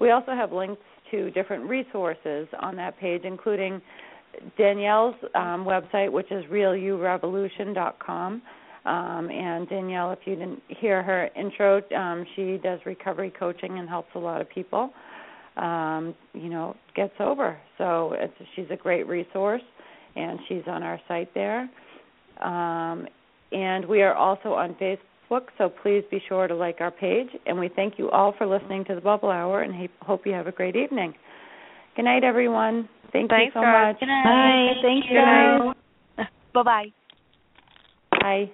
We 0.00 0.10
also 0.10 0.32
have 0.32 0.52
links 0.52 0.82
to 1.10 1.30
different 1.32 1.68
resources 1.68 2.46
on 2.60 2.76
that 2.76 2.98
page, 2.98 3.22
including 3.24 3.82
Danielle's 4.58 5.14
um, 5.34 5.64
website, 5.64 6.10
which 6.10 6.30
is 6.30 6.44
realurevolution.com. 6.46 8.42
Um, 8.84 9.30
and 9.30 9.68
Danielle, 9.68 10.12
if 10.12 10.20
you 10.26 10.36
didn't 10.36 10.62
hear 10.68 11.02
her 11.02 11.28
intro, 11.36 11.82
um, 11.96 12.24
she 12.36 12.60
does 12.62 12.78
recovery 12.86 13.32
coaching 13.36 13.78
and 13.78 13.88
helps 13.88 14.10
a 14.14 14.18
lot 14.18 14.40
of 14.40 14.48
people, 14.48 14.90
um, 15.56 16.14
you 16.34 16.48
know, 16.48 16.76
get 16.94 17.10
sober. 17.18 17.58
So 17.78 18.12
it's, 18.16 18.34
she's 18.54 18.66
a 18.70 18.76
great 18.76 19.08
resource, 19.08 19.62
and 20.14 20.38
she's 20.48 20.62
on 20.68 20.84
our 20.84 21.00
site 21.08 21.34
there. 21.34 21.68
Um, 22.40 23.08
and 23.50 23.84
we 23.86 24.02
are 24.02 24.14
also 24.14 24.52
on 24.52 24.74
Facebook, 24.74 25.46
so 25.58 25.68
please 25.82 26.04
be 26.08 26.22
sure 26.28 26.46
to 26.46 26.54
like 26.54 26.80
our 26.80 26.92
page. 26.92 27.28
And 27.46 27.58
we 27.58 27.68
thank 27.74 27.98
you 27.98 28.08
all 28.10 28.34
for 28.38 28.46
listening 28.46 28.84
to 28.84 28.94
the 28.94 29.00
Bubble 29.00 29.30
Hour, 29.30 29.62
and 29.62 29.88
hope 30.02 30.26
you 30.26 30.32
have 30.32 30.46
a 30.46 30.52
great 30.52 30.76
evening. 30.76 31.12
Good 31.96 32.04
night, 32.04 32.24
everyone. 32.24 32.90
Thank 33.10 33.30
Thanks, 33.30 33.54
you 33.54 33.60
so 33.60 33.64
guys. 33.64 33.94
much. 33.94 34.00
Good 34.00 34.06
night. 34.06 34.24
Bye. 34.24 34.82
Thank 34.82 35.04
Thanks, 35.04 35.06
you. 35.08 35.16
guys. 35.16 36.28
Bye 36.52 36.62
bye. 36.62 36.92
Bye. 38.12 38.20
Bye. 38.20 38.50